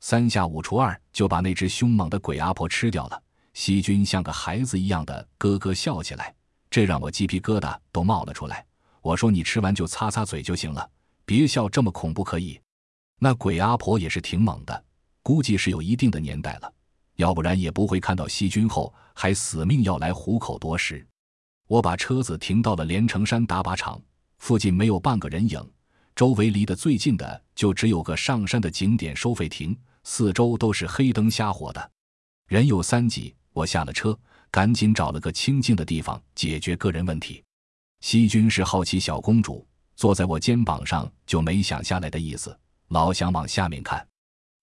[0.00, 3.22] 三下五除二就把那只凶猛的鬼阿婆吃掉了。
[3.52, 6.34] 细菌像个孩子一样的咯咯笑起来，
[6.68, 8.66] 这让我鸡皮疙瘩都冒了出来。
[9.02, 10.90] 我说：“你吃完就擦擦嘴就行了，
[11.24, 12.60] 别笑这么恐怖，可以？”
[13.22, 14.84] 那鬼阿婆也是挺猛的，
[15.22, 16.72] 估计是有一定的年代了。
[17.16, 21.06] 要不然也不会看到细菌后还死命要来虎口夺食。
[21.66, 24.00] 我把车子停到了连城山打靶场
[24.38, 25.72] 附近，没有半个人影，
[26.14, 31.90] 周围离得最近的就只有个上山的景点收费亭，四周都是黑灯瞎火的，
[32.48, 33.34] 人有三急。
[33.52, 34.18] 我下了车，
[34.50, 37.42] 赶紧找了个清静的地方解决个人问题。
[38.00, 39.66] 细菌是好奇小公主，
[39.96, 42.54] 坐在我肩膀上就没想下来的意思，
[42.88, 44.06] 老想往下面看。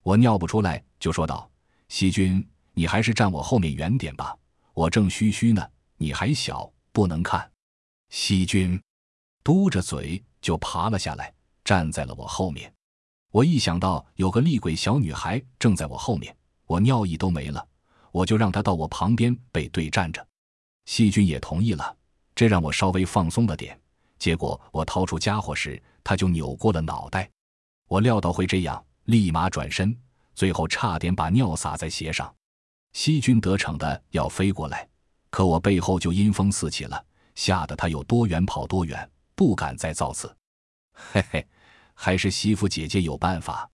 [0.03, 1.50] 我尿不出来，就说道。
[1.91, 2.41] 细菌，
[2.73, 4.33] 你还是站我后面远点吧，
[4.73, 5.61] 我正嘘嘘呢，
[5.97, 7.51] 你还小，不能看。
[8.09, 8.81] 细菌
[9.43, 11.33] 嘟着嘴就爬了下来，
[11.65, 12.73] 站在了我后面。
[13.31, 16.33] 我一想到有个厉鬼小女孩正在我后面，
[16.65, 17.67] 我尿意都没了，
[18.13, 20.25] 我就让她到我旁边背对站着。
[20.85, 21.93] 细菌也同意了，
[22.33, 23.77] 这让我稍微放松了点。
[24.17, 27.29] 结果我掏出家伙时，他就扭过了脑袋。
[27.89, 29.93] 我料到会这样，立马转身。
[30.33, 32.33] 最后差点把尿洒在鞋上，
[32.93, 34.87] 细菌得逞的要飞过来，
[35.29, 37.05] 可我背后就阴风四起了，
[37.35, 40.35] 吓得他有多远跑多远，不敢再造次。
[40.93, 41.47] 嘿嘿，
[41.93, 43.69] 还是媳妇姐姐有办法，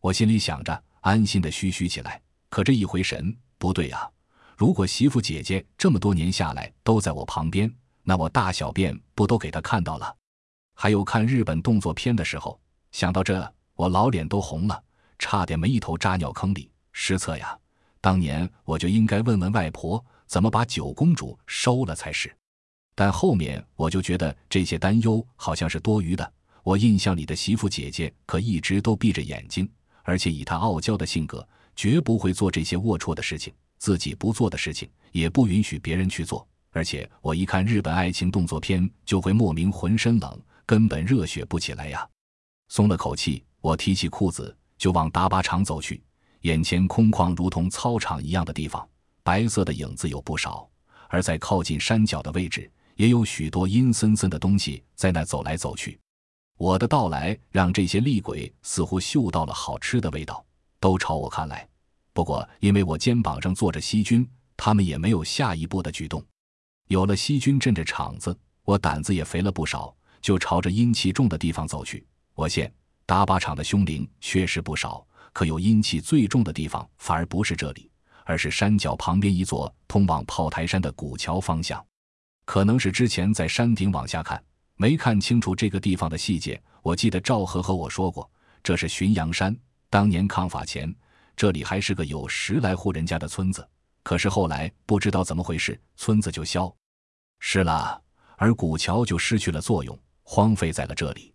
[0.00, 2.20] 我心里想着，安心的嘘嘘起来。
[2.48, 4.08] 可这一回神，不对啊！
[4.56, 7.68] 如果媳妇姐姐这么多年下来都在我旁边，
[8.04, 10.16] 那我大小便不都给她看到了？
[10.74, 12.60] 还有看日本动作片的时候，
[12.92, 14.82] 想到这，我老脸都红了。
[15.24, 17.58] 差点没一头扎尿坑里，失策呀！
[18.02, 22.30] 当年我就应该问问外婆怎么把九公主收了才是。
[22.94, 26.32] 但后面我就觉得这些担忧好像是多余的。
[26.62, 29.66] 我印象里的媳妇姐姐可一直都闭着眼睛，
[30.02, 33.50] 而且以她傲娇的性格，绝不会做这些龌龊的事情。
[33.78, 36.46] 自己不做的事情，也不允许别人去做。
[36.70, 42.06] 而且我一看日本爱情动作片，就会莫名浑身冷，根本热血不起来呀！
[42.68, 44.54] 松了口气，我提起裤子。
[44.84, 46.02] 就往打靶场走去，
[46.42, 48.86] 眼前空旷如同操场一样的地方，
[49.22, 50.68] 白色的影子有不少，
[51.08, 55.98] 而在靠近山脚的位置，也有许多阴森森的东西在那走来走去。
[56.58, 60.44] 我的到来让这些厉鬼似乎嗅到了好吃的味道，
[60.78, 61.66] 都朝我看来。
[62.12, 66.22] 不过因为我肩膀上坐着细菌，他们也没有下一步的举动。
[66.88, 72.06] 有了细菌镇着场子，我胆子也肥了不少，就朝着阴气重的地方走去。
[72.34, 72.70] 我现。
[73.06, 77.90] 打靶场的凶灵确实不少，可有阴气最重的地方反而不是这里，
[78.24, 81.84] 而是山脚旁边一座通往炮台山的古桥方向。
[82.46, 84.42] 可能是之前在山顶往下看，
[84.76, 86.60] 没看清楚这个地方的细节。
[86.82, 88.30] 我记得赵和和我说过，
[88.62, 89.54] 这是浔阳山。
[89.90, 90.94] 当年抗法前，
[91.36, 93.66] 这里还是个有十来户人家的村子。
[94.02, 96.74] 可是后来不知道怎么回事，村子就消
[97.38, 98.00] 失了，
[98.36, 101.33] 而古桥就失去了作用，荒废在了这里。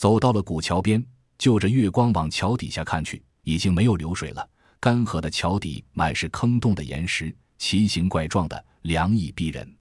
[0.00, 1.04] 走到了古桥边，
[1.36, 4.48] 就着月光往桥底下看去，已经没有流水了。
[4.80, 9.76] 干涸的桥底满是坑洞的岩石，奇形怪状的，凉意逼人。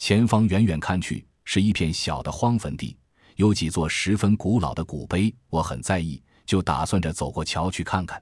[0.00, 2.96] 前方远远看去是一片小的荒坟地，
[3.36, 8.20] 有几座十分古老的古碑，我很在意，就打算着走过桥去看看。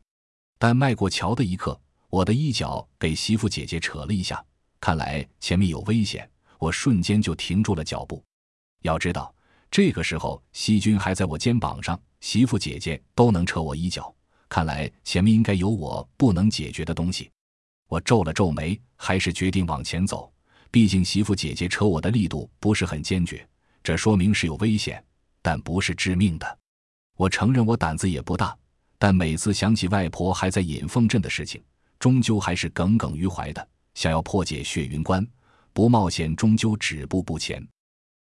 [0.59, 1.81] 但迈过桥的一刻，
[2.11, 4.45] 我的衣角给媳妇姐姐扯了一下，
[4.79, 8.23] 看来前面有危险，我瞬间就停住了脚步。
[8.83, 9.35] 要知道，
[9.71, 14.13] 这个时候细菌还在我肩膀上，媳妇姐姐都能扯我衣角，
[14.49, 17.31] 看来前面应该有我不能解决的东西。
[17.89, 20.33] 我皱了皱眉，还是决定往前走。
[20.73, 23.47] 毕竟媳妇姐姐扯我的力度不是很坚决，
[23.83, 25.03] 这说明是有危险，
[25.41, 26.59] 但不是致命的。
[27.17, 28.57] 我承认我胆子也不大，
[28.99, 31.63] 但每次想起外婆还在引凤镇的事情，
[31.99, 33.69] 终究还是耿耿于怀的。
[33.95, 35.25] 想要破解血云关，
[35.73, 37.65] 不冒险终究止步不前。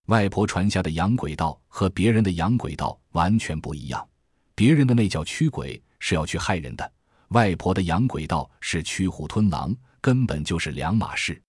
[0.09, 4.09] 外婆传下的养鬼道和别人的养鬼道完全不一样，
[4.55, 6.83] 别人的那叫驱鬼，是要去害人的；
[7.27, 9.71] 外婆的养鬼道是驱虎吞狼，
[10.01, 11.39] 根本就是两码事。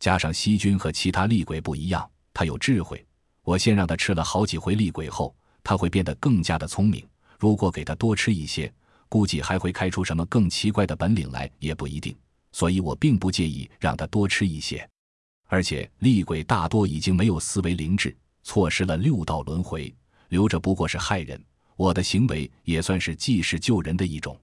[0.00, 3.06] 加上西君和其他厉鬼不一样，他有智慧。
[3.42, 7.06] 我先让他吃了好几回厉鬼后，他会变得更加的聪明。
[7.38, 8.72] 如果给他多吃一些，
[9.10, 12.16] 估计还会开出什么更奇怪的本领来，也不一定。
[12.52, 14.88] 所以我并不介意让他多吃一些。
[15.48, 19.92] 而且厉鬼大多已经没有思维灵智，错失了六道轮回，
[20.28, 21.42] 留着不过是害人。
[21.74, 24.38] 我的行为也算是济世救人的一种。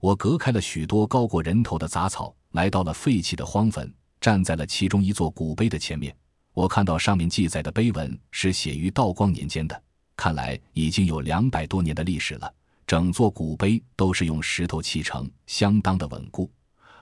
[0.00, 3.92] 我隔开了许多高过人头的杂草，来到了废弃的荒坟。
[4.20, 6.14] 站在了其中一座古碑的前面，
[6.52, 9.82] 我看到上面记载的碑文是写于道光年间的，
[10.16, 12.52] 看来已经有两百多年的历史了。
[12.86, 16.50] 整座古碑都是用石头砌成，相当的稳固，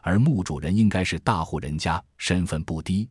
[0.02, 3.08] 而墓主人应该是大户人家，身份不低。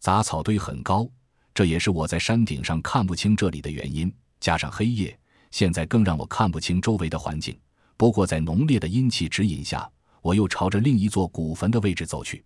[0.00, 1.08] 杂草堆很高，
[1.54, 4.12] 这也是我在山顶上看不清这里的原因。
[4.38, 5.18] 加上黑夜，
[5.50, 7.58] 现在更让我看不清周围的环境。
[7.96, 9.90] 不过在浓烈的阴气指引下，
[10.20, 12.44] 我又朝着另一座古坟的位置走去。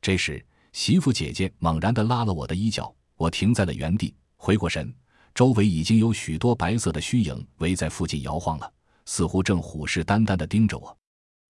[0.00, 4.14] 这时，媳妇姐姐猛然地拉了我的衣角，我停在了原地。
[4.36, 4.92] 回过神，
[5.34, 8.72] 周围已经有许多白色的虚影围在附近摇晃了，
[9.04, 10.96] 似乎正虎视眈眈地盯着我。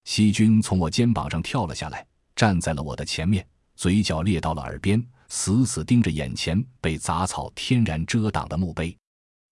[0.04, 2.04] 西君从我肩膀上跳了下来，
[2.34, 3.46] 站在了我的前面，
[3.76, 8.96] 嘴角咧到了耳边，死死盯着眼前被杂草天然遮挡的墓碑。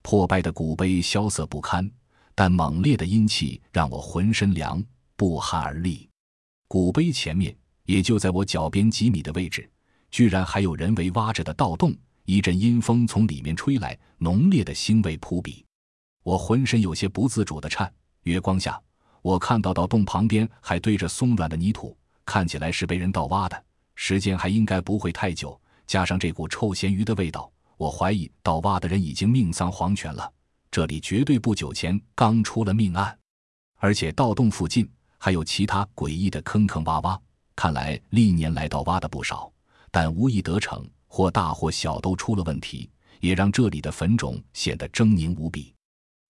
[0.03, 1.91] 破败的古碑萧瑟不堪，
[2.35, 4.83] 但猛烈的阴气让我浑身凉，
[5.17, 6.09] 不寒而栗。
[6.69, 7.57] 古碑前面。
[7.87, 9.71] 也就在我脚边几米的位置，
[10.11, 11.95] 居然还有人为挖着的盗洞。
[12.25, 15.65] 一阵阴风从里面吹来，浓烈的腥味扑鼻，
[16.25, 17.89] 我浑身有些不自主的颤。
[18.23, 18.83] 月光下，
[19.23, 25.57] 我看到盗洞旁边还堆着松软的泥土，看起来是被人盗挖的，时间还应该不会太久。
[25.87, 30.33] 加上这股臭咸鱼的味道，我怀疑盗挖的人已经命丧黄泉了。
[30.71, 33.17] 这里绝对不久前刚出了命案，
[33.77, 37.19] 而且盗洞附近还有其他诡异的坑坑洼洼。
[37.55, 39.51] 看来历年来盗挖的不少，
[39.91, 42.91] 但无一得逞，或大或小都出了问题，
[43.21, 45.73] 也让这里的坟冢显得狰狞无比。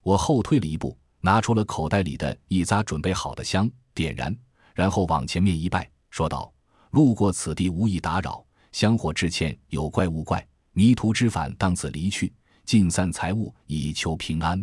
[0.04, 4.36] 我后退了一步，拿出了口袋里的一扎准备好的香，点燃，
[4.72, 6.52] 然后往前面一拜，说道
[6.92, 8.45] ：“路过此地，无意打扰，
[8.76, 10.46] 香火致歉，有怪勿怪。
[10.72, 12.30] 迷途知返，当此离去，
[12.66, 14.62] 尽散财物，以求平安。”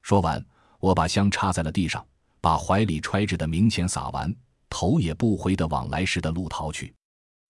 [0.00, 0.42] 说完，
[0.80, 2.02] 我把香插在了地上，
[2.40, 4.34] 把怀里揣着的冥钱撒完。
[4.70, 6.94] 头也不回地往来时的路逃去，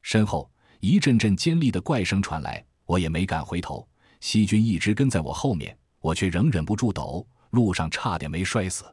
[0.03, 0.51] 身后
[0.81, 3.89] 一阵阵尖利的怪声传来，我也没敢回头。
[4.19, 8.93] 细菌一直跟在我后面，我却仍忍不住抖，路上差点没摔死。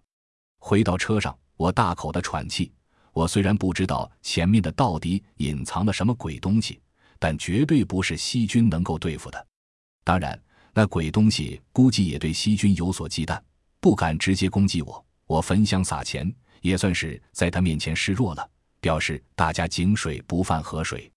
[0.59, 2.71] 回到车上，我大口的喘气。
[3.13, 6.79] 我虽然不知道前面的到底隐藏了什么鬼东西，
[7.19, 9.47] 但绝对不是细菌能够对付的。
[10.03, 10.41] 当然，
[10.73, 13.39] 那鬼东西估计也对细菌有所忌惮，
[13.79, 15.05] 不敢直接攻击我。
[15.27, 16.33] 我焚香撒钱。
[16.61, 18.51] 也算是在他面前示弱了，
[18.81, 21.09] 表示大家井水不犯河水。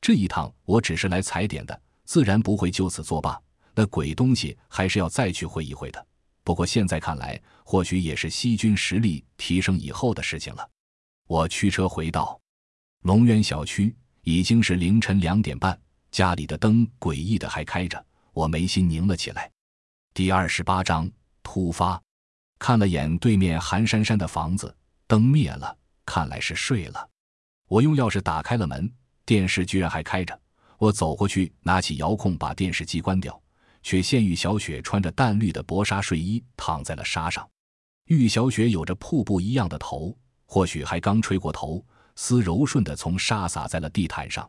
[0.00, 3.40] 这一趟我只是来踩点的，自然不会就此作罢。
[3.72, 6.06] 那鬼东西还是要再去会一会的。
[6.42, 10.68] 不过现在看来，或许也是西军实力提升以后的事情了。
[11.28, 12.40] 我驱车回到
[13.02, 15.78] 龙渊小区，已经是凌晨两点半，
[16.10, 19.50] 家里的灯诡异的还开着，我眉心拧了起来。
[20.12, 21.10] 第二十八章
[21.42, 22.00] 突发，
[22.58, 24.74] 看了眼对面韩珊珊的房子。
[25.06, 25.76] 灯灭了，
[26.06, 27.08] 看来是睡了。
[27.66, 28.88] 我用钥匙打开了门，
[29.26, 30.40] 电视居然还开着。
[30.78, 33.42] 我走过去，拿起遥控把电视机关掉，
[33.82, 37.48] 却见玉小雪穿着淡绿的薄纱睡衣躺在了沙上。
[38.04, 40.16] 玉小雪有着瀑布一样的头，
[40.46, 41.84] 或许还刚吹过头，
[42.16, 44.48] 丝柔顺的从沙洒在了地毯上。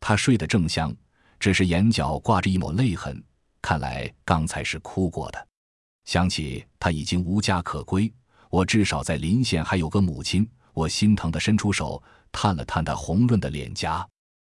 [0.00, 0.94] 她睡得正香，
[1.38, 3.22] 只是眼角挂着一抹泪痕，
[3.60, 5.48] 看来刚才是哭过的。
[6.04, 8.12] 想起她已经无家可归。
[8.48, 12.02] 我至少在临县还有个母亲，我心疼的伸出手
[12.32, 14.04] 探了探她红润的脸颊，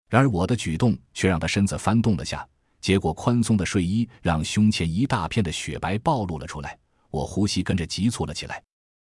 [0.09, 2.47] 然而我的举动却让他身子翻动了下，
[2.81, 6.77] 结果宽松的睡衣让胸前一大片的雪白暴露了出来，
[7.11, 8.63] 我呼吸跟着急促了起来。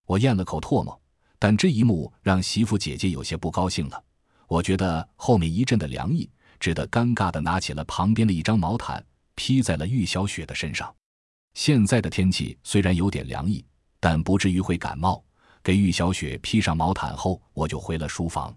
[0.05, 0.99] 我咽了口唾沫，
[1.39, 4.03] 但这一幕让媳妇姐姐有些不高兴了。
[4.47, 6.29] 我觉得后面一阵的凉意，
[6.59, 9.03] 只得尴尬地拿起了旁边的一张毛毯，
[9.35, 10.93] 披在了玉小雪的身上。
[11.53, 13.65] 现在的天气虽然有点凉意，
[13.99, 15.23] 但不至于会感冒。
[15.63, 18.55] 给玉小雪披上毛毯后，我就回了书房，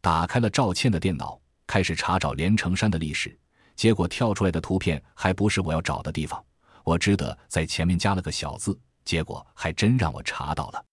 [0.00, 3.36] 打开了赵倩的电脑，开始查找连城山的历史。
[3.74, 6.44] 结果跳出来的图片还不是我要找的地方，
[6.84, 8.78] 我只得在前面加了个小字。
[9.04, 10.84] 结果还真让我查到了，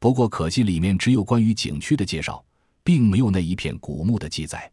[0.00, 2.42] 不过可惜里面只有关于景区的介绍，
[2.82, 4.68] 并没有那一片古墓的记载。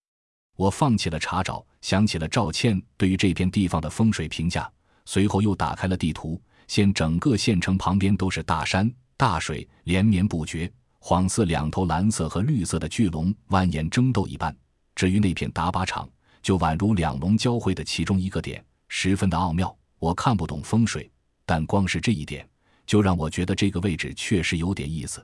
[0.55, 4.71] 我放弃了查找，想起了赵倩对于这片地方的风水评价，
[5.03, 6.41] 随后又打开了地图。
[6.67, 8.89] 现整个县城旁边都是大山。
[9.17, 10.71] 大水连绵不绝，
[11.01, 14.55] 恍似两头蓝色和绿色的巨龙蜿蜒争斗一般。
[14.95, 16.09] 至于那片打靶场，
[16.41, 19.75] 就宛如两龙交汇的其中一个点，十分的奥妙。
[19.99, 21.11] 我看不懂风水，
[21.45, 22.47] 但光是这一点，
[22.87, 25.23] 就让我觉得这个位置确实有点意思。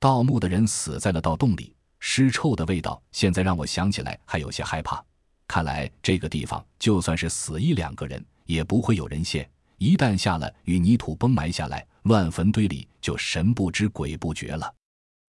[0.00, 5.04] 盗墓的人死在了盗洞里，尸臭的味道，现在让我想起来还有些害怕。
[5.46, 9.46] 看来这个地方，就算是死一两个人，也不会有人现。
[9.76, 14.72] 一旦下了雨，泥土崩埋下来，乱坟堆里就神不知鬼不觉了。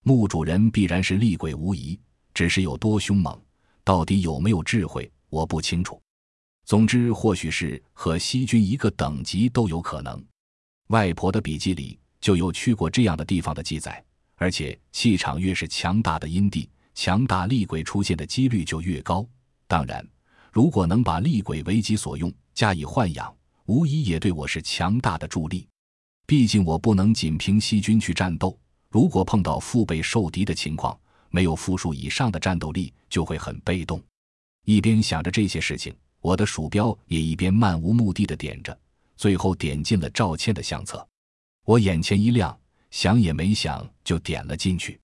[0.03, 1.99] 墓主人必然是厉鬼无疑，
[2.33, 3.39] 只是有多凶猛，
[3.83, 5.99] 到底有没有智慧，我不清楚。
[6.65, 10.23] 总之，或许是和西军一个等级都有可能。
[10.93, 14.01] 外婆的笔记里就有去过这样的地方的记载，
[14.35, 19.27] 而且气场越是强大的阴地，强大厉鬼出现的几率就越高。
[19.67, 20.07] 当然，
[20.51, 23.35] 如果能把厉鬼为己所用，加以豢养。
[23.65, 25.67] 无疑也对我是强大的助力，
[26.27, 28.55] 毕竟我不能仅凭西军去战斗。
[28.89, 30.95] 如果碰到腹背受敌的情况，
[31.31, 33.99] 没有复数以上的战斗力，就会很被动。
[34.63, 35.91] 一边想着这些事情，
[36.21, 38.77] 我的鼠标也一边漫无目的的点着，
[39.15, 41.07] 最后点进了赵倩的相册。
[41.65, 42.57] 我眼前一亮，
[42.91, 44.99] 想也没想就点了进去。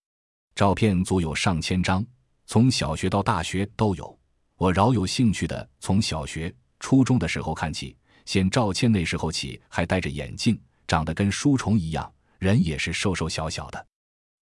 [0.56, 2.06] 照片足有上千张，
[2.46, 4.20] 从小学到大学都有。
[4.58, 7.96] 我饶有兴趣的从小学、初中的时候看起。
[8.26, 13.88] 先赵倩那时候起还戴着眼镜，长得跟书虫一样，人也是瘦瘦小小的。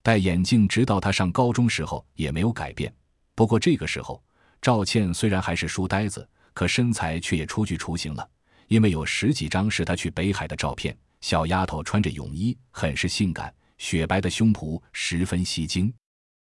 [0.02, 2.92] 戴眼镜直到她上高中时候也没有改变。
[3.34, 4.22] 不过这个时候，
[4.60, 8.28] 赵倩虽然还是书呆子，可身材却也初具雏形了。
[8.68, 15.92] 因为有十几张是她去北海的照片，小丫头穿着泳衣，很是性感，雪白的胸脯十分吸睛。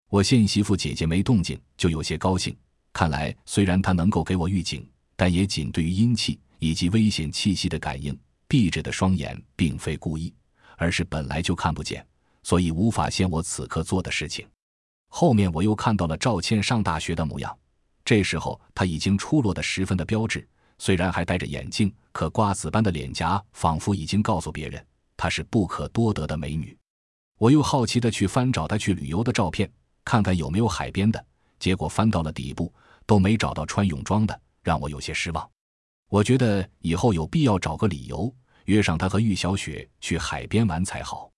[0.10, 2.56] 我见媳妇姐姐没动静，就有些高兴。
[2.92, 6.40] 看来虽然她能够给我预警，但也仅对于阴气。
[6.60, 8.18] 以及危险气息的感应，
[8.48, 10.34] 闭着的双眼并非故意，
[10.78, 12.08] 而是本来就看不见，
[12.42, 14.48] 所以无法现我此刻做的事情。
[15.10, 17.54] 后面我又看到了赵倩上大学的模样，
[18.06, 20.48] 这时候她已经出落得十分的标致，
[20.84, 24.86] 虽然还戴着眼镜，可瓜子般的脸颊仿佛已经告诉别人
[25.16, 26.78] 她是不可多得的美女。
[27.40, 29.72] 我又好奇的去翻找她去旅游的照片，
[30.04, 31.26] 看看有没有海边的，
[31.58, 32.70] 结果翻到了底部
[33.06, 35.50] 都没找到穿泳装的，让我有些失望。
[36.10, 38.30] 我觉得以后有必要找个理由
[38.66, 41.32] 约上她和玉小雪去海边玩才好。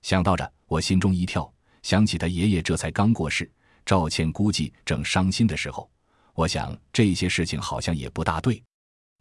[0.00, 1.52] 想到这，我心中一跳，
[1.82, 3.52] 想起她爷爷这才刚过世，
[3.84, 5.86] 赵倩估计正伤心的时候。
[6.32, 8.62] 我想这些事情好像也不大对，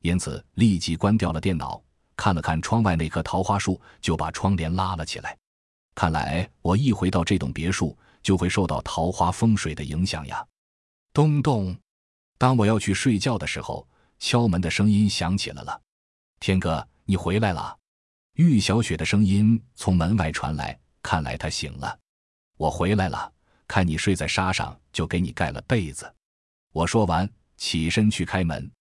[0.05, 1.81] 因此立即关掉了电脑，
[2.15, 5.37] 看了看窗外那棵桃花树，就把窗帘拉了起来。
[5.95, 10.45] 看来我一回到这栋别墅，就会受到桃花风水的影响呀。
[11.11, 11.75] 咚咚，
[12.37, 13.87] 当我要去睡觉的时候。
[14.17, 15.81] 敲门的声音响起来了，
[16.39, 17.77] 天哥，你回来了。
[18.35, 21.99] 玉小雪的声音从门外传来，看来她醒了。
[22.55, 23.31] 我回来了，
[23.67, 26.11] 看你睡在沙上，就给你盖了被子。
[26.71, 28.71] 我说完，起身去开门。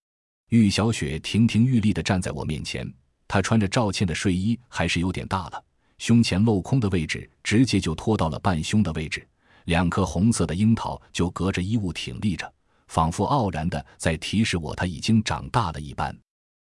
[0.54, 2.88] 玉小雪亭亭玉立地站在我面前，
[3.26, 5.60] 她穿着赵倩的睡衣，还是有点大了，
[5.98, 9.26] 胸前镂空的位置直接就拖到了半胸的位置，
[9.64, 12.48] 两颗红色的樱桃就隔着衣物挺立着。
[12.86, 16.16] 仿佛傲然的在提示我，她已经长大了一般。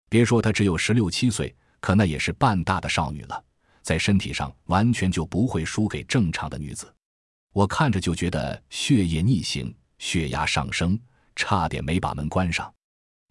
[0.10, 3.44] 别说她只有十六七岁，可那也是半大的少女了，
[3.84, 6.92] 在身体上完全就不会输给正常的女子。
[7.54, 11.00] 我看着就觉得血液逆行，血压上升，
[11.36, 12.74] 差点没把门关上。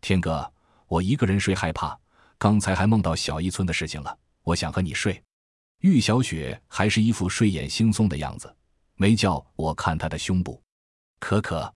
[0.04, 0.52] 天哥，
[0.86, 1.98] 我一个人睡害怕，
[2.36, 4.18] 刚才还梦到小一村的事情了。
[4.42, 5.24] 我想和你睡。
[5.78, 8.54] 玉小雪还是一副睡眼惺忪的样子，
[8.96, 10.60] 没叫我看她的胸部。
[11.20, 11.72] 可可。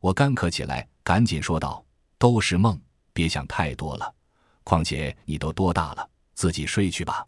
[0.00, 1.84] 我干咳起来，赶紧说道
[2.16, 2.80] ：“都是梦，
[3.12, 4.14] 别想太多了。
[4.62, 7.26] 况且你都多大了，自己睡去吧。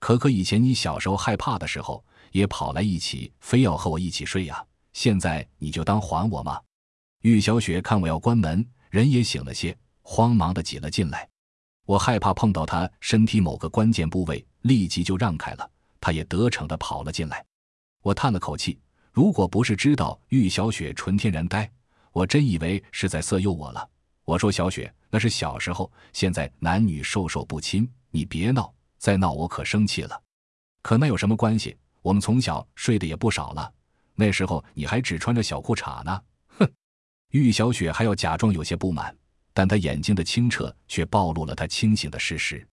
[0.00, 4.62] 可可，以前你小时候害怕的时候，也跑来一起，非要和我一起睡呀。
[4.92, 6.60] 现在你就当还我吗？”
[7.24, 11.28] 玉小雪看我要关门，人也醒了些，慌忙的挤了进来。
[11.84, 15.70] 我害怕碰到她身体某个关键部位，立即就让开了。
[16.00, 17.44] 她也得逞的跑了进来。
[18.02, 18.78] 我叹了口气，
[19.12, 21.70] 如果不是知道玉小雪纯天然呆，
[22.12, 23.88] 我真以为是在色诱我了。
[24.24, 30.22] 我说：“小雪，那是小时候，现在男女授受不亲，你别闹，再闹我可生气了。
[30.82, 31.76] 可那有什么关系？
[32.02, 33.72] 我们从小睡的也不少了，
[34.14, 36.20] 那时候你还只穿着小裤衩呢。”
[37.30, 39.14] 玉小雪还要假装有些不满，
[39.52, 42.66] 但她眼睛的清澈却暴露了她清醒的事实。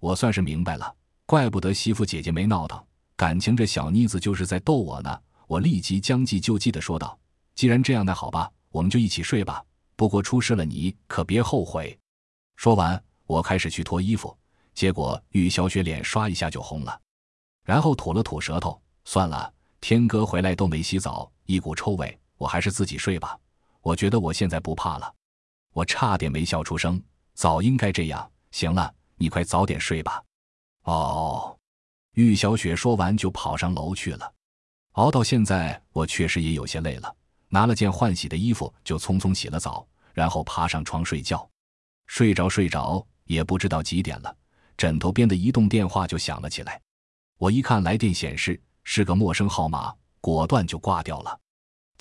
[0.00, 0.92] 我算是明白了，
[1.24, 2.84] 怪不得媳妇姐姐没闹腾，
[3.16, 5.20] 感情这小妮子就是在逗我呢。
[5.46, 7.16] 我立即将计就计的说道
[7.54, 9.62] ：“既然这样，那好吧，我们就一起睡吧。
[9.94, 11.96] 不过出事了，你可别后悔。”
[12.56, 14.36] 说完，我开始去脱衣服，
[14.74, 16.98] 结果玉小雪脸刷一下就红了，
[17.64, 23.38] 然后吐了吐舌头：“算了，天哥回来都没洗澡，一股臭味，我还是自己睡吧。”
[23.82, 25.14] 我觉得我现在不怕了，
[25.72, 27.02] 我差点没笑出声。
[27.34, 28.30] 早应该这样。
[28.52, 30.22] 行了，你快早点睡吧。
[30.84, 31.56] 哦，
[32.14, 34.32] 玉小雪说完就跑上楼去了。
[34.92, 37.16] 熬到现在，我确实也有些累了，
[37.48, 41.48] 拿了件换洗的衣服就匆匆洗了澡，然后爬上床睡觉。
[42.06, 44.36] 睡着睡着，也不知道几点了，
[44.76, 46.80] 枕头边的移动电话就响了起来。
[47.38, 51.40] 我一看来电显示是个陌生号码，果断就挂掉了。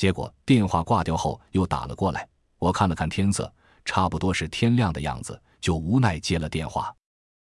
[0.01, 3.53] 结果电话挂掉后又打了过来，我看了看天色，
[3.85, 6.91] 差不多是天亮的样子，就无奈接了电话。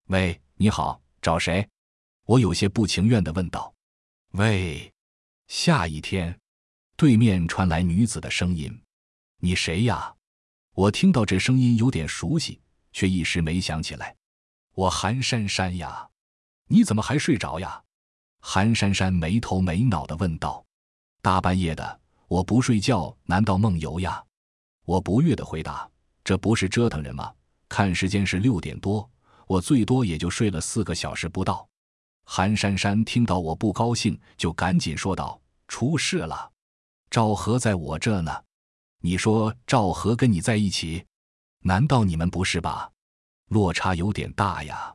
[0.06, 1.68] 喂，你好，找谁？
[2.26, 3.74] 我有些不情愿地问道。
[4.35, 4.89] 喂，
[5.48, 6.39] 下一天，
[6.94, 8.82] 对面传来女子的声音
[9.43, 10.14] ：“你谁呀？”
[10.74, 12.60] 我听到这声音有点熟悉，
[12.93, 14.14] 却一时没想起来。
[14.76, 16.09] 我韩珊珊呀，
[16.68, 17.82] 你怎么还睡着呀？
[18.39, 20.64] 韩珊珊没头没脑地问道。
[21.20, 22.01] 大半夜的。
[22.35, 24.20] 我不睡觉，难道梦游呀？
[24.86, 25.89] 我不悦的回答
[26.24, 27.32] ：“这不是折腾人吗？
[27.69, 29.09] 看时间是六点多，
[29.47, 31.65] 我最多也就睡了四个小时不到。”
[32.27, 36.51] 韩珊珊听到我不高兴，就赶紧说道：“出事了，
[37.09, 38.32] 赵和在我这呢。
[39.01, 41.06] 你说赵和跟你在一起？
[41.61, 42.90] 难道你们不是吧？
[43.51, 44.93] 落差有点大呀。”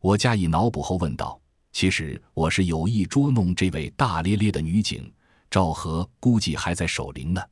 [0.00, 1.38] 我加以脑补后问道
[1.72, 5.12] ：“其实我是有意捉弄这位大咧咧的女警。”
[5.50, 7.42] 赵和估计还在守灵呢，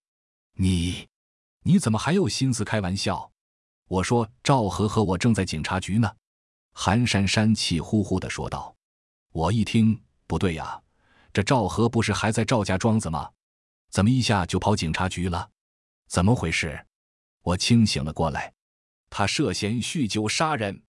[0.55, 1.09] 你，
[1.65, 3.33] 你怎么还有心思开玩笑？
[3.89, 6.15] 我说赵和和我正在警察局呢。
[6.73, 8.73] 韩珊珊气呼呼地说道。
[9.33, 10.81] 我一听不对呀，
[11.33, 13.29] 这赵和不是还在赵家庄子吗？
[13.91, 15.51] 怎么一下就跑警察局了？
[16.07, 16.87] 怎么回事？
[17.43, 18.53] 我清醒了过来，
[19.11, 20.81] 他涉嫌酗酒杀人，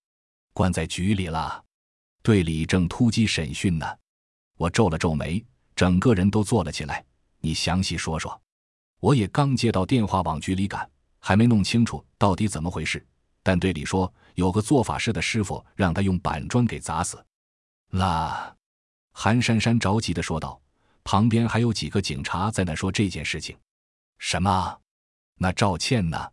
[0.53, 1.65] 关在局里了，
[2.21, 3.97] 队里正突击审讯呢。
[4.57, 5.43] 我皱了皱眉。
[5.79, 7.05] 整个人都坐了起来，
[7.39, 8.41] 你详细说说。
[8.99, 10.85] 我也刚接到电话，往局里赶，
[11.19, 13.07] 还没弄清楚到底怎么回事。
[13.41, 17.25] 但队里说有个做法事的师傅让他用板砖给砸死
[17.91, 18.53] 了。
[19.13, 20.61] 韩珊珊着急的说道，
[21.05, 23.57] 旁边还有几个警察在那说这件事情。
[24.17, 24.77] 什么？
[25.35, 26.29] 那赵倩呢？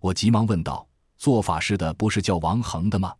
[0.00, 0.84] 我急忙问道。
[1.16, 3.14] 做法事的不是叫王恒的吗？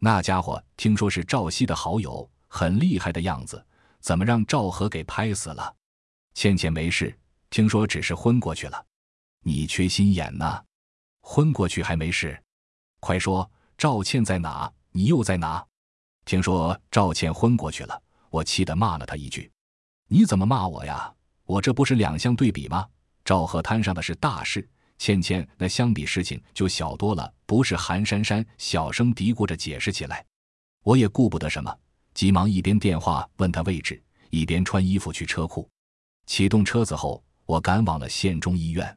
[0.00, 3.64] 那家伙听说是赵熙的好友，很厉害的样子。
[4.04, 5.74] 怎么让赵和给拍死了？
[6.34, 7.18] 倩倩没事，
[7.48, 8.84] 听说只是昏过去了。
[9.40, 10.62] 你缺心眼呐，
[11.22, 12.38] 昏过去还没事？
[13.00, 14.70] 快说，赵倩在哪？
[14.90, 15.64] 你又在哪？
[16.26, 17.98] 听说赵倩昏过去了，
[18.28, 19.50] 我气得骂了他一句
[20.08, 21.10] ：“你怎么骂我呀？
[21.46, 22.86] 我这不是两相对比吗？
[23.24, 24.68] 赵和摊上的是大事，
[24.98, 30.22] 倩倩那相比事情就小多了。”不是韩珊珊小声嘀咕着解释起来，
[30.82, 31.74] 我也顾不得什么。
[32.14, 34.00] 急忙一边电话问他位置，
[34.30, 35.68] 一边穿衣服去车库。
[36.26, 38.96] 启动车子后，我赶往了县中医院。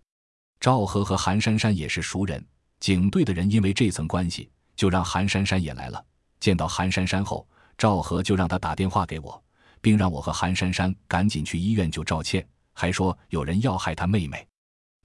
[0.60, 2.44] 赵和和韩珊珊也是熟人，
[2.80, 6.04] 警队的人因为这层关系，就让韩珊珊也来了。
[6.40, 9.44] 见到韩珊珊后，赵和就让他打电话给我，
[9.82, 14.48] 并让我和韩珊珊赶紧去医院救赵倩，还说有人要害他妹妹。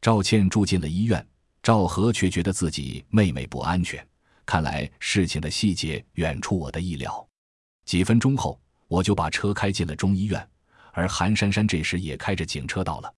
[0.01, 1.27] 赵倩住进了医院，
[1.63, 4.07] 赵和却觉得自己妹妹不安全。
[4.45, 7.27] 看来事情的细节远出我的意料。
[7.85, 10.49] 几分钟后，我就把车开进了中医院，
[10.93, 13.13] 而韩珊珊这时也开着警车到了。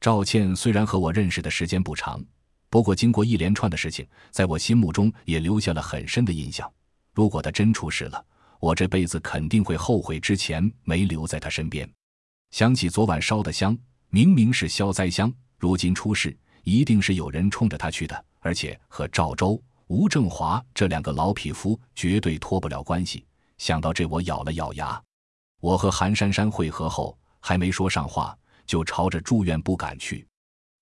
[0.00, 2.24] 赵倩虽然和我认识的时间不长，
[2.68, 6.70] 不过经过一连串的事情，在我心目中也留下了很深的印象。
[7.12, 8.24] 如果她真出事了，
[8.60, 11.88] 我这辈子肯定会后悔之前没留在她身边。
[12.50, 13.76] 想起昨晚烧的香，
[14.08, 23.24] 明明是消灾香，如今出事，一定是有人冲着她去的，而且和赵州、吴正华这两个老匹夫绝对脱不了关系。
[23.60, 25.00] 想到这，我咬了咬牙。
[25.60, 28.34] 我和韩珊珊会合后，还没说上话，
[28.64, 30.26] 就朝着住院部赶去。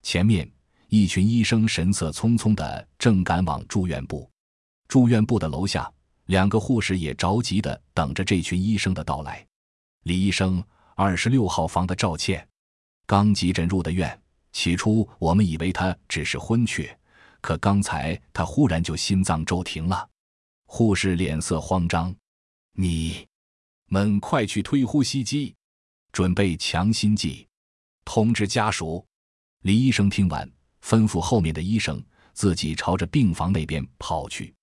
[0.03, 0.49] 前面
[0.87, 4.31] 一群医生神色匆匆的正赶往住院部。
[4.87, 5.93] 住院部的楼下，
[6.27, 9.45] 两个护士也着急的等着这群医生的到来。
[10.05, 10.63] 李医生，
[10.95, 12.47] 二十六号房的赵倩，
[13.09, 14.17] 刚急诊入的院。
[14.53, 16.97] 起初我们以为她只是昏厥，
[17.41, 20.09] 可刚才她忽然就心脏骤停了。
[20.67, 22.15] 护士脸色慌张
[22.81, 23.27] ：“你
[23.87, 25.53] 们快去推呼吸机，
[26.13, 27.49] 准备强心剂，
[28.05, 29.05] 通知家属。”
[29.63, 30.49] 李医生听完，
[30.81, 32.01] 吩咐后面的医生，
[32.35, 34.55] 自己朝着病房那边跑去。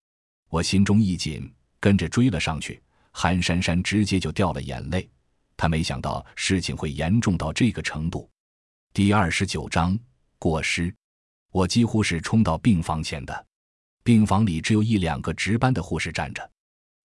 [0.47, 2.81] 我心中一紧，跟着追了上去。
[3.11, 5.09] 韩珊珊直接就掉了眼泪，
[5.57, 8.29] 她没想到事情会严重到这个程度。
[8.93, 9.99] 第二十九章
[10.39, 10.95] 过失。
[11.51, 13.45] 我几乎是冲到病房前的，
[14.05, 16.49] 病房里只有一两个值班的护士站着。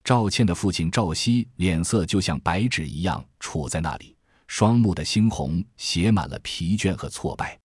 [0.02, 4.16] 赵倩的父亲赵熙脸色就像白纸一样杵在那里，
[4.46, 7.58] 双目的猩红写满了疲倦和挫败。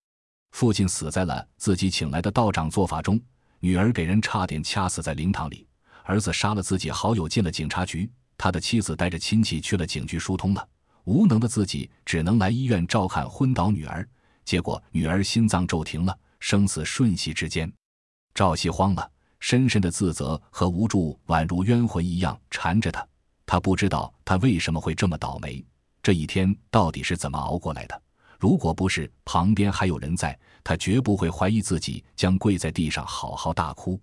[0.52, 3.20] 父亲死在了自己请来的道长做法中，
[3.60, 5.68] 女儿给人差点掐死在灵堂里，
[6.04, 10.68] 儿子杀了自己好友进了警察局，他的妻子带着亲戚去了警局疏通了，
[11.06, 14.08] 无能的自己只能来医院照看昏倒女儿，
[14.44, 16.18] 结果女儿心脏骤停了。
[16.38, 17.72] 生死瞬息之间，
[18.36, 19.10] 赵熙慌了，
[19.48, 23.08] 深深的自责和无助宛如冤魂一样缠着他。
[23.46, 25.64] 他不知道他为什么会这么倒霉，
[26.02, 28.02] 这一天到底是怎么熬过来的。
[28.40, 34.02] 如果不是旁边还有人在，他绝不会怀疑自己将跪在地上好好大哭。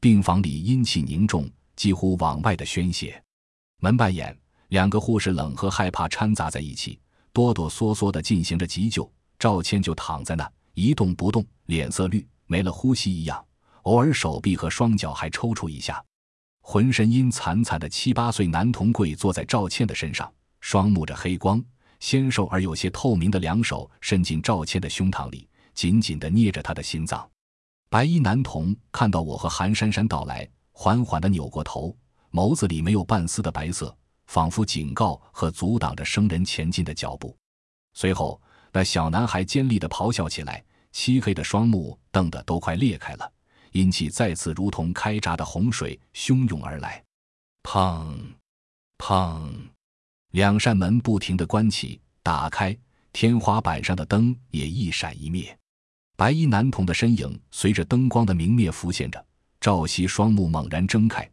[0.00, 3.20] 病房里阴气凝重，几乎往外的宣泄。
[3.80, 4.38] 门半掩，
[4.68, 6.96] 两个护士冷和害怕掺杂在一起，
[7.32, 9.12] 哆哆嗦嗦地进行着急救。
[9.36, 10.48] 赵谦就躺在那。
[10.74, 13.44] 一动不动，脸色绿，没了呼吸一样，
[13.86, 16.04] 偶尔手臂和双脚还抽搐一下，
[16.60, 21.64] 浑身阴惨惨的七八岁男童跪坐在赵倩的身上，双目着黑光，
[22.00, 27.28] 纤瘦而有些透明的两手伸进赵倩的胸膛里，紧紧地捏着她的心脏。
[27.88, 31.96] 白衣男童看到我和韩珊珊到来，缓缓地扭过头，
[32.32, 33.96] 眸子里没有半丝的白色，
[34.26, 37.36] 仿佛警告和阻挡着生人前进的脚步。
[37.94, 38.40] 随后。
[38.72, 43.32] 那小男孩尖利的咆哮起来，漆黑的双目瞪得都快裂开了，
[43.72, 47.02] 阴气再次如同开闸的洪水汹涌而来。
[47.62, 48.16] 砰，
[48.98, 49.50] 砰，
[50.32, 52.76] 两扇门不停地关起、打开，
[53.12, 55.56] 天花板上的灯也一闪一灭。
[56.16, 59.22] 白衣男童的身影随着灯光的明灭浮现着。
[59.60, 61.28] 赵熙双目猛然睁开，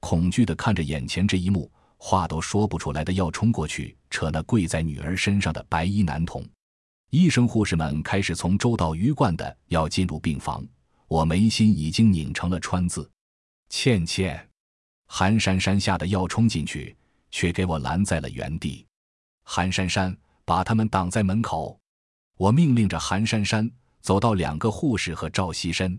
[0.00, 6.44] 恐惧地看着眼前这一幕，话都说不出来的要冲过去扯那跪在女儿身上的白衣男童。
[7.10, 10.66] 医生、护士们开始从周到鱼贯的要进入病房，
[11.08, 13.08] 我眉心已经拧成了川字。
[13.68, 14.48] 倩倩，
[15.06, 16.96] 韩珊珊吓得要冲进去，
[17.30, 18.86] 却给我拦在了原地。
[19.44, 21.78] 韩珊珊，把他们挡在门口。
[22.36, 23.70] 我命令着韩珊珊
[24.00, 25.98] 走到两个护士和赵熙身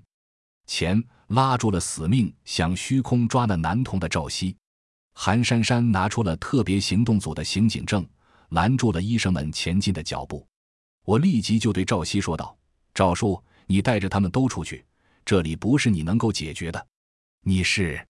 [0.66, 4.56] 前，拉住了死命想虚空抓那男童的赵熙。
[5.14, 8.08] 韩珊珊拿出了特别行动组的刑警证，
[8.50, 10.46] 拦住了医生们前进的脚步。
[11.06, 12.56] 我立即就对赵熙说道
[12.94, 14.86] ：“赵叔，你带着他们都出去，
[15.28, 16.88] 这里不是你能够解决的。”
[17.44, 18.02] 你是？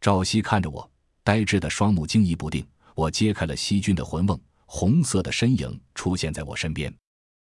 [0.00, 0.90] 赵熙看着我，
[1.22, 2.66] 呆滞的双目惊疑不定。
[2.94, 6.90] 我揭开了细菌的魂瓮，红色的身影出现在我身边。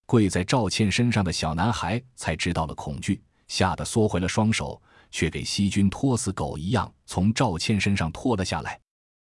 [0.05, 8.77] 跪在赵倩身上的小男孩才知道了恐惧，吓得缩回了双手，却给细菌拖死狗一样从赵倩身上拖了下来。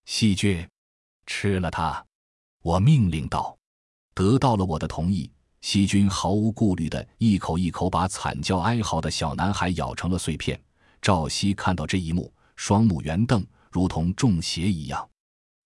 [0.04, 0.64] 细菌，
[1.26, 2.06] 吃了它！
[2.62, 3.58] 我命令道。
[4.14, 5.28] 得到了我的同意。
[5.62, 10.60] 细菌毫无顾虑的一口一口把惨叫哀嚎的小男孩咬成了碎片。
[11.00, 15.08] 赵熙看到这一幕，双目圆瞪，如同中邪一样。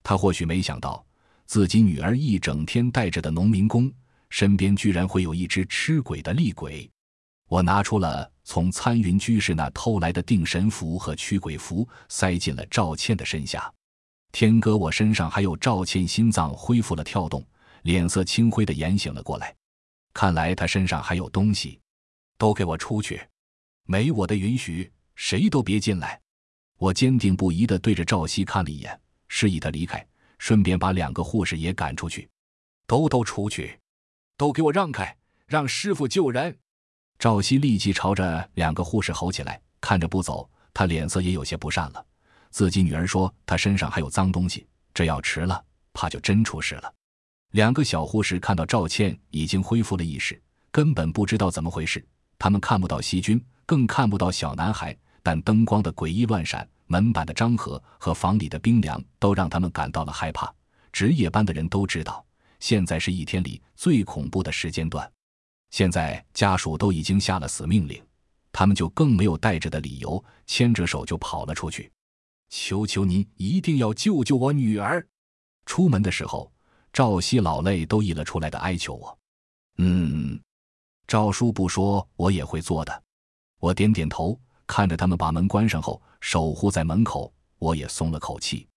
[0.03, 1.05] 他或许没想到，
[1.45, 3.91] 自己女儿一整天带着的农民工
[4.29, 6.89] 身边居然会有一只吃鬼的厉鬼。
[7.49, 13.71] 我拿出了从参云居士那偷来的定神符和驱鬼符，塞进了赵倩的身下。
[14.31, 17.43] 天哥，我身上还有赵倩心脏恢复了跳动，
[17.81, 19.55] 脸色青灰的眼醒了过来。
[20.17, 21.79] 看来他身上还有东西，
[22.39, 23.21] 都给我出去！
[23.83, 26.19] 没我的允许，谁都别进来！
[26.79, 30.03] 我坚定不移地对着赵熙看了一眼，示意他离开，
[30.39, 32.27] 顺便把两个护士也赶出去。
[32.87, 33.79] 都都出去！
[34.37, 35.15] 都给我让开，
[35.45, 36.57] 让师傅救人！
[37.19, 42.03] 赵熙立即朝着两个护士吼起来，看着不走，他脸色也有些不善了。
[42.49, 44.65] 自己女儿说他身上还有脏东西，
[44.95, 45.63] 这要迟了，
[45.93, 46.91] 怕就真出事了。
[47.51, 50.39] 两个小护士看到赵倩已经恢复了意识，
[50.71, 52.05] 根本不知道怎么回事。
[52.37, 60.53] 他们看不到细菌，更看不到小男孩，但灯光的诡异乱闪、门板的张合和房里的冰凉，都让他们感到了害怕。
[60.91, 62.23] 值夜班的人都知道，
[62.59, 65.09] 现在是一天里最恐怖的时间段。
[65.71, 68.01] 现在家属都已经下了死命令，
[68.51, 71.91] 他们就更没有带着的理由，牵着手就跑了出去。
[72.49, 75.05] 求求您一定要救救我女儿！
[75.65, 76.51] 出门的时候，
[76.91, 79.17] 赵熙老泪都溢了出来的哀求我。
[79.77, 80.39] 嗯，
[81.07, 83.03] 赵叔不说，我也会做的。
[83.59, 88.67] 我点点头，看着他们把门关上后，守护在门口，我也松了口气。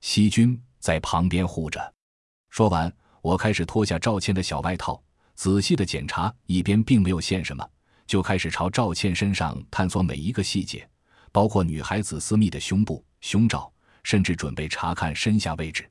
[0.00, 1.94] 西君在旁边护着。
[2.50, 5.02] 说完，我开始脱下赵倩的小外套，
[5.34, 7.66] 仔细的检查，一边并没有现什么，
[8.06, 10.86] 就开始朝赵倩身上探索每一个细节，
[11.30, 13.04] 包括女孩子私密的胸部。
[13.20, 13.72] 胸罩，
[14.02, 15.88] 甚至准备查看身下位置。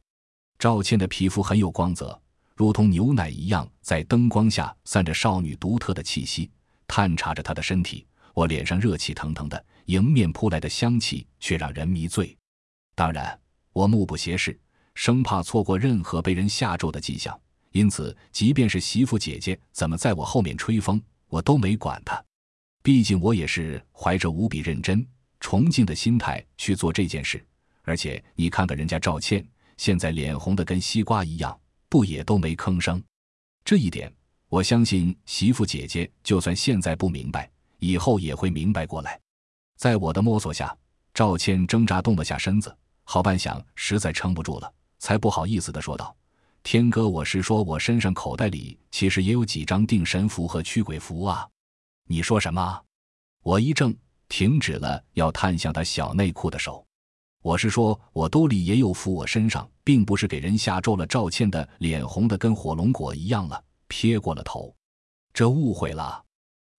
[0.62, 2.22] 赵倩的皮肤很有光泽，
[2.56, 6.52] 如同牛奶一样，在灯光下散着少女独特的气息。
[6.86, 8.06] 探查着她的身体，
[8.36, 12.38] 我脸上热气腾腾的，迎面扑来的香气却让人迷醉。
[12.94, 13.36] 当然，
[13.74, 14.56] 我目不斜视，
[14.94, 17.36] 生怕错过任何被人下咒的迹象。
[17.72, 22.24] 因此，即便是媳妇姐姐怎么在我后面吹风，我都没管她。
[22.84, 25.04] 毕竟，我也是怀着无比认真。
[25.40, 27.44] 崇敬的心态去做这件事，
[27.82, 29.44] 而且你看看人家赵倩，
[29.82, 31.60] 现在脸红的跟西瓜一样，
[31.90, 33.04] 不也都没吭声？
[33.66, 34.14] 这一点，
[34.48, 37.50] 我相信媳妇姐姐就算现在不明白，
[37.80, 39.20] 以后也会明白过来。
[39.78, 40.78] 在我的摸索下，
[41.16, 46.16] 赵倩挣扎动了下身子，好半晌，实在撑不住了，才不好意思的说道
[46.62, 51.50] ：“天哥，我是说我身上口袋里其实也有几张定神符和驱鬼符啊。”
[52.06, 52.80] 你说什么？
[53.42, 53.98] 我一怔。
[54.30, 56.86] 停止了要探向他小内裤的手，
[57.44, 61.08] 我是说，我兜里也有符，我身上并不是给人下咒了。
[61.08, 64.72] 赵倩的脸红的跟火龙果一样了，撇过了头，
[65.34, 66.24] 这误会了。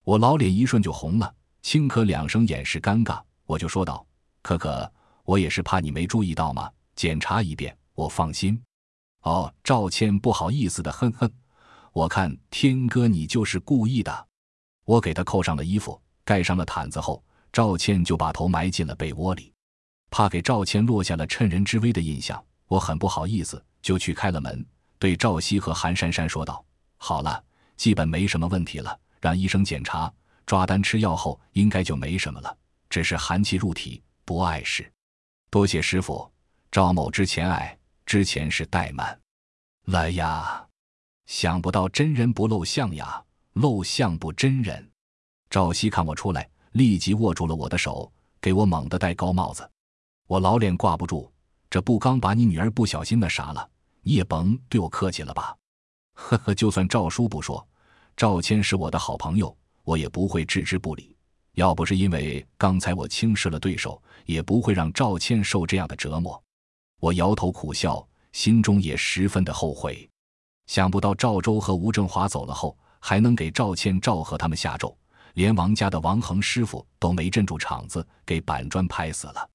[0.04, 4.06] 我老脸一瞬就红了，轻咳两声掩饰尴尬，我就说道
[4.40, 4.88] ：“可可，
[5.24, 8.60] 我也是怕你没注意到嘛，检查一遍，我放心。”
[9.22, 11.28] 哦，赵倩不好意思的哼哼，
[11.92, 14.28] 我看天哥你就是故意的。
[14.84, 17.20] 我给他扣上了衣服，盖上了毯子后。
[17.52, 19.51] 赵倩就把头埋进了被窝里，
[20.12, 24.62] 怕给赵谦落下了趁人之危的印象，我很不好意思，就去开了门，
[24.98, 26.62] 对赵熙和韩珊珊说道
[26.98, 27.42] ：“好了，
[27.78, 30.12] 基本没什么问题了，让医生检查，
[30.44, 32.54] 抓单吃药后应该就没什么了，
[32.90, 34.92] 只是寒气入体，不碍事。
[35.50, 36.30] 多谢师傅，
[36.70, 37.74] 赵某之前爱，
[38.04, 39.18] 之前是怠慢。
[39.86, 40.62] 来呀，
[41.24, 43.24] 想不到真人不露相呀，
[43.54, 44.90] 露相不真人。”
[45.48, 46.46] 赵熙看我出来。
[46.72, 48.10] 立即握住了我的手，
[48.40, 49.68] 给我猛地戴高帽子。
[50.32, 51.30] 我老脸挂不住，
[51.68, 53.68] 这不刚把你女儿不小心那啥了，
[54.00, 55.54] 你也甭对我客气了吧？
[56.16, 57.68] 呵呵，就算赵叔不说，
[58.16, 59.54] 赵谦是我的好朋友，
[59.84, 61.14] 我也不会置之不理。
[61.52, 66.42] 要不是因为刚才我轻视了对手，也不会让赵谦受这样的折磨。
[66.98, 68.02] 我摇头苦笑，
[68.32, 70.08] 心中也十分的后悔。
[70.64, 74.96] 想不到赵州和吴正华走了后，还能给赵谦、赵和他们下咒。
[75.34, 79.46] 连王家的王恒师傅都没镇住场子，给板砖拍死了。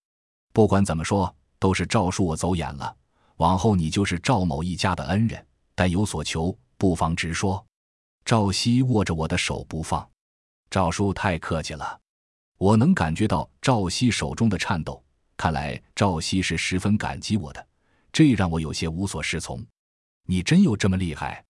[0.57, 2.97] 不管怎么说，都是赵叔我走眼了。
[3.35, 7.63] 往后你就是赵某一家的恩人，但有所求，不妨直说。
[8.25, 10.09] 赵熙握着我的手不放，
[10.71, 11.99] 赵叔太客气了。
[12.57, 14.99] 我能感觉到赵熙手中的颤抖，
[15.37, 17.63] 看来赵熙是十分感激我的，
[18.11, 19.63] 这让我有些无所适从。
[20.25, 21.45] 你真有这么厉害？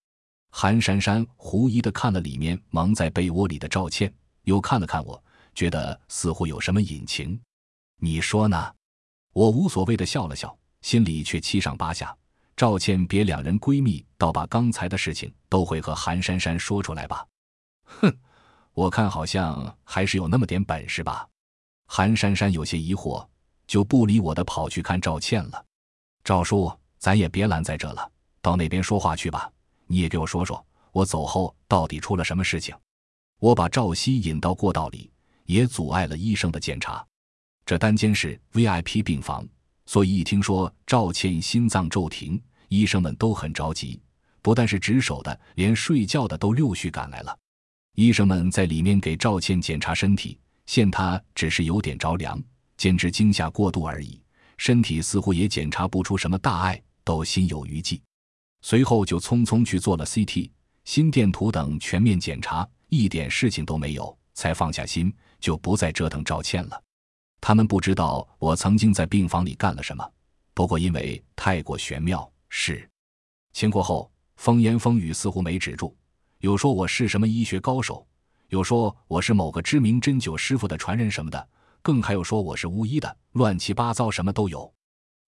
[0.52, 4.14] 韩珊珊狐疑的看了里面蒙在被窝里的赵倩，
[4.44, 5.24] 又看了看我，
[5.56, 7.40] 觉得似乎有什么隐情。
[8.02, 8.74] 你说呢？
[9.38, 12.18] 我无所谓的笑了笑，心里却七上八下。
[12.56, 17.24] 赵倩别两人闺蜜，倒把刚才的事情都会和韩珊珊说出来吧？
[17.84, 18.12] 哼，
[18.74, 21.30] 我看好像还是有那么点本事吧。
[21.86, 23.24] 韩珊珊有些疑惑，
[23.68, 25.64] 就不理我的跑去看赵倩了。
[26.24, 28.12] 赵叔，咱也别拦在这了，
[28.42, 29.48] 到那边说话去吧。
[29.86, 32.76] 你也给我说说，我走后到底出了什么事情？
[33.38, 35.12] 我把赵熙引到过道里，
[35.46, 37.06] 也阻碍了医生的检查。
[37.68, 39.46] 这单间是 VIP 病房，
[39.86, 44.00] 所以一听说赵倩心脏骤停，医生们都很着急，
[44.42, 47.38] 不但是值守的，连睡觉的都陆续赶来了。
[47.96, 52.42] 医生们在里面给赵倩检查身体，现她只是有点着凉，
[52.78, 54.18] 简直惊吓过度而已，
[54.58, 58.02] 身体似乎也检查不出什么大碍，都心有余悸。
[58.62, 60.50] 随后就匆匆去做了 CT、
[60.86, 66.82] 心电图等全面检查，一点事情都没有，才放下心，就不再折腾赵倩了。
[67.40, 70.08] 他们不知道我曾经在病房里干了什么，
[70.54, 72.90] 不过因为太过玄妙，是
[73.54, 75.96] 清过后风言风语似乎没止住，
[76.40, 78.06] 有说我是什么医学高手，
[78.50, 81.48] 有说我是某个知名针灸师傅的传人什么的，
[81.82, 84.72] 更还有说我是巫医的，乱七八糟什么都有。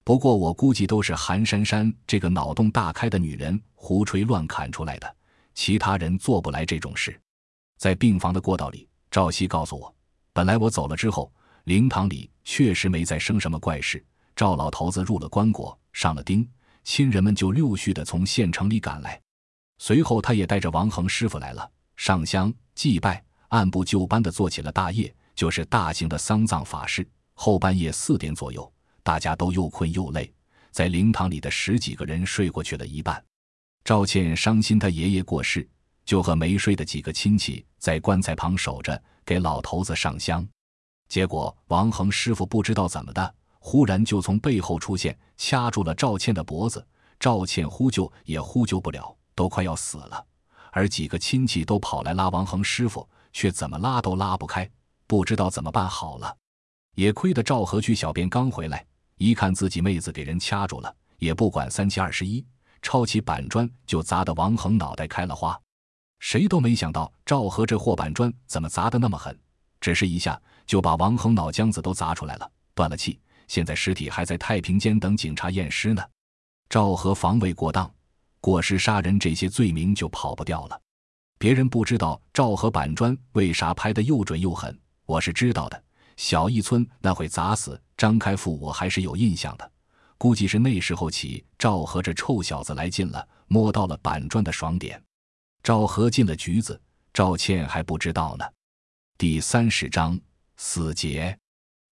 [0.03, 5.15] 不过我估计都是韩珊珊这个脑洞大开的女人胡吹乱侃出来的，
[5.53, 7.19] 其他人做不来这种事。
[7.77, 9.93] 在病房的过道里，赵熙告诉我，
[10.33, 11.31] 本来我走了之后，
[11.69, 14.03] 灵堂里确实没再生什么怪事。
[14.35, 16.49] 赵老头子入了棺椁，上了钉，
[16.83, 19.21] 亲人们就陆续的从县城里赶来。
[19.77, 27.07] 随后，他也带着王恒师傅来了，上香祭拜，按部就班的做起了大业，就是大型的丧葬法事。
[27.35, 28.73] 后半夜四点左右，
[29.03, 30.33] 大家都又困又累，
[30.71, 33.23] 在灵堂里的十几个人睡过去了一半。
[33.83, 35.69] 赵倩伤心，他爷爷过世。
[36.03, 40.43] 就和没睡的几个亲戚在棺材旁守着，给老头子上香。
[41.09, 46.85] 结果王恒师傅不知道怎么的，忽然就从背后出现，掐住了赵倩的脖子。
[47.19, 50.25] 赵倩呼救也呼救不了，都快要死了。
[50.71, 54.69] 而几个亲戚都跑来拉王恒师傅，却怎么拉都拉不开，
[55.07, 56.37] 不知道怎么办好了。
[56.95, 58.85] 也亏得赵和区小便刚回来，
[59.17, 62.45] 一看自己妹子给人掐住了，也不管三七二十一，
[62.83, 65.59] 抄起板砖就砸得王恒脑袋开了花。
[66.19, 69.37] 谁都没想到赵和这货板砖怎么砸得那么狠，
[69.81, 70.39] 只是一下
[70.69, 73.19] 就把王恒脑浆子都砸出来了，断了气。
[73.47, 76.03] 现在尸体还在太平间等警察验尸呢。
[76.69, 77.91] 赵和防卫过当，
[78.39, 80.79] 过失杀人这些罪名就跑不掉了。
[81.39, 85.83] 别人不知道赵和板砖为啥拍得又准又狠，我是知道的。
[86.17, 89.71] 小义村那会砸死张开富，我还是有印象的。
[90.19, 95.01] 估计是那时候起，赵和这臭小子来劲了，摸到了板砖的爽点。
[95.63, 96.79] 赵和进了局子，
[97.11, 98.45] 赵倩还不知道呢。
[99.17, 100.17] 第三十章
[100.61, 101.35] 死结。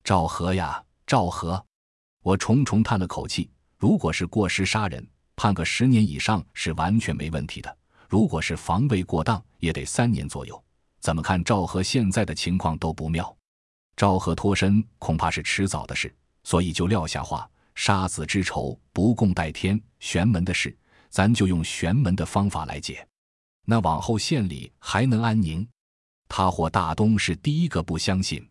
[0.04, 1.66] 赵和呀，赵和，
[2.22, 3.50] 我重重叹了口气。
[3.78, 5.08] 如果是过失杀人，
[5.38, 7.72] 判个十年以上是完全没问题的；
[8.10, 10.62] 如果是防卫过当，也得三年左右。
[11.00, 13.36] 怎么看赵和现在的情况都不妙。
[13.96, 16.14] 赵和脱身恐怕是迟早的事，
[16.44, 19.82] 所以就撂下话：杀子之仇，不共戴天。
[20.02, 20.78] 玄门的事，
[21.10, 23.08] 咱就用玄门的方法来解。
[23.64, 25.66] 那往后县里还能安宁？
[26.28, 28.46] 他或大东是第一个不相信。